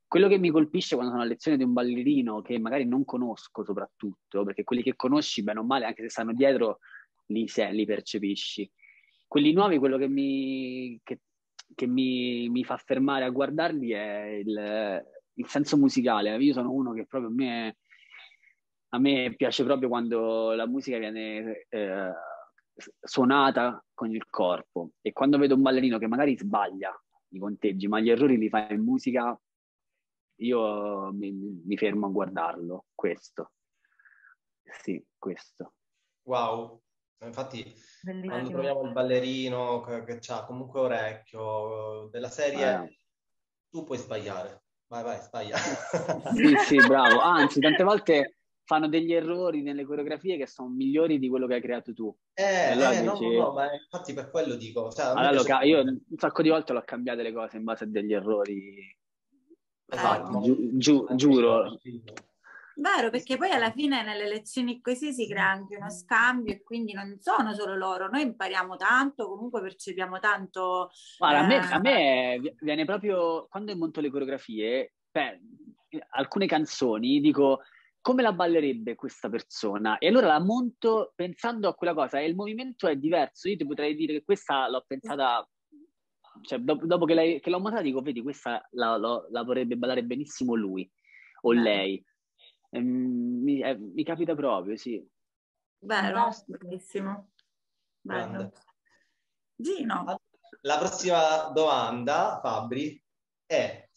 Quello 0.04 0.26
che 0.26 0.36
mi 0.36 0.50
colpisce 0.50 0.96
quando 0.96 1.12
sono 1.12 1.24
a 1.24 1.28
lezione 1.28 1.56
di 1.56 1.62
un 1.62 1.72
ballerino 1.72 2.42
che 2.42 2.58
magari 2.58 2.84
non 2.86 3.04
conosco 3.04 3.62
soprattutto, 3.62 4.42
perché 4.42 4.64
quelli 4.64 4.82
che 4.82 4.96
conosci 4.96 5.44
bene 5.44 5.61
o 5.61 5.64
male, 5.64 5.84
anche 5.84 6.02
se 6.02 6.08
stanno 6.08 6.32
dietro, 6.32 6.80
li, 7.26 7.46
se, 7.46 7.70
li 7.70 7.84
percepisci. 7.84 8.68
Quelli 9.28 9.52
nuovi, 9.52 9.78
quello 9.78 9.96
che 9.96 10.08
mi, 10.08 11.00
che, 11.04 11.20
che 11.72 11.86
mi, 11.86 12.48
mi 12.48 12.64
fa 12.64 12.76
fermare 12.78 13.24
a 13.24 13.30
guardarli 13.30 13.90
è 13.92 14.24
il, 14.44 15.04
il 15.34 15.46
senso 15.46 15.76
musicale. 15.76 16.36
Io 16.36 16.52
sono 16.52 16.72
uno 16.72 16.92
che 16.92 17.06
proprio 17.06 17.30
a 17.30 17.32
me, 17.32 17.76
a 18.88 18.98
me 18.98 19.34
piace 19.36 19.62
proprio 19.62 19.88
quando 19.88 20.50
la 20.54 20.66
musica 20.66 20.98
viene... 20.98 21.66
Eh, 21.68 22.11
suonata 23.01 23.85
con 23.95 24.14
il 24.14 24.29
corpo 24.29 24.93
e 25.01 25.12
quando 25.12 25.39
vedo 25.39 25.55
un 25.55 25.62
ballerino 25.62 25.99
che 25.99 26.07
magari 26.07 26.37
sbaglia 26.37 26.93
i 27.33 27.39
conteggi, 27.39 27.87
ma 27.87 28.01
gli 28.01 28.11
errori 28.11 28.37
li 28.37 28.49
fa 28.49 28.68
in 28.71 28.83
musica, 28.83 29.39
io 30.37 31.12
mi, 31.12 31.33
mi 31.33 31.77
fermo 31.77 32.07
a 32.07 32.11
guardarlo. 32.11 32.87
Questo. 32.95 33.53
Sì, 34.83 35.05
questo. 35.18 35.75
Wow. 36.23 36.81
Infatti, 37.23 37.62
Bellissimo. 38.03 38.33
quando 38.33 38.51
troviamo 38.51 38.83
il 38.83 38.93
ballerino 38.93 39.81
che, 39.81 40.05
che 40.05 40.33
ha 40.33 40.45
comunque 40.45 40.81
orecchio 40.81 42.09
della 42.11 42.31
serie, 42.31 42.85
eh. 42.85 42.99
tu 43.68 43.85
puoi 43.85 43.99
sbagliare. 43.99 44.62
Vai, 44.87 45.03
vai, 45.05 45.21
sbaglia. 45.21 45.57
sì, 46.35 46.57
sì, 46.66 46.77
bravo. 46.87 47.21
Anzi, 47.21 47.61
tante 47.61 47.85
volte 47.85 48.39
fanno 48.71 48.87
degli 48.87 49.12
errori 49.12 49.62
nelle 49.62 49.85
coreografie 49.85 50.37
che 50.37 50.47
sono 50.47 50.68
migliori 50.68 51.18
di 51.18 51.29
quello 51.29 51.49
che 51.49 51.55
hai 51.55 51.61
creato 51.61 51.93
tu. 51.93 52.16
Eh, 52.35 52.71
allora 52.71 52.93
eh 52.93 53.03
dici... 53.03 53.29
no, 53.29 53.43
no, 53.47 53.53
ma 53.53 53.73
infatti 53.73 54.12
per 54.12 54.31
quello 54.31 54.55
dico. 54.55 54.93
Cioè, 54.93 55.07
allora, 55.07 55.43
piace... 55.43 55.66
io 55.66 55.81
un 55.81 55.99
sacco 56.16 56.41
di 56.41 56.51
volte 56.51 56.73
l'ho 56.73 56.83
cambiate 56.85 57.23
le 57.23 57.33
cose 57.33 57.57
in 57.57 57.64
base 57.64 57.83
a 57.83 57.87
degli 57.89 58.12
errori. 58.12 58.97
Esatto. 59.87 60.39
Eh, 60.39 60.41
giu, 60.43 60.77
giu, 60.77 61.07
giuro. 61.16 61.81
Vero, 62.77 63.11
perché 63.11 63.37
poi 63.37 63.51
alla 63.51 63.73
fine 63.73 64.05
nelle 64.05 64.29
lezioni 64.29 64.81
così 64.81 65.12
si 65.12 65.27
crea 65.27 65.51
anche 65.51 65.75
uno 65.75 65.91
scambio 65.91 66.53
e 66.53 66.62
quindi 66.62 66.93
non 66.93 67.16
sono 67.18 67.53
solo 67.53 67.75
loro, 67.75 68.09
noi 68.09 68.23
impariamo 68.23 68.77
tanto, 68.77 69.29
comunque 69.29 69.61
percepiamo 69.62 70.21
tanto. 70.21 70.91
Guarda, 71.18 71.41
eh... 71.41 71.43
a, 71.43 71.47
me, 71.47 71.73
a 71.73 71.79
me 71.81 72.55
viene 72.61 72.85
proprio, 72.85 73.49
quando 73.51 73.77
monto 73.77 74.01
le 74.01 74.11
coreografie, 74.11 74.95
beh, 75.11 75.41
alcune 76.11 76.47
canzoni 76.47 77.21
dico 77.21 77.62
come 78.01 78.22
la 78.22 78.32
ballerebbe 78.32 78.94
questa 78.94 79.28
persona? 79.28 79.98
E 79.98 80.09
allora 80.09 80.26
la 80.28 80.40
monto 80.40 81.12
pensando 81.14 81.68
a 81.68 81.74
quella 81.74 81.94
cosa 81.94 82.18
e 82.18 82.26
il 82.26 82.34
movimento 82.34 82.86
è 82.88 82.96
diverso. 82.96 83.48
Io 83.48 83.57
ti 83.57 83.66
potrei 83.66 83.94
dire 83.94 84.14
che 84.14 84.24
questa 84.24 84.68
l'ho 84.68 84.84
pensata, 84.86 85.46
cioè 86.42 86.59
dopo, 86.59 86.86
dopo 86.86 87.05
che, 87.05 87.40
che, 87.42 87.51
l'ho 87.51 87.61
montata 87.61 87.82
dico, 87.82 88.01
vedi, 88.01 88.22
questa 88.22 88.66
la, 88.72 88.96
la, 88.96 89.26
la, 89.30 89.42
vorrebbe 89.42 89.76
ballare 89.76 90.05
benissimo 90.05 90.55
lui 90.55 90.90
o 91.42 91.53
Beh. 91.53 91.61
lei. 91.61 92.05
E, 92.70 92.80
mi, 92.80 93.61
eh, 93.61 93.76
mi, 93.76 94.05
capita 94.05 94.34
proprio, 94.34 94.76
sì. 94.76 95.07
Vero, 95.80 96.30
bellissimo. 96.46 97.32
Bello. 98.01 98.53
Gino. 99.55 100.20
La 100.62 100.78
prossima 100.78 101.51
domanda, 101.53 102.38
Fabri, 102.42 103.03
è 103.46 103.88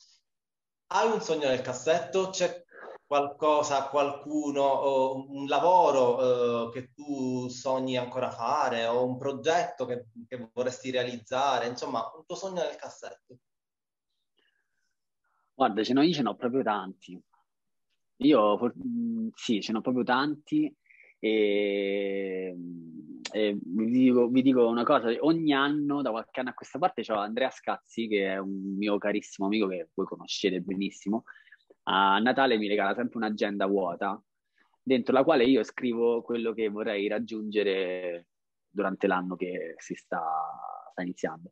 hai 0.96 1.12
un 1.12 1.22
sogno 1.22 1.48
nel 1.48 1.62
cassetto? 1.62 2.30
C'è 2.30 2.63
qualcosa, 3.14 3.90
qualcuno, 3.90 5.28
un 5.30 5.46
lavoro 5.46 6.70
eh, 6.70 6.72
che 6.72 6.92
tu 6.94 7.48
sogni 7.48 7.96
ancora 7.96 8.32
fare 8.32 8.88
o 8.88 9.06
un 9.06 9.20
progetto 9.20 9.86
che, 9.86 10.08
che, 10.28 10.50
vorresti 10.52 10.90
realizzare, 10.90 11.68
insomma, 11.68 12.12
un 12.16 12.26
tuo 12.26 12.36
sogno 12.36 12.64
nel 12.64 12.76
cassetto? 12.76 13.38
Guarda, 15.54 15.84
ce 15.84 15.94
io 15.94 16.12
ce 16.12 16.24
n'ho 16.24 16.36
proprio 16.36 16.64
tanti. 16.64 17.22
Io 18.18 18.74
mm, 18.84 19.28
sì, 19.36 19.62
ce 19.62 19.72
n'ho 19.74 19.82
proprio 19.82 20.04
tanti 20.04 20.76
e, 21.20 22.56
e 23.32 23.58
vi, 23.64 23.86
dico, 23.92 24.28
vi, 24.28 24.42
dico, 24.42 24.68
una 24.68 24.84
cosa, 24.84 25.16
ogni 25.20 25.54
anno, 25.54 26.02
da 26.02 26.10
qualche 26.10 26.40
anno 26.40 26.50
a 26.50 26.54
questa 26.56 26.80
parte, 26.80 27.04
c'ho 27.04 27.14
Andrea 27.14 27.52
Scazzi, 27.52 28.08
che 28.08 28.34
è 28.34 28.38
un 28.40 28.76
mio 28.76 28.98
carissimo 28.98 29.46
amico 29.46 29.68
che 29.68 29.90
voi 29.94 30.08
conoscete 30.08 30.62
benissimo, 30.62 31.26
a 31.84 32.20
Natale 32.20 32.58
mi 32.58 32.68
regala 32.68 32.94
sempre 32.94 33.18
un'agenda 33.18 33.66
vuota 33.66 34.22
dentro 34.82 35.14
la 35.14 35.24
quale 35.24 35.46
io 35.46 35.64
scrivo 35.64 36.22
quello 36.22 36.54
che 36.54 36.70
vorrei 36.70 37.08
raggiungere 37.08 38.28
durante 38.70 39.08
l'anno 39.08 39.36
che 39.36 39.76
si 39.78 39.96
sta, 39.96 40.22
sta 40.92 41.02
iniziando. 41.02 41.52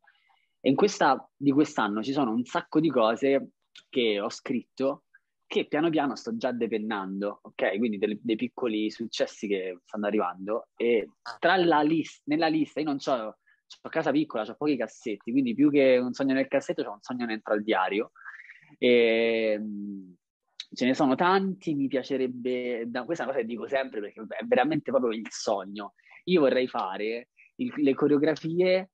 E 0.60 0.70
in 0.70 0.76
questa 0.76 1.28
di 1.36 1.52
quest'anno 1.52 2.04
ci 2.04 2.12
sono 2.12 2.32
un 2.32 2.44
sacco 2.44 2.80
di 2.80 2.90
cose 2.90 3.52
che 3.90 4.20
ho 4.20 4.30
scritto 4.30 5.06
che 5.52 5.66
piano 5.66 5.90
piano 5.90 6.16
sto 6.16 6.38
già 6.38 6.52
depennando, 6.52 7.40
ok? 7.44 7.78
Quindi 7.78 7.98
dei, 7.98 8.18
dei 8.22 8.38
piccoli 8.38 8.90
successi 8.90 9.48
che 9.48 9.80
stanno 9.84 10.06
arrivando 10.08 10.70
e 10.78 11.10
tra 11.40 11.58
la 11.58 11.82
list, 11.82 12.22
nella 12.26 12.48
lista 12.48 12.80
io 12.80 12.86
non 12.86 12.98
ho, 13.06 13.38
ho 13.82 13.90
casa 13.90 14.12
piccola, 14.12 14.44
ho 14.44 14.56
pochi 14.56 14.78
cassetti, 14.78 15.32
quindi 15.32 15.54
più 15.54 15.70
che 15.70 15.98
un 15.98 16.14
sogno 16.14 16.34
nel 16.34 16.48
cassetto 16.48 16.84
c'ho 16.84 16.94
un 16.94 17.02
sogno 17.02 17.26
dentro 17.26 17.54
al 17.54 17.64
diario 17.64 18.12
e, 18.78 19.62
ce 20.74 20.86
ne 20.86 20.94
sono 20.94 21.16
tanti, 21.16 21.74
mi 21.76 21.88
piacerebbe, 21.88 22.86
da, 22.88 23.04
questa 23.04 23.26
cosa 23.26 23.40
che 23.40 23.46
dico 23.46 23.68
sempre 23.68 24.00
perché 24.00 24.22
è 24.22 24.44
veramente 24.46 24.92
proprio 24.92 25.12
il 25.12 25.28
sogno. 25.30 25.94
Io 26.26 26.42
vorrei 26.42 26.68
fare 26.68 27.30
il, 27.56 27.74
le 27.76 27.94
coreografie 27.94 28.92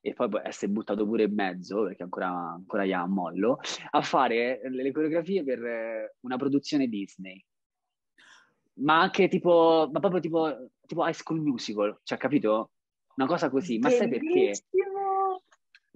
e 0.00 0.12
poi 0.12 0.28
essere 0.44 0.70
buttato 0.70 1.04
pure 1.04 1.24
in 1.24 1.34
mezzo, 1.34 1.82
perché 1.82 2.04
ancora, 2.04 2.28
ancora 2.28 2.84
io 2.84 3.06
mollo, 3.08 3.58
a 3.90 4.02
fare 4.02 4.60
le 4.70 4.92
coreografie 4.92 5.42
per 5.42 6.14
una 6.20 6.36
produzione 6.36 6.86
Disney. 6.86 7.44
Ma 8.74 9.00
anche 9.00 9.26
tipo, 9.26 9.88
ma 9.90 9.98
proprio 9.98 10.20
tipo, 10.20 10.70
tipo 10.86 11.04
High 11.04 11.14
School 11.14 11.40
Musical, 11.40 11.98
cioè 12.04 12.18
capito? 12.18 12.70
Una 13.16 13.26
cosa 13.26 13.48
così, 13.48 13.78
ma 13.78 13.88
sai 13.88 14.08
perché? 14.08 14.52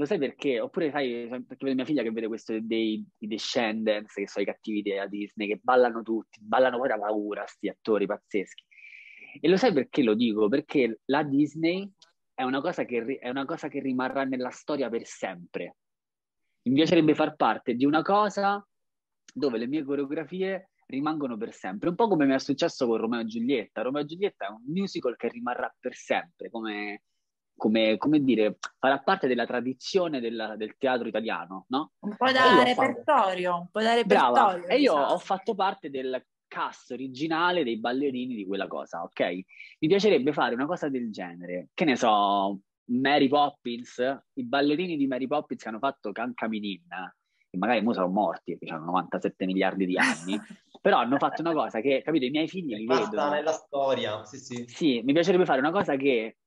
Lo 0.01 0.07
sai 0.07 0.17
perché? 0.17 0.59
Oppure 0.61 0.91
sai, 0.91 1.29
perché 1.29 1.59
vedo 1.61 1.75
mia 1.75 1.85
figlia 1.85 2.03
che 2.03 2.11
vede 2.11 2.27
questo 2.27 2.59
dei 2.59 3.07
i 3.19 3.27
Descendants, 3.27 4.15
che 4.15 4.27
sono 4.27 4.45
i 4.45 4.49
cattivi 4.49 4.81
della 4.81 5.07
Disney, 5.07 5.47
che 5.47 5.61
ballano 5.63 6.01
tutti, 6.01 6.39
ballano 6.41 6.79
poi 6.79 6.89
da 6.89 6.99
paura, 6.99 7.45
sti 7.47 7.69
attori 7.69 8.07
pazzeschi. 8.07 8.65
E 9.43 9.47
lo 9.47 9.59
sai 9.59 9.75
perché 9.75 10.03
lo 10.03 10.15
dico? 10.15 10.49
Perché 10.49 11.01
la 11.05 11.23
Disney 11.23 11.93
è 12.33 12.45
una 12.45 12.63
cosa 12.63 12.87
che, 12.87 13.19
è 13.21 13.29
una 13.29 13.45
cosa 13.45 13.69
che 13.69 13.81
rimarrà 13.81 14.25
nella 14.25 14.49
storia 14.49 14.89
per 14.89 15.05
sempre. 15.05 15.77
Mi 16.63 16.77
piacerebbe 16.77 17.15
far 17.15 17.37
parte 17.37 17.75
di 17.75 17.85
una 17.85 18.01
cosa 18.01 18.67
dove 19.35 19.59
le 19.59 19.67
mie 19.67 19.85
coreografie 19.85 20.71
rimangono 20.87 21.37
per 21.37 21.53
sempre. 21.53 21.91
Un 21.91 21.95
po' 21.95 22.09
come 22.09 22.25
mi 22.25 22.33
è 22.33 22.39
successo 22.39 22.87
con 22.87 22.97
Romeo 22.97 23.21
e 23.21 23.27
Giulietta. 23.27 23.83
Romeo 23.83 24.01
e 24.01 24.07
Giulietta 24.07 24.47
è 24.47 24.51
un 24.51 24.63
musical 24.65 25.15
che 25.17 25.29
rimarrà 25.29 25.71
per 25.79 25.95
sempre, 25.95 26.49
come, 26.49 27.03
come, 27.61 27.99
come 27.99 28.21
dire, 28.21 28.57
farà 28.79 28.99
parte 29.01 29.29
della 29.29 29.45
tradizione 29.45 30.19
della, 30.19 30.57
del 30.57 30.77
teatro 30.79 31.07
italiano, 31.07 31.67
no? 31.69 31.93
Un 31.99 32.17
po' 32.17 32.33
da 32.33 32.63
repertorio, 32.65 33.59
un 33.59 33.69
po' 33.71 33.83
da 33.83 33.93
repertorio. 33.93 34.33
Brava. 34.33 34.67
E 34.67 34.81
io 34.81 34.95
ho 34.95 35.19
fatto 35.19 35.55
parte 35.55 35.91
del 35.91 36.25
cast 36.49 36.93
originale 36.93 37.63
dei 37.63 37.79
ballerini 37.79 38.35
di 38.35 38.47
quella 38.47 38.67
cosa, 38.67 39.03
ok? 39.03 39.21
Mi 39.81 39.89
piacerebbe 39.89 40.33
fare 40.33 40.55
una 40.55 40.65
cosa 40.65 40.89
del 40.89 41.13
genere, 41.13 41.69
che 41.75 41.85
ne 41.85 41.97
so, 41.97 42.61
Mary 42.87 43.29
Poppins, 43.29 43.99
i 44.33 44.45
ballerini 44.45 44.97
di 44.97 45.07
Mary 45.07 45.27
Poppins 45.27 45.63
che 45.63 45.69
hanno 45.69 45.79
fatto 45.79 46.13
Cancaminin, 46.13 46.89
che 47.51 47.59
magari 47.59 47.83
mo 47.83 47.93
sono 47.93 48.09
morti, 48.09 48.57
perché 48.57 48.75
hanno 48.75 48.87
97 48.87 49.45
miliardi 49.45 49.85
di 49.85 49.99
anni, 49.99 50.41
però 50.81 50.97
hanno 50.97 51.19
fatto 51.19 51.43
una 51.43 51.53
cosa 51.53 51.83
che, 51.83 52.01
capito, 52.03 52.25
i 52.25 52.31
miei 52.31 52.49
figli 52.49 52.75
li 52.75 52.87
vedono. 52.87 53.29
nella 53.29 53.53
storia, 53.53 54.25
sì, 54.25 54.39
sì. 54.39 54.65
Sì, 54.67 55.03
mi 55.05 55.13
piacerebbe 55.13 55.45
fare 55.45 55.61
una 55.61 55.73
cosa 55.73 55.95
che 55.97 56.39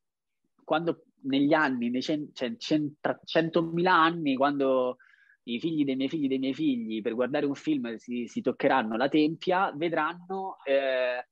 quando 0.63 1.05
negli 1.23 1.53
anni, 1.53 1.89
nei 1.89 2.01
cent- 2.01 2.33
cioè, 2.33 2.55
cent- 2.57 3.19
100.000 3.25 3.87
anni, 3.87 4.35
quando 4.35 4.97
i 5.43 5.59
figli 5.59 5.83
dei 5.83 5.95
miei 5.95 6.09
figli 6.09 6.27
dei 6.27 6.39
miei 6.39 6.53
figli 6.53 7.01
per 7.01 7.15
guardare 7.15 7.45
un 7.45 7.55
film 7.55 7.95
si, 7.95 8.27
si 8.27 8.41
toccheranno 8.41 8.95
la 8.95 9.09
tempia, 9.09 9.71
vedranno 9.75 10.57
eh, 10.63 11.27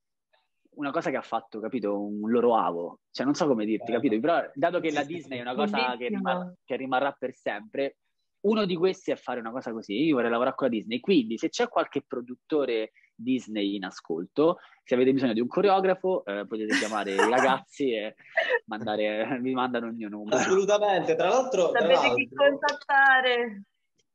una 0.76 0.92
cosa 0.92 1.10
che 1.10 1.18
ha 1.18 1.22
fatto, 1.22 1.60
capito, 1.60 2.00
un 2.00 2.30
loro 2.30 2.56
avo. 2.56 3.00
Cioè, 3.12 3.26
non 3.26 3.36
so 3.36 3.48
come 3.48 3.66
dirti, 3.66 3.92
capito? 3.92 4.20
Però, 4.20 4.50
dato 4.54 4.80
che 4.80 4.92
la 4.92 5.04
Disney 5.04 5.40
è 5.40 5.42
una 5.42 5.56
cosa 5.56 5.96
che 5.98 6.08
rimarrà, 6.08 6.54
che 6.64 6.76
rimarrà 6.76 7.12
per 7.12 7.34
sempre, 7.34 7.98
uno 8.42 8.66
di 8.66 8.76
questi 8.76 9.12
è 9.12 9.16
fare 9.16 9.40
una 9.40 9.52
cosa 9.52 9.72
così. 9.72 10.06
Io 10.06 10.16
vorrei 10.16 10.32
lavorare 10.32 10.56
con 10.56 10.68
la 10.68 10.74
Disney. 10.74 11.00
Quindi, 11.00 11.38
se 11.38 11.50
c'è 11.50 11.68
qualche 11.68 12.04
produttore 12.06 12.92
Disney 13.22 13.76
in 13.76 13.86
ascolto, 13.86 14.60
se 14.84 14.96
avete 14.96 15.14
bisogno 15.14 15.34
di 15.34 15.40
un 15.40 15.48
coreografo, 15.48 16.26
eh, 16.26 16.46
potete 16.48 16.78
chiamare 16.78 17.14
i 17.14 17.18
ragazzi 17.18 17.92
e 17.94 18.16
mandare, 18.66 19.40
vi 19.42 19.54
mandano 19.54 19.88
il 19.88 19.94
mio 19.94 20.10
numero. 20.10 20.38
Assolutamente. 20.38 21.16
Tra 21.16 21.30
l'altro, 21.30 21.72
sapete 21.72 22.00
tra 22.00 22.14
chi 22.14 22.30
contattare. 22.34 23.64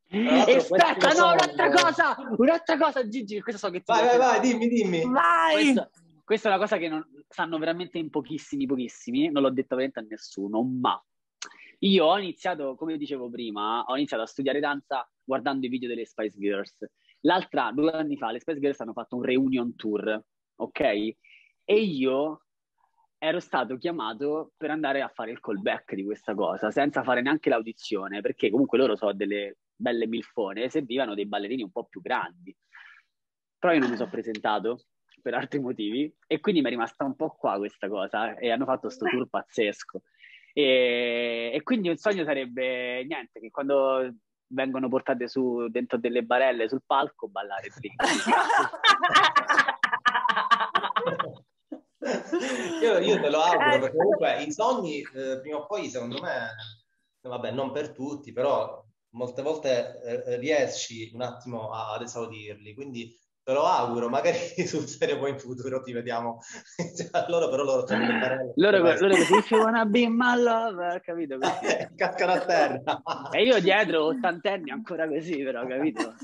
E 0.09 0.57
aspetta, 0.57 1.13
no, 1.15 1.33
un'altra 1.33 1.71
cosa, 1.71 2.17
un'altra 2.37 2.79
cosa, 2.79 3.09
Gigi, 3.09 3.41
questo 3.41 3.67
so 3.67 3.73
che 3.73 3.79
ti 3.79 3.85
Vai, 3.87 4.05
vai, 4.05 4.19
vai, 4.19 4.41
dimmi, 4.41 4.69
dimmi. 4.69 5.03
Vai! 5.03 5.73
Questo, 5.73 5.91
questa 6.25 6.49
è 6.49 6.53
una 6.53 6.61
cosa 6.61 6.77
che 6.77 6.89
non, 6.89 7.05
sanno 7.29 7.59
veramente 7.59 7.99
in 7.99 8.11
pochissimi, 8.11 8.67
pochissimi, 8.67 9.31
non 9.31 9.43
l'ho 9.43 9.51
detto 9.51 9.75
veramente 9.75 10.01
a 10.01 10.05
nessuno, 10.09 10.63
ma 10.63 11.03
io 11.81 12.07
ho 12.07 12.19
iniziato, 12.19 12.75
come 12.75 12.97
dicevo 12.97 13.29
prima, 13.29 13.85
ho 13.85 13.97
iniziato 13.97 14.23
a 14.23 14.27
studiare 14.27 14.61
danza 14.61 15.09
guardando 15.23 15.67
i 15.67 15.69
video 15.69 15.89
delle 15.89 16.07
Spice 16.07 16.39
Girls. 16.39 16.77
L'altra, 17.27 17.73
due 17.73 17.91
anni 17.91 18.17
fa, 18.17 18.31
le 18.31 18.39
Spice 18.39 18.61
Girls 18.61 18.81
hanno 18.81 18.93
fatto 18.93 19.17
un 19.17 19.23
reunion 19.23 19.75
tour, 19.75 20.23
ok? 20.57 20.81
E 20.81 21.75
io 21.75 22.43
ero 23.19 23.41
stato 23.41 23.77
chiamato 23.77 24.53
per 24.57 24.71
andare 24.71 25.03
a 25.03 25.09
fare 25.09 25.33
il 25.33 25.41
callback 25.41 25.95
di 25.95 26.05
questa 26.05 26.35
cosa, 26.35 26.71
senza 26.71 27.03
fare 27.03 27.23
neanche 27.23 27.49
l'audizione, 27.49 28.21
perché 28.21 28.49
comunque 28.49 28.79
loro 28.79 28.95
sono 28.95 29.13
delle 29.13 29.57
belle 29.75 30.07
milfone, 30.07 30.71
servivano 30.71 31.15
dei 31.15 31.27
ballerini 31.27 31.63
un 31.63 31.73
po' 31.73 31.87
più 31.87 32.01
grandi. 32.01 32.57
Però 33.59 33.73
io 33.73 33.81
non 33.81 33.91
mi 33.91 33.97
sono 33.97 34.11
presentato 34.11 34.85
per 35.21 35.35
altri 35.35 35.59
motivi 35.59 36.15
e 36.29 36.39
quindi 36.39 36.61
mi 36.61 36.69
è 36.69 36.71
rimasta 36.71 37.05
un 37.05 37.17
po' 37.17 37.31
qua 37.31 37.57
questa 37.59 37.89
cosa 37.89 38.37
e 38.37 38.51
hanno 38.51 38.65
fatto 38.67 38.83
questo 38.83 39.05
tour 39.07 39.29
pazzesco. 39.29 40.03
E, 40.53 41.51
e, 41.53 41.63
quindi 41.65 41.89
un 41.89 41.97
sogno 41.97 42.23
sarebbe 42.23 43.05
niente, 43.05 43.41
che 43.41 43.51
quando 43.51 44.15
vengono 44.49 44.89
portate 44.89 45.29
su 45.29 45.69
dentro 45.69 45.99
delle 45.99 46.23
barelle 46.23 46.69
sul 46.69 46.83
palco 46.87 47.29
ballare 47.29 47.69
io, 52.83 52.99
io, 52.99 53.21
te 53.21 53.31
lo 53.31 53.41
auguro 53.41 53.79
perché 53.81 53.97
comunque 53.97 54.43
i 54.43 54.53
sogni 54.53 55.01
eh, 55.01 55.41
prima 55.41 55.59
o 55.59 55.67
poi 55.67 55.89
secondo 55.89 56.21
me 56.21 56.55
vabbè 57.23 57.51
non 57.51 57.73
per 57.73 57.93
tutti 57.93 58.33
però 58.33 58.85
molte 59.17 59.43
volte 59.43 60.01
eh, 60.03 60.37
riesci 60.37 61.11
un 61.13 61.23
attimo 61.23 61.73
ad 61.73 62.03
esaudirli. 62.03 62.75
Quindi 62.75 63.19
te 63.47 63.53
lo 63.53 63.65
auguro, 63.65 64.09
magari 64.09 64.37
sul 64.67 64.89
serio 64.89 65.21
poi 65.21 65.31
in 65.31 65.39
futuro 65.39 65.81
ti 65.81 65.93
vediamo. 65.93 66.41
cioè, 66.97 67.27
loro 67.29 67.49
però 67.49 67.63
loro 67.63 67.87
sono 67.87 68.05
le 68.05 68.19
parole. 68.19 68.53
Loro, 68.57 68.79
loro 68.79 69.15
if 69.15 69.51
you 69.53 69.61
wanna 69.61 69.85
be 69.85 70.09
my 70.09 70.37
lover, 70.37 71.01
capito? 71.01 71.39
Cascano 71.95 72.33
a 72.33 72.41
terra. 72.41 73.03
e 73.31 73.45
io 73.45 73.61
dietro, 73.61 74.07
ottantenni, 74.07 74.73
ancora 74.73 75.07
così, 75.07 75.45
però, 75.45 75.65
capito? 75.65 76.17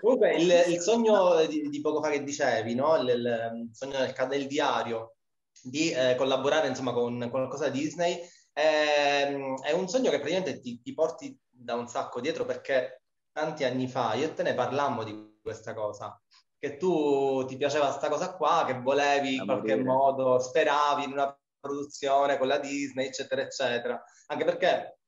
Comunque, 0.00 0.34
il, 0.36 0.50
il 0.68 0.80
sogno 0.80 1.44
di, 1.44 1.68
di, 1.68 1.80
poco 1.82 2.02
fa 2.02 2.08
che 2.08 2.24
dicevi, 2.24 2.74
no? 2.74 2.96
Il, 2.96 3.08
il 3.08 3.68
sogno 3.72 3.98
del, 3.98 4.26
del 4.28 4.46
diario, 4.46 5.16
di 5.62 5.90
eh, 5.90 6.14
collaborare, 6.16 6.68
insomma, 6.68 6.94
con 6.94 7.28
qualcosa 7.28 7.68
di 7.68 7.80
Disney, 7.80 8.18
è, 8.50 9.28
ehm, 9.28 9.60
è 9.60 9.72
un 9.72 9.88
sogno 9.88 10.08
che 10.08 10.20
praticamente 10.20 10.58
ti, 10.58 10.80
ti 10.80 10.94
porti 10.94 11.38
da 11.50 11.74
un 11.74 11.86
sacco 11.86 12.22
dietro 12.22 12.46
perché 12.46 13.02
tanti 13.30 13.64
anni 13.64 13.88
fa 13.88 14.14
io 14.14 14.24
e 14.24 14.32
te 14.32 14.42
ne 14.42 14.54
parlammo 14.54 15.04
di 15.04 15.38
questa 15.42 15.74
cosa 15.74 16.18
che 16.62 16.76
tu 16.76 17.44
ti 17.44 17.56
piaceva 17.56 17.86
questa 17.86 18.08
cosa 18.08 18.36
qua, 18.36 18.62
che 18.64 18.78
volevi 18.78 19.34
in 19.34 19.44
qualche 19.44 19.74
modo, 19.82 20.38
speravi 20.38 21.02
in 21.02 21.10
una 21.10 21.36
produzione 21.58 22.38
con 22.38 22.46
la 22.46 22.58
Disney, 22.58 23.06
eccetera, 23.06 23.42
eccetera. 23.42 24.00
Anche 24.28 24.44
perché 24.44 24.98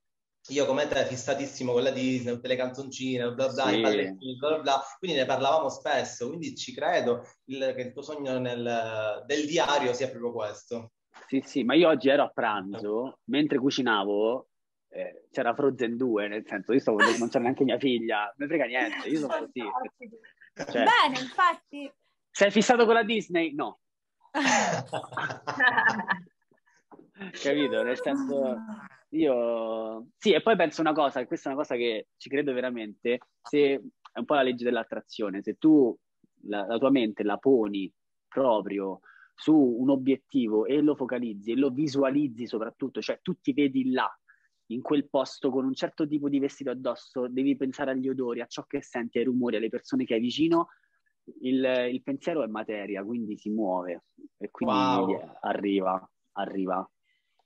io 0.48 0.66
come 0.66 0.88
te 0.88 1.04
fissatissimo 1.04 1.72
con 1.72 1.84
la 1.84 1.92
Disney, 1.92 2.34
tutte 2.34 2.48
le 2.48 2.56
canzoncine, 2.56 3.32
bla 3.34 3.50
bla, 3.50 3.68
sì. 3.68 3.76
i 3.76 3.80
ballettini, 3.82 4.36
bla 4.36 4.58
bla, 4.58 4.82
quindi 4.98 5.16
ne 5.16 5.26
parlavamo 5.26 5.68
spesso, 5.68 6.26
quindi 6.26 6.56
ci 6.56 6.74
credo 6.74 7.22
il, 7.44 7.72
che 7.76 7.82
il 7.82 7.92
tuo 7.92 8.02
sogno 8.02 8.36
nel, 8.40 9.22
del 9.24 9.46
diario 9.46 9.92
sia 9.92 10.08
proprio 10.08 10.32
questo. 10.32 10.90
Sì, 11.28 11.40
sì, 11.46 11.62
ma 11.62 11.76
io 11.76 11.86
oggi 11.88 12.08
ero 12.08 12.24
a 12.24 12.30
pranzo, 12.34 13.20
mentre 13.26 13.58
cucinavo, 13.58 14.48
eh, 14.94 15.26
c'era 15.32 15.54
Frozen 15.54 15.96
2, 15.96 16.28
nel 16.28 16.46
senso, 16.46 16.72
io 16.72 16.78
stavo, 16.78 16.98
non 16.98 17.28
c'era 17.28 17.42
neanche 17.42 17.64
mia 17.64 17.78
figlia, 17.78 18.32
non 18.36 18.48
frega 18.48 18.66
niente, 18.66 19.08
io 19.08 19.18
sono 19.18 19.38
così. 19.38 19.62
Cioè, 20.54 20.84
Bene, 20.84 21.18
infatti. 21.20 21.92
Sei 22.30 22.52
fissato 22.52 22.84
con 22.84 22.94
la 22.94 23.02
Disney? 23.02 23.52
No. 23.54 23.80
Capito? 27.42 27.82
Nel 27.82 28.00
senso, 28.00 28.56
io... 29.10 30.06
Sì, 30.16 30.32
e 30.32 30.40
poi 30.42 30.56
penso 30.56 30.80
una 30.80 30.92
cosa, 30.92 31.20
e 31.20 31.26
questa 31.26 31.50
è 31.50 31.52
una 31.52 31.62
cosa 31.62 31.74
che 31.74 32.06
ci 32.16 32.28
credo 32.28 32.52
veramente, 32.52 33.18
se 33.42 33.82
è 34.12 34.18
un 34.18 34.24
po' 34.24 34.34
la 34.34 34.42
legge 34.42 34.64
dell'attrazione, 34.64 35.42
se 35.42 35.54
tu 35.54 35.96
la, 36.46 36.66
la 36.66 36.78
tua 36.78 36.90
mente 36.90 37.24
la 37.24 37.36
poni 37.36 37.92
proprio 38.28 39.00
su 39.34 39.54
un 39.54 39.90
obiettivo 39.90 40.66
e 40.66 40.80
lo 40.80 40.94
focalizzi 40.94 41.52
e 41.52 41.56
lo 41.56 41.70
visualizzi 41.70 42.46
soprattutto, 42.46 43.00
cioè 43.00 43.18
tu 43.22 43.34
ti 43.40 43.52
vedi 43.52 43.90
là, 43.90 44.08
in 44.68 44.80
quel 44.80 45.08
posto 45.08 45.50
con 45.50 45.64
un 45.64 45.74
certo 45.74 46.06
tipo 46.06 46.28
di 46.28 46.38
vestito 46.38 46.70
addosso, 46.70 47.28
devi 47.28 47.56
pensare 47.56 47.90
agli 47.90 48.08
odori, 48.08 48.40
a 48.40 48.46
ciò 48.46 48.64
che 48.64 48.82
senti, 48.82 49.18
ai 49.18 49.24
rumori, 49.24 49.56
alle 49.56 49.68
persone 49.68 50.04
che 50.04 50.14
hai 50.14 50.20
vicino, 50.20 50.68
il, 51.40 51.88
il 51.90 52.02
pensiero 52.02 52.42
è 52.42 52.46
materia, 52.46 53.02
quindi 53.04 53.36
si 53.36 53.50
muove 53.50 54.04
e 54.38 54.50
quindi 54.50 54.74
wow. 54.74 55.36
arriva, 55.40 56.10
arriva. 56.32 56.88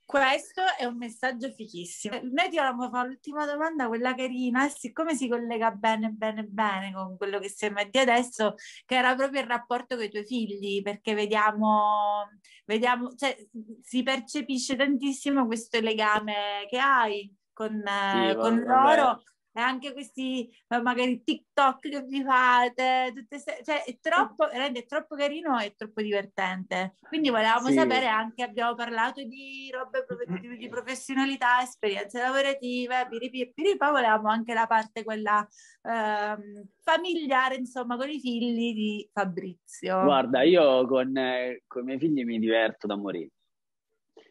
Questo 0.09 0.63
è 0.79 0.87
un 0.87 0.97
messaggio 0.97 1.51
fichissimo. 1.51 2.19
Noi 2.23 2.49
ti 2.49 2.57
volevamo 2.57 2.89
fare 2.89 3.09
l'ultima 3.09 3.45
domanda, 3.45 3.89
quella 3.89 4.15
carina, 4.15 4.65
e 4.65 4.71
siccome 4.71 5.15
si 5.15 5.29
collega 5.29 5.71
bene, 5.71 6.09
bene, 6.09 6.45
bene 6.45 6.95
con 6.95 7.19
quello 7.19 7.39
che 7.39 7.51
siamo 7.51 7.85
di 7.91 7.99
adesso, 7.99 8.55
che 8.87 8.97
era 8.97 9.15
proprio 9.15 9.43
il 9.43 9.47
rapporto 9.47 9.97
con 9.97 10.07
i 10.07 10.09
tuoi 10.09 10.25
figli, 10.25 10.81
perché 10.81 11.13
vediamo, 11.13 12.27
vediamo 12.65 13.15
cioè, 13.17 13.37
si 13.83 14.03
percepisce 14.03 14.77
tantissimo 14.77 15.45
questo 15.45 15.79
legame 15.79 16.67
che 16.71 16.79
hai 16.79 17.31
con, 17.53 17.83
sì, 17.85 18.35
con 18.35 18.61
loro 18.61 19.23
e 19.59 19.61
anche 19.61 19.93
questi 19.93 20.49
magari 20.69 21.25
TikTok 21.25 21.89
che 21.89 22.03
vi 22.03 22.23
fate, 22.23 23.13
se, 23.29 23.61
cioè 23.65 23.83
è 23.83 23.99
troppo, 24.01 24.47
rende 24.47 24.87
troppo 24.87 25.17
carino 25.17 25.59
e 25.59 25.75
troppo 25.77 26.01
divertente. 26.01 26.95
Quindi 27.09 27.29
volevamo 27.31 27.67
sì. 27.67 27.75
sapere 27.75 28.07
anche, 28.07 28.45
abbiamo 28.45 28.77
parlato 28.77 29.21
di 29.25 29.69
robe 29.73 30.07
di, 30.41 30.57
di 30.59 30.69
professionalità, 30.69 31.61
esperienze 31.61 32.21
lavorative, 32.21 33.09
piripi 33.11 33.41
e 33.41 33.53
piripa, 33.53 33.91
volevamo 33.91 34.29
anche 34.29 34.55
la 34.55 34.67
parte 34.69 35.03
quella 35.03 35.45
ehm, 35.83 36.69
familiare, 36.81 37.57
insomma, 37.57 37.97
con 37.97 38.09
i 38.09 38.21
figli 38.21 38.73
di 38.73 39.11
Fabrizio. 39.13 40.03
Guarda, 40.05 40.43
io 40.43 40.87
con, 40.87 41.17
eh, 41.17 41.65
con 41.67 41.83
i 41.83 41.87
miei 41.87 41.99
figli 41.99 42.25
mi 42.25 42.39
diverto 42.39 42.87
da 42.87 42.95
morire. 42.95 43.31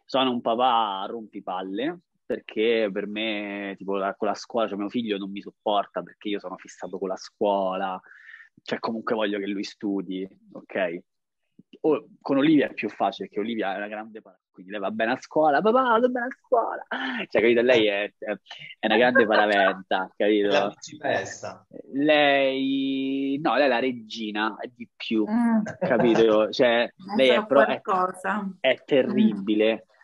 Sono 0.06 0.32
un 0.32 0.40
papà 0.40 1.06
rompipalle, 1.10 2.00
perché 2.28 2.90
per 2.92 3.08
me, 3.08 3.74
tipo, 3.78 3.96
la, 3.96 4.14
con 4.14 4.28
la 4.28 4.36
scuola, 4.36 4.68
cioè 4.68 4.78
mio 4.78 4.90
figlio 4.90 5.18
non 5.18 5.32
mi 5.32 5.42
sopporta 5.42 6.04
perché 6.04 6.28
io 6.28 6.40
sono 6.40 6.58
fissato 6.58 7.00
con 7.00 7.08
la 7.08 7.16
scuola, 7.16 8.00
cioè 8.62 8.80
comunque 8.80 9.16
voglio 9.16 9.40
che 9.40 9.48
lui 9.48 9.64
studi, 9.64 10.28
ok? 10.52 11.00
O, 11.82 12.08
con 12.22 12.38
Olivia 12.38 12.68
è 12.68 12.74
più 12.74 12.90
facile 12.90 13.28
perché 13.28 13.42
Olivia 13.42 13.74
è 13.74 13.78
una 13.78 13.88
grande 13.88 14.22
para, 14.22 14.38
quindi 14.52 14.72
lei 14.72 14.82
va 14.82 14.92
bene 14.92 15.14
a 15.14 15.22
scuola, 15.22 15.62
papà 15.62 15.82
vado 15.82 16.10
bene 16.10 16.26
a 16.26 16.36
scuola, 16.38 16.86
cioè 17.30 17.42
capito, 17.42 17.62
lei 17.62 17.88
è, 17.88 18.14
è 18.18 18.38
una 18.82 18.98
grande 18.98 19.26
paraventa, 19.26 20.12
capito? 20.16 20.48
La 20.50 20.68
principessa. 20.68 21.66
Lei, 21.94 23.40
no, 23.42 23.56
lei 23.56 23.66
è 23.66 23.70
la 23.70 23.80
regina, 23.80 24.58
è 24.60 24.68
di 24.68 24.88
più, 24.94 25.26
mm. 25.26 25.62
capito? 25.80 26.52
Cioè, 26.52 26.92
lei 27.16 27.30
è, 27.30 27.46
pro, 27.46 27.66
è, 27.66 27.82
è 28.60 28.84
terribile. 28.84 29.74
Mm 29.76 29.96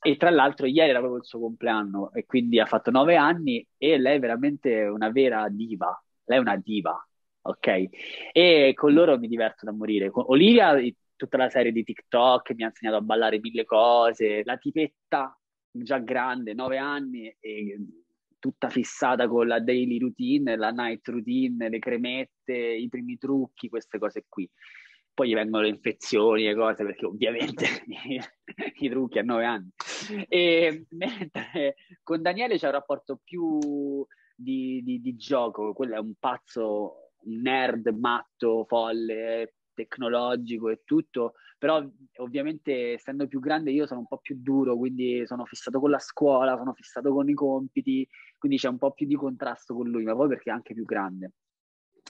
e 0.00 0.16
tra 0.16 0.30
l'altro 0.30 0.66
ieri 0.66 0.90
era 0.90 0.98
proprio 0.98 1.20
il 1.20 1.26
suo 1.26 1.40
compleanno 1.40 2.12
e 2.12 2.24
quindi 2.26 2.60
ha 2.60 2.66
fatto 2.66 2.90
nove 2.90 3.16
anni 3.16 3.66
e 3.76 3.98
lei 3.98 4.16
è 4.16 4.20
veramente 4.20 4.84
una 4.84 5.10
vera 5.10 5.48
diva, 5.48 6.00
lei 6.24 6.38
è 6.38 6.40
una 6.40 6.56
diva, 6.56 7.08
ok? 7.42 7.88
E 8.32 8.72
con 8.74 8.92
loro 8.92 9.18
mi 9.18 9.28
diverto 9.28 9.64
da 9.64 9.72
morire. 9.72 10.10
Con 10.10 10.24
Olivia, 10.28 10.74
tutta 11.16 11.36
la 11.36 11.48
serie 11.48 11.72
di 11.72 11.82
TikTok 11.82 12.54
mi 12.54 12.64
ha 12.64 12.66
insegnato 12.66 12.98
a 12.98 13.00
ballare 13.00 13.40
mille 13.40 13.64
cose, 13.64 14.42
la 14.44 14.56
tipetta 14.56 15.36
già 15.70 15.98
grande, 15.98 16.54
nove 16.54 16.78
anni, 16.78 17.34
e 17.40 17.78
tutta 18.38 18.68
fissata 18.68 19.26
con 19.28 19.46
la 19.46 19.60
daily 19.60 19.98
routine, 19.98 20.56
la 20.56 20.70
night 20.70 21.06
routine, 21.08 21.68
le 21.68 21.78
cremette, 21.78 22.54
i 22.54 22.88
primi 22.88 23.16
trucchi, 23.18 23.68
queste 23.68 23.98
cose 23.98 24.24
qui 24.28 24.48
poi 25.16 25.30
gli 25.30 25.34
vengono 25.34 25.62
le 25.62 25.70
infezioni 25.70 26.46
e 26.46 26.54
cose 26.54 26.84
perché 26.84 27.06
ovviamente 27.06 27.64
i, 28.76 28.88
trucchi 28.90 29.18
a 29.18 29.22
nove 29.22 29.46
anni. 29.46 29.70
E 30.28 30.84
mentre 30.90 31.76
con 32.02 32.20
Daniele 32.20 32.58
c'è 32.58 32.66
un 32.66 32.72
rapporto 32.72 33.18
più 33.24 34.06
di, 34.36 34.82
di, 34.84 35.00
di 35.00 35.16
gioco, 35.16 35.72
quello 35.72 35.94
è 35.94 35.98
un 35.98 36.12
pazzo, 36.20 37.12
un 37.22 37.40
nerd 37.40 37.88
matto, 37.98 38.66
folle, 38.68 39.54
tecnologico 39.72 40.68
e 40.68 40.82
tutto, 40.84 41.32
però 41.56 41.82
ovviamente 42.16 42.92
essendo 42.92 43.26
più 43.26 43.40
grande 43.40 43.70
io 43.70 43.86
sono 43.86 44.00
un 44.00 44.06
po' 44.06 44.18
più 44.18 44.36
duro, 44.38 44.76
quindi 44.76 45.26
sono 45.26 45.46
fissato 45.46 45.80
con 45.80 45.88
la 45.88 45.98
scuola, 45.98 46.58
sono 46.58 46.74
fissato 46.74 47.10
con 47.10 47.26
i 47.26 47.34
compiti, 47.34 48.06
quindi 48.36 48.58
c'è 48.58 48.68
un 48.68 48.76
po' 48.76 48.92
più 48.92 49.06
di 49.06 49.16
contrasto 49.16 49.74
con 49.74 49.88
lui, 49.88 50.04
ma 50.04 50.14
poi 50.14 50.28
perché 50.28 50.50
è 50.50 50.52
anche 50.52 50.74
più 50.74 50.84
grande. 50.84 51.32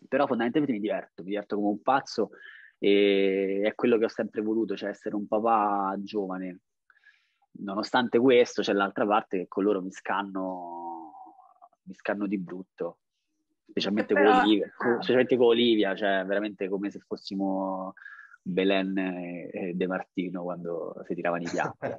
Però 0.09 0.27
fondamentalmente 0.27 0.77
mi 0.77 0.83
diverto, 0.83 1.23
mi 1.23 1.29
diverto 1.29 1.55
come 1.55 1.69
un 1.69 1.83
pazzo 1.83 2.31
e 2.79 3.63
è 3.65 3.75
quello 3.75 3.99
che 3.99 4.05
ho 4.05 4.09
sempre 4.09 4.43
voluto, 4.43 4.77
cioè 4.77 4.91
essere 4.91 5.15
un 5.17 5.27
papà 5.27 5.95
giovane. 5.99 6.61
Nonostante 7.59 8.19
questo, 8.19 8.63
c'è 8.63 8.73
l'altra 8.73 9.07
parte 9.07 9.39
che 9.39 9.49
con 9.49 9.65
loro 9.65 9.81
mi 9.81 9.91
scanno, 9.91 11.13
mi 11.85 11.95
scanno 11.95 12.27
di 12.27 12.39
brutto, 12.39 12.99
specialmente, 13.69 14.13
però... 14.13 14.33
con 14.33 14.41
Olivia, 14.41 14.73
specialmente 14.77 15.37
con 15.37 15.47
Olivia, 15.47 15.95
cioè 15.95 16.25
veramente 16.27 16.69
come 16.69 16.91
se 16.91 16.99
fossimo 16.99 17.95
Belen 18.43 18.97
e 18.99 19.73
De 19.75 19.87
Martino 19.87 20.43
quando 20.43 21.03
si 21.07 21.15
tiravano 21.15 21.43
i 21.43 21.49
piatti. 21.49 21.79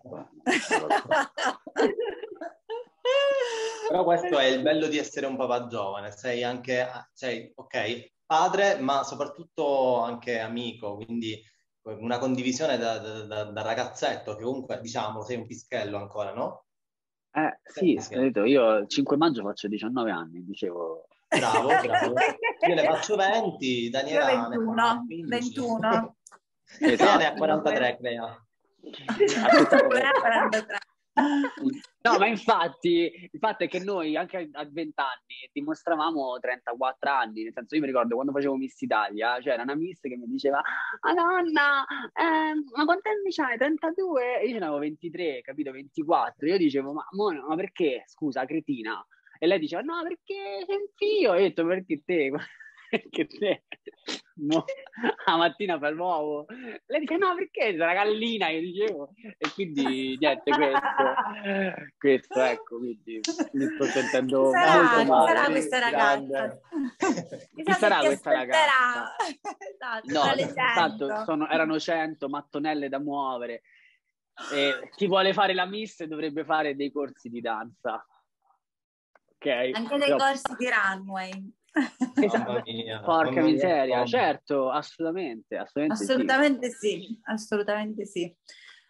Però 3.88 4.04
questo 4.04 4.38
è 4.38 4.46
il 4.48 4.62
bello 4.62 4.88
di 4.88 4.98
essere 4.98 5.26
un 5.28 5.38
papà 5.38 5.68
giovane, 5.68 6.12
sei 6.12 6.44
anche, 6.44 6.86
sei, 7.14 7.52
ok, 7.56 8.12
padre, 8.28 8.78
ma 8.80 9.04
soprattutto 9.04 10.02
anche 10.02 10.40
amico, 10.40 10.96
quindi 10.96 11.42
una 11.82 12.20
condivisione 12.20 12.78
da, 12.78 12.98
da, 12.98 13.46
da 13.46 13.62
ragazzetto, 13.62 14.36
che 14.36 14.44
comunque 14.44 14.80
diciamo 14.82 15.24
sei 15.24 15.38
un 15.38 15.48
pischello 15.48 15.98
ancora, 15.98 16.34
no? 16.34 16.66
Eh 17.32 17.60
sì, 17.64 18.00
detto, 18.10 18.44
io 18.44 18.78
il 18.78 18.90
5 18.90 19.16
maggio 19.16 19.44
faccio 19.44 19.68
19 19.68 20.12
anni, 20.12 20.44
dicevo. 20.44 21.08
Bravo, 21.28 21.68
bravo. 21.68 22.14
Io 22.68 22.76
ne 22.76 22.84
faccio 22.84 23.16
20, 23.18 23.90
Daniela 23.90 24.48
21, 24.50 25.06
ne 25.08 25.24
21. 25.28 26.16
Esatto. 26.80 27.18
ne 27.18 27.26
ha 27.26 27.34
43, 27.34 27.98
Clea. 27.98 28.48
43. 29.80 30.78
No, 32.08 32.18
ma 32.18 32.28
infatti, 32.28 33.30
il 33.32 33.40
fatto 33.40 33.66
è 33.66 33.68
che 33.68 33.80
noi 33.80 34.16
anche 34.16 34.50
a 34.52 34.66
20 34.66 34.94
anni 34.96 35.50
dimostravamo 35.52 36.40
34 36.40 37.12
anni, 37.12 37.44
nel 37.44 37.52
senso 37.54 37.76
io 37.76 37.82
mi 37.82 37.88
ricordo 37.88 38.16
quando 38.16 38.32
facevo 38.32 38.56
Miss 38.56 38.80
Italia, 38.82 39.40
c'era 39.42 39.64
una 39.64 39.76
Miss 39.76 40.00
che 40.00 40.16
mi 40.16 40.26
diceva 40.28 40.62
nonna, 41.14 41.86
eh, 42.14 42.54
ma 42.76 42.86
quanti 42.86 43.10
anni 43.10 43.32
c'hai? 43.32 43.58
32? 43.58 44.40
E 44.40 44.48
io 44.48 44.54
ce 44.54 44.60
n'avevo 44.60 44.80
23, 44.80 45.42
capito? 45.42 45.72
24. 45.72 46.48
Io 46.48 46.58
dicevo 46.58 46.94
ma, 46.94 47.06
ma 47.12 47.56
perché? 47.56 48.04
Scusa, 48.06 48.46
cretina. 48.46 49.06
E 49.40 49.46
lei 49.46 49.60
diceva 49.60 49.82
no 49.82 50.02
perché 50.02 50.64
sei 50.66 50.76
un 50.76 50.88
figlio. 50.96 51.34
E 51.34 51.40
io 51.40 51.46
ho 51.46 51.48
detto 51.48 51.66
perché 51.66 52.02
te? 52.06 52.32
che 53.10 53.28
te 53.28 53.64
la 55.26 55.36
mattina 55.36 55.80
fa 55.80 55.90
l'uovo 55.90 56.46
lei 56.86 57.00
dice 57.00 57.18
no 57.18 57.34
perché 57.36 57.72
c'è 57.72 57.76
la 57.76 57.94
gallina? 57.94 58.50
Io 58.50 58.62
dicevo 58.62 59.10
e 59.38 59.52
quindi 59.54 60.18
niente 60.20 60.52
questo 60.52 61.94
questo 61.98 62.42
ecco 62.42 62.78
quindi 62.78 63.20
mi 63.54 63.66
sto 63.66 63.86
sentendo 63.86 64.52
sarà, 64.52 64.82
molto 64.82 65.12
male. 65.12 65.28
sarà 65.28 65.50
questa 65.50 65.80
ragazza? 65.80 66.60
Chi 67.56 67.74
sarà 67.74 68.00
questa 68.00 68.32
ragazza? 68.32 69.16
Esatto, 69.74 70.12
no 70.12 70.34
esatto 70.34 71.24
sono, 71.26 71.50
erano 71.50 71.80
100 71.80 72.30
mattonelle 72.30 72.90
da 72.90 73.00
muovere. 73.00 73.64
E 74.54 74.90
chi 74.96 75.08
vuole 75.08 75.34
fare 75.34 75.54
la 75.54 75.66
miss 75.66 76.04
dovrebbe 76.04 76.44
fare 76.44 76.76
dei 76.76 76.92
corsi 76.92 77.30
di 77.30 77.42
danza. 77.42 78.06
Ok? 79.36 79.72
Anche 79.74 79.98
dei 79.98 80.18
corsi 80.18 80.56
di 80.58 80.70
runway 80.70 81.54
Esatto. 82.16 82.62
Mia, 82.66 83.00
Porca 83.02 83.42
miseria, 83.42 83.98
mia. 83.98 84.06
certo, 84.06 84.70
assolutamente, 84.70 85.58
assolutamente, 85.58 86.04
assolutamente 86.04 86.70
sì. 86.70 86.90
sì. 86.90 87.20
assolutamente 87.24 88.06
sì. 88.06 88.36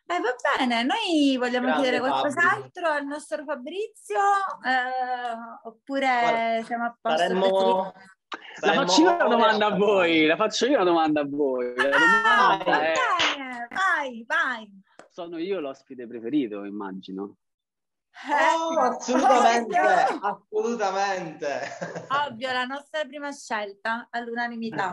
Eh, 0.10 0.20
va 0.22 0.34
bene, 0.58 0.84
noi 0.84 1.36
vogliamo 1.38 1.66
Grande 1.66 1.82
chiedere 1.82 2.00
qualcos'altro 2.00 2.88
al 2.88 3.06
nostro 3.06 3.44
Fabrizio 3.44 4.20
eh, 4.66 5.68
oppure 5.68 6.08
Guarda, 6.08 6.64
siamo 6.64 6.86
a 6.86 6.98
posto? 7.02 7.18
Saremmo... 7.18 7.94
La 8.62 8.74
faccio 8.74 9.02
io 9.02 9.14
una 9.14 9.28
domanda 9.28 9.66
a 9.68 9.76
voi, 9.76 10.26
la 10.26 10.36
faccio 10.36 10.66
io 10.66 10.76
una 10.76 10.84
domanda 10.86 11.22
a 11.22 11.26
voi. 11.28 11.74
La 11.76 11.84
ah, 11.84 12.58
domanda 12.58 12.82
è... 12.82 12.94
vai, 13.70 14.26
vai. 14.26 14.82
Sono 15.10 15.38
io 15.38 15.60
l'ospite 15.60 16.08
preferito, 16.08 16.64
immagino. 16.64 17.36
Oh, 18.26 18.80
assolutamente, 18.98 19.78
assolutamente. 19.78 21.60
Ovvio, 22.28 22.52
la 22.52 22.66
nostra 22.66 23.06
prima 23.06 23.32
scelta 23.32 24.08
all'unanimità. 24.10 24.90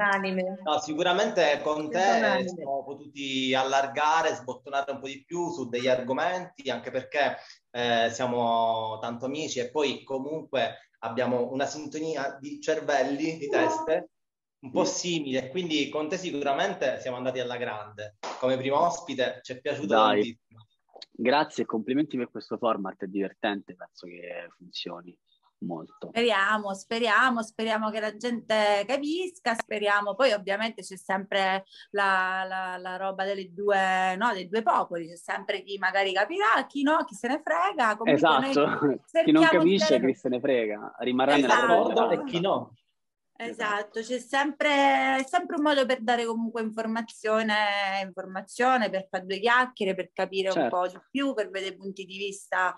No, 0.62 0.78
sicuramente 0.80 1.60
con 1.62 1.88
te 1.88 2.44
siamo 2.46 2.84
potuti 2.84 3.54
allargare, 3.54 4.34
sbottonare 4.34 4.92
un 4.92 5.00
po' 5.00 5.06
di 5.06 5.24
più 5.24 5.50
su 5.50 5.68
degli 5.68 5.88
argomenti, 5.88 6.70
anche 6.70 6.90
perché 6.90 7.36
eh, 7.70 8.10
siamo 8.12 8.98
tanto 9.00 9.24
amici 9.24 9.58
e 9.60 9.70
poi 9.70 10.02
comunque 10.04 10.90
abbiamo 11.00 11.50
una 11.50 11.66
sintonia 11.66 12.36
di 12.38 12.60
cervelli, 12.60 13.38
di 13.38 13.48
teste 13.48 14.10
un 14.64 14.70
po' 14.70 14.84
simile, 14.84 15.50
quindi 15.50 15.90
con 15.90 16.08
te 16.08 16.16
sicuramente 16.16 16.98
siamo 17.00 17.18
andati 17.18 17.38
alla 17.38 17.58
grande. 17.58 18.16
Come 18.38 18.56
primo 18.56 18.80
ospite 18.80 19.40
ci 19.42 19.52
è 19.52 19.60
piaciuto 19.60 19.88
Dai. 19.88 20.22
tantissimo. 20.22 20.66
Grazie 21.10 21.64
e 21.64 21.66
complimenti 21.66 22.16
per 22.16 22.30
questo 22.30 22.56
format, 22.56 23.04
è 23.04 23.06
divertente, 23.06 23.74
penso 23.74 24.06
che 24.06 24.48
funzioni 24.56 25.16
molto. 25.64 26.08
Speriamo, 26.08 26.74
speriamo, 26.74 27.42
speriamo 27.42 27.90
che 27.90 28.00
la 28.00 28.16
gente 28.16 28.84
capisca, 28.86 29.54
speriamo. 29.54 30.14
Poi 30.14 30.32
ovviamente 30.32 30.82
c'è 30.82 30.96
sempre 30.96 31.64
la, 31.90 32.44
la, 32.46 32.76
la 32.76 32.96
roba 32.96 33.24
delle 33.24 33.52
due, 33.52 34.14
no, 34.16 34.32
dei 34.32 34.48
due 34.48 34.62
popoli, 34.62 35.08
c'è 35.08 35.16
sempre 35.16 35.62
chi 35.62 35.78
magari 35.78 36.12
capirà, 36.12 36.66
chi 36.68 36.82
no, 36.82 37.04
chi 37.04 37.14
se 37.14 37.28
ne 37.28 37.40
frega. 37.42 37.96
Comunque 37.96 38.12
esatto, 38.14 39.00
chi 39.24 39.32
non 39.32 39.44
capisce, 39.44 40.00
chi 40.00 40.14
se 40.14 40.28
ne 40.28 40.40
frega, 40.40 40.96
rimarrà 40.98 41.36
esatto. 41.36 41.66
nella 41.66 41.92
propria 41.92 42.20
e 42.20 42.24
chi 42.24 42.40
no. 42.40 42.74
Esatto, 43.36 44.00
c'è 44.00 44.20
sempre, 44.20 45.24
sempre, 45.26 45.56
un 45.56 45.62
modo 45.62 45.84
per 45.86 46.00
dare 46.02 46.24
comunque 46.24 46.62
informazione, 46.62 48.00
informazione, 48.04 48.88
per 48.90 49.08
fare 49.10 49.26
due 49.26 49.40
chiacchiere, 49.40 49.96
per 49.96 50.12
capire 50.12 50.52
certo. 50.52 50.76
un 50.76 50.82
po' 50.82 50.88
di 50.88 51.00
più, 51.10 51.34
per 51.34 51.50
vedere 51.50 51.74
punti 51.74 52.04
di 52.04 52.16
vista 52.16 52.76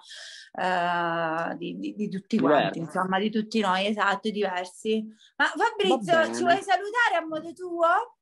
uh, 0.53 1.55
di, 1.59 1.79
di, 1.79 1.95
di, 1.95 2.09
tutti 2.09 2.39
quanti, 2.39 2.79
insomma, 2.79 3.19
di 3.19 3.31
tutti 3.31 3.61
noi, 3.61 3.87
esatto, 3.87 4.31
diversi. 4.31 5.07
Ma 5.37 5.45
Fabrizio, 5.45 6.35
ci 6.35 6.41
vuoi 6.41 6.63
salutare 6.63 7.17
a 7.19 7.27
modo 7.27 7.53
tuo? 7.53 8.17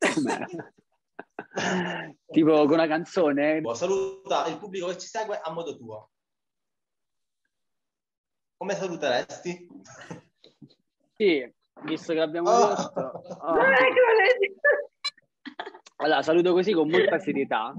tipo 2.30 2.52
con 2.66 2.72
una 2.72 2.86
canzone? 2.86 3.62
Saluta 3.72 4.46
il 4.48 4.58
pubblico 4.58 4.88
che 4.88 4.98
ci 4.98 5.06
segue 5.06 5.40
a 5.42 5.50
modo 5.50 5.78
tuo. 5.78 6.10
Come 8.58 8.74
saluteresti? 8.74 9.66
Sì, 11.24 11.50
visto 11.84 12.12
che 12.12 12.18
l'abbiamo 12.18 12.50
oh. 12.50 12.68
visto. 12.68 13.12
Oh. 13.44 13.56
Allora, 15.96 16.22
saluto 16.22 16.52
così 16.52 16.72
con 16.72 16.88
molta 16.88 17.18
serietà. 17.18 17.72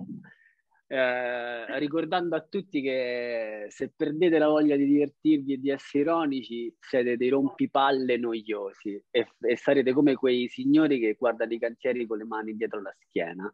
eh, 0.87 1.79
ricordando 1.79 2.35
a 2.35 2.41
tutti 2.41 2.81
che 2.81 3.65
se 3.69 3.91
perdete 3.95 4.37
la 4.37 4.47
voglia 4.47 4.75
di 4.75 4.85
divertirvi 4.85 5.53
e 5.53 5.57
di 5.57 5.69
essere 5.69 6.03
ironici, 6.03 6.73
siete 6.79 7.17
dei 7.17 7.29
rompipalle 7.29 8.17
noiosi 8.17 9.03
e, 9.11 9.27
e 9.39 9.57
sarete 9.57 9.91
come 9.91 10.15
quei 10.15 10.47
signori 10.47 10.99
che 10.99 11.15
guardano 11.19 11.53
i 11.53 11.59
cantieri 11.59 12.07
con 12.07 12.17
le 12.17 12.25
mani 12.25 12.55
dietro 12.55 12.81
la 12.81 12.95
schiena. 12.97 13.51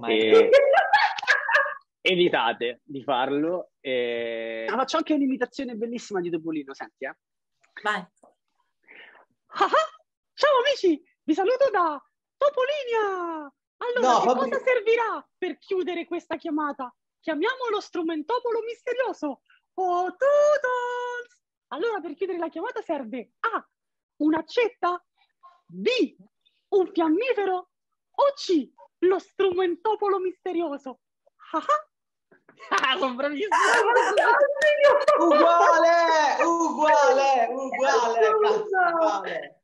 Oh 0.00 0.08
e... 0.08 0.50
Evitate 2.00 2.80
di 2.82 3.02
farlo. 3.02 3.70
E... 3.80 4.66
Ah, 4.68 4.76
faccio 4.76 4.96
anche 4.98 5.14
un'imitazione 5.14 5.74
bellissima 5.74 6.20
di 6.20 6.30
Topolino, 6.30 6.74
senti 6.74 7.04
eh? 7.04 7.14
Vai. 7.82 8.04
Ah, 9.54 9.64
ah, 9.64 10.04
ciao 10.32 10.58
amici, 10.60 10.98
vi 11.24 11.34
saluto 11.34 11.68
da 11.70 12.02
Topolinia! 12.38 13.52
Allora, 13.76 14.12
no, 14.12 14.20
che 14.20 14.26
Fabri... 14.28 14.50
cosa 14.50 14.64
servirà 14.64 15.28
per 15.36 15.58
chiudere 15.58 16.06
questa 16.06 16.36
chiamata? 16.36 16.94
Chiamiamo 17.20 17.68
lo 17.68 17.80
strumentopolo 17.80 18.62
misterioso. 18.62 19.42
Oh, 19.74 20.16
Toodles! 20.16 21.40
Allora, 21.68 22.00
per 22.00 22.14
chiudere 22.14 22.38
la 22.38 22.48
chiamata 22.48 22.80
serve 22.80 23.32
A. 23.40 23.68
Un'accetta 24.22 25.04
B. 25.66 26.16
Un 26.68 26.90
fiammifero 26.90 27.70
o 28.10 28.32
C. 28.34 28.70
Lo 29.00 29.18
strumentopolo 29.18 30.18
misterioso. 30.18 31.00
Ah, 31.52 31.58
ah. 31.58 31.90
Ah, 32.70 32.96
sono 32.98 33.14
bravissimo! 33.14 33.50
uguale, 35.20 36.42
uguale, 36.44 37.48
uguale, 37.50 38.28
uguale. 38.28 39.62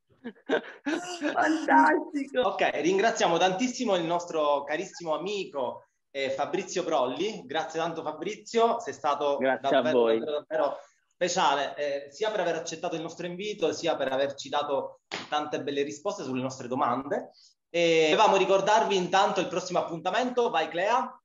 Fantastico. 1.32 2.40
Ok, 2.42 2.70
ringraziamo 2.74 3.38
tantissimo 3.38 3.96
il 3.96 4.04
nostro 4.04 4.64
carissimo 4.64 5.14
amico 5.14 5.84
eh, 6.10 6.30
Fabrizio 6.30 6.84
Prolli. 6.84 7.44
Grazie 7.46 7.80
tanto 7.80 8.02
Fabrizio, 8.02 8.80
sei 8.80 8.92
stato 8.92 9.36
Grazie 9.38 9.70
davvero, 9.70 10.04
davvero, 10.04 10.30
davvero, 10.30 10.76
speciale, 11.14 11.74
eh, 11.76 12.10
sia 12.10 12.30
per 12.30 12.40
aver 12.40 12.56
accettato 12.56 12.96
il 12.96 13.02
nostro 13.02 13.26
invito, 13.26 13.72
sia 13.72 13.96
per 13.96 14.12
averci 14.12 14.48
dato 14.48 15.00
tante 15.28 15.62
belle 15.62 15.82
risposte 15.82 16.24
sulle 16.24 16.42
nostre 16.42 16.68
domande. 16.68 17.30
E 17.70 18.06
volevamo 18.10 18.36
ricordarvi 18.36 18.96
intanto 18.96 19.40
il 19.40 19.48
prossimo 19.48 19.78
appuntamento, 19.78 20.50
vai 20.50 20.68
Clea. 20.68 21.17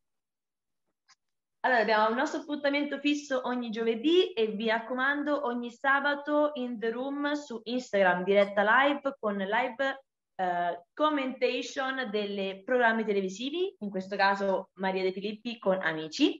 Allora, 1.65 1.79
abbiamo 1.79 2.09
il 2.09 2.15
nostro 2.15 2.41
appuntamento 2.41 2.99
fisso 2.99 3.39
ogni 3.45 3.69
giovedì 3.69 4.33
e 4.33 4.47
vi 4.47 4.67
raccomando 4.67 5.45
ogni 5.45 5.71
sabato 5.71 6.51
in 6.55 6.77
the 6.77 6.91
room 6.91 7.31
su 7.35 7.61
Instagram, 7.63 8.25
diretta 8.25 8.63
live 8.63 9.15
con 9.17 9.37
live 9.37 10.03
uh, 10.35 10.83
commentation 10.93 12.09
dei 12.11 12.61
programmi 12.65 13.05
televisivi, 13.05 13.73
in 13.79 13.89
questo 13.89 14.17
caso 14.17 14.71
Maria 14.73 15.03
De 15.03 15.13
Filippi 15.13 15.57
con 15.57 15.81
Amici. 15.81 16.37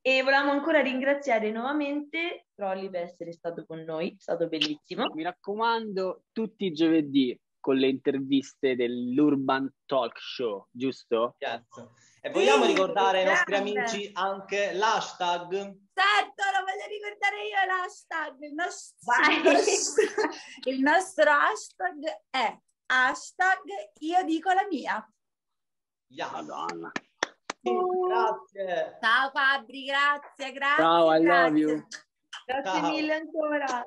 E 0.00 0.22
volevamo 0.24 0.50
ancora 0.50 0.80
ringraziare 0.80 1.52
nuovamente 1.52 2.46
Trolli 2.52 2.90
per 2.90 3.02
essere 3.02 3.30
stato 3.30 3.64
con 3.64 3.82
noi, 3.82 4.10
è 4.10 4.16
stato 4.18 4.48
bellissimo. 4.48 5.06
Mi 5.14 5.22
raccomando, 5.22 6.24
tutti 6.32 6.64
i 6.64 6.72
giovedì 6.72 7.38
con 7.60 7.76
le 7.76 7.86
interviste 7.86 8.74
dell'Urban 8.74 9.72
Talk 9.84 10.18
Show, 10.18 10.66
giusto? 10.72 11.36
Certo. 11.38 11.92
E 12.26 12.30
vogliamo 12.30 12.64
sì, 12.64 12.72
ricordare 12.72 13.20
ai 13.20 13.24
nostri 13.26 13.54
amici 13.54 14.10
anche 14.12 14.72
l'hashtag? 14.72 15.48
Certo, 15.52 16.42
lo 16.58 16.64
voglio 16.64 16.86
ricordare 16.88 17.46
io 17.46 17.64
l'hashtag. 17.68 18.40
Il 18.40 18.52
nostro, 18.52 19.14
il 20.64 20.80
nostro 20.80 21.30
hashtag 21.30 22.22
è 22.28 22.58
hashtag 22.86 23.60
io 24.00 24.24
dico 24.24 24.50
la 24.50 24.66
mia. 24.68 25.08
Yeah. 26.08 26.32
Madonna. 26.32 26.90
Uh, 27.62 28.08
grazie. 28.08 28.98
Ciao 29.00 29.30
Fabri, 29.32 29.84
grazie, 29.84 30.52
grazie. 30.52 30.82
Ciao, 30.82 31.14
I 31.14 31.22
grazie. 31.22 31.42
love 31.42 31.58
you. 31.58 31.86
Grazie 32.44 32.80
Ciao. 32.80 32.90
mille 32.90 33.14
ancora. 33.14 33.84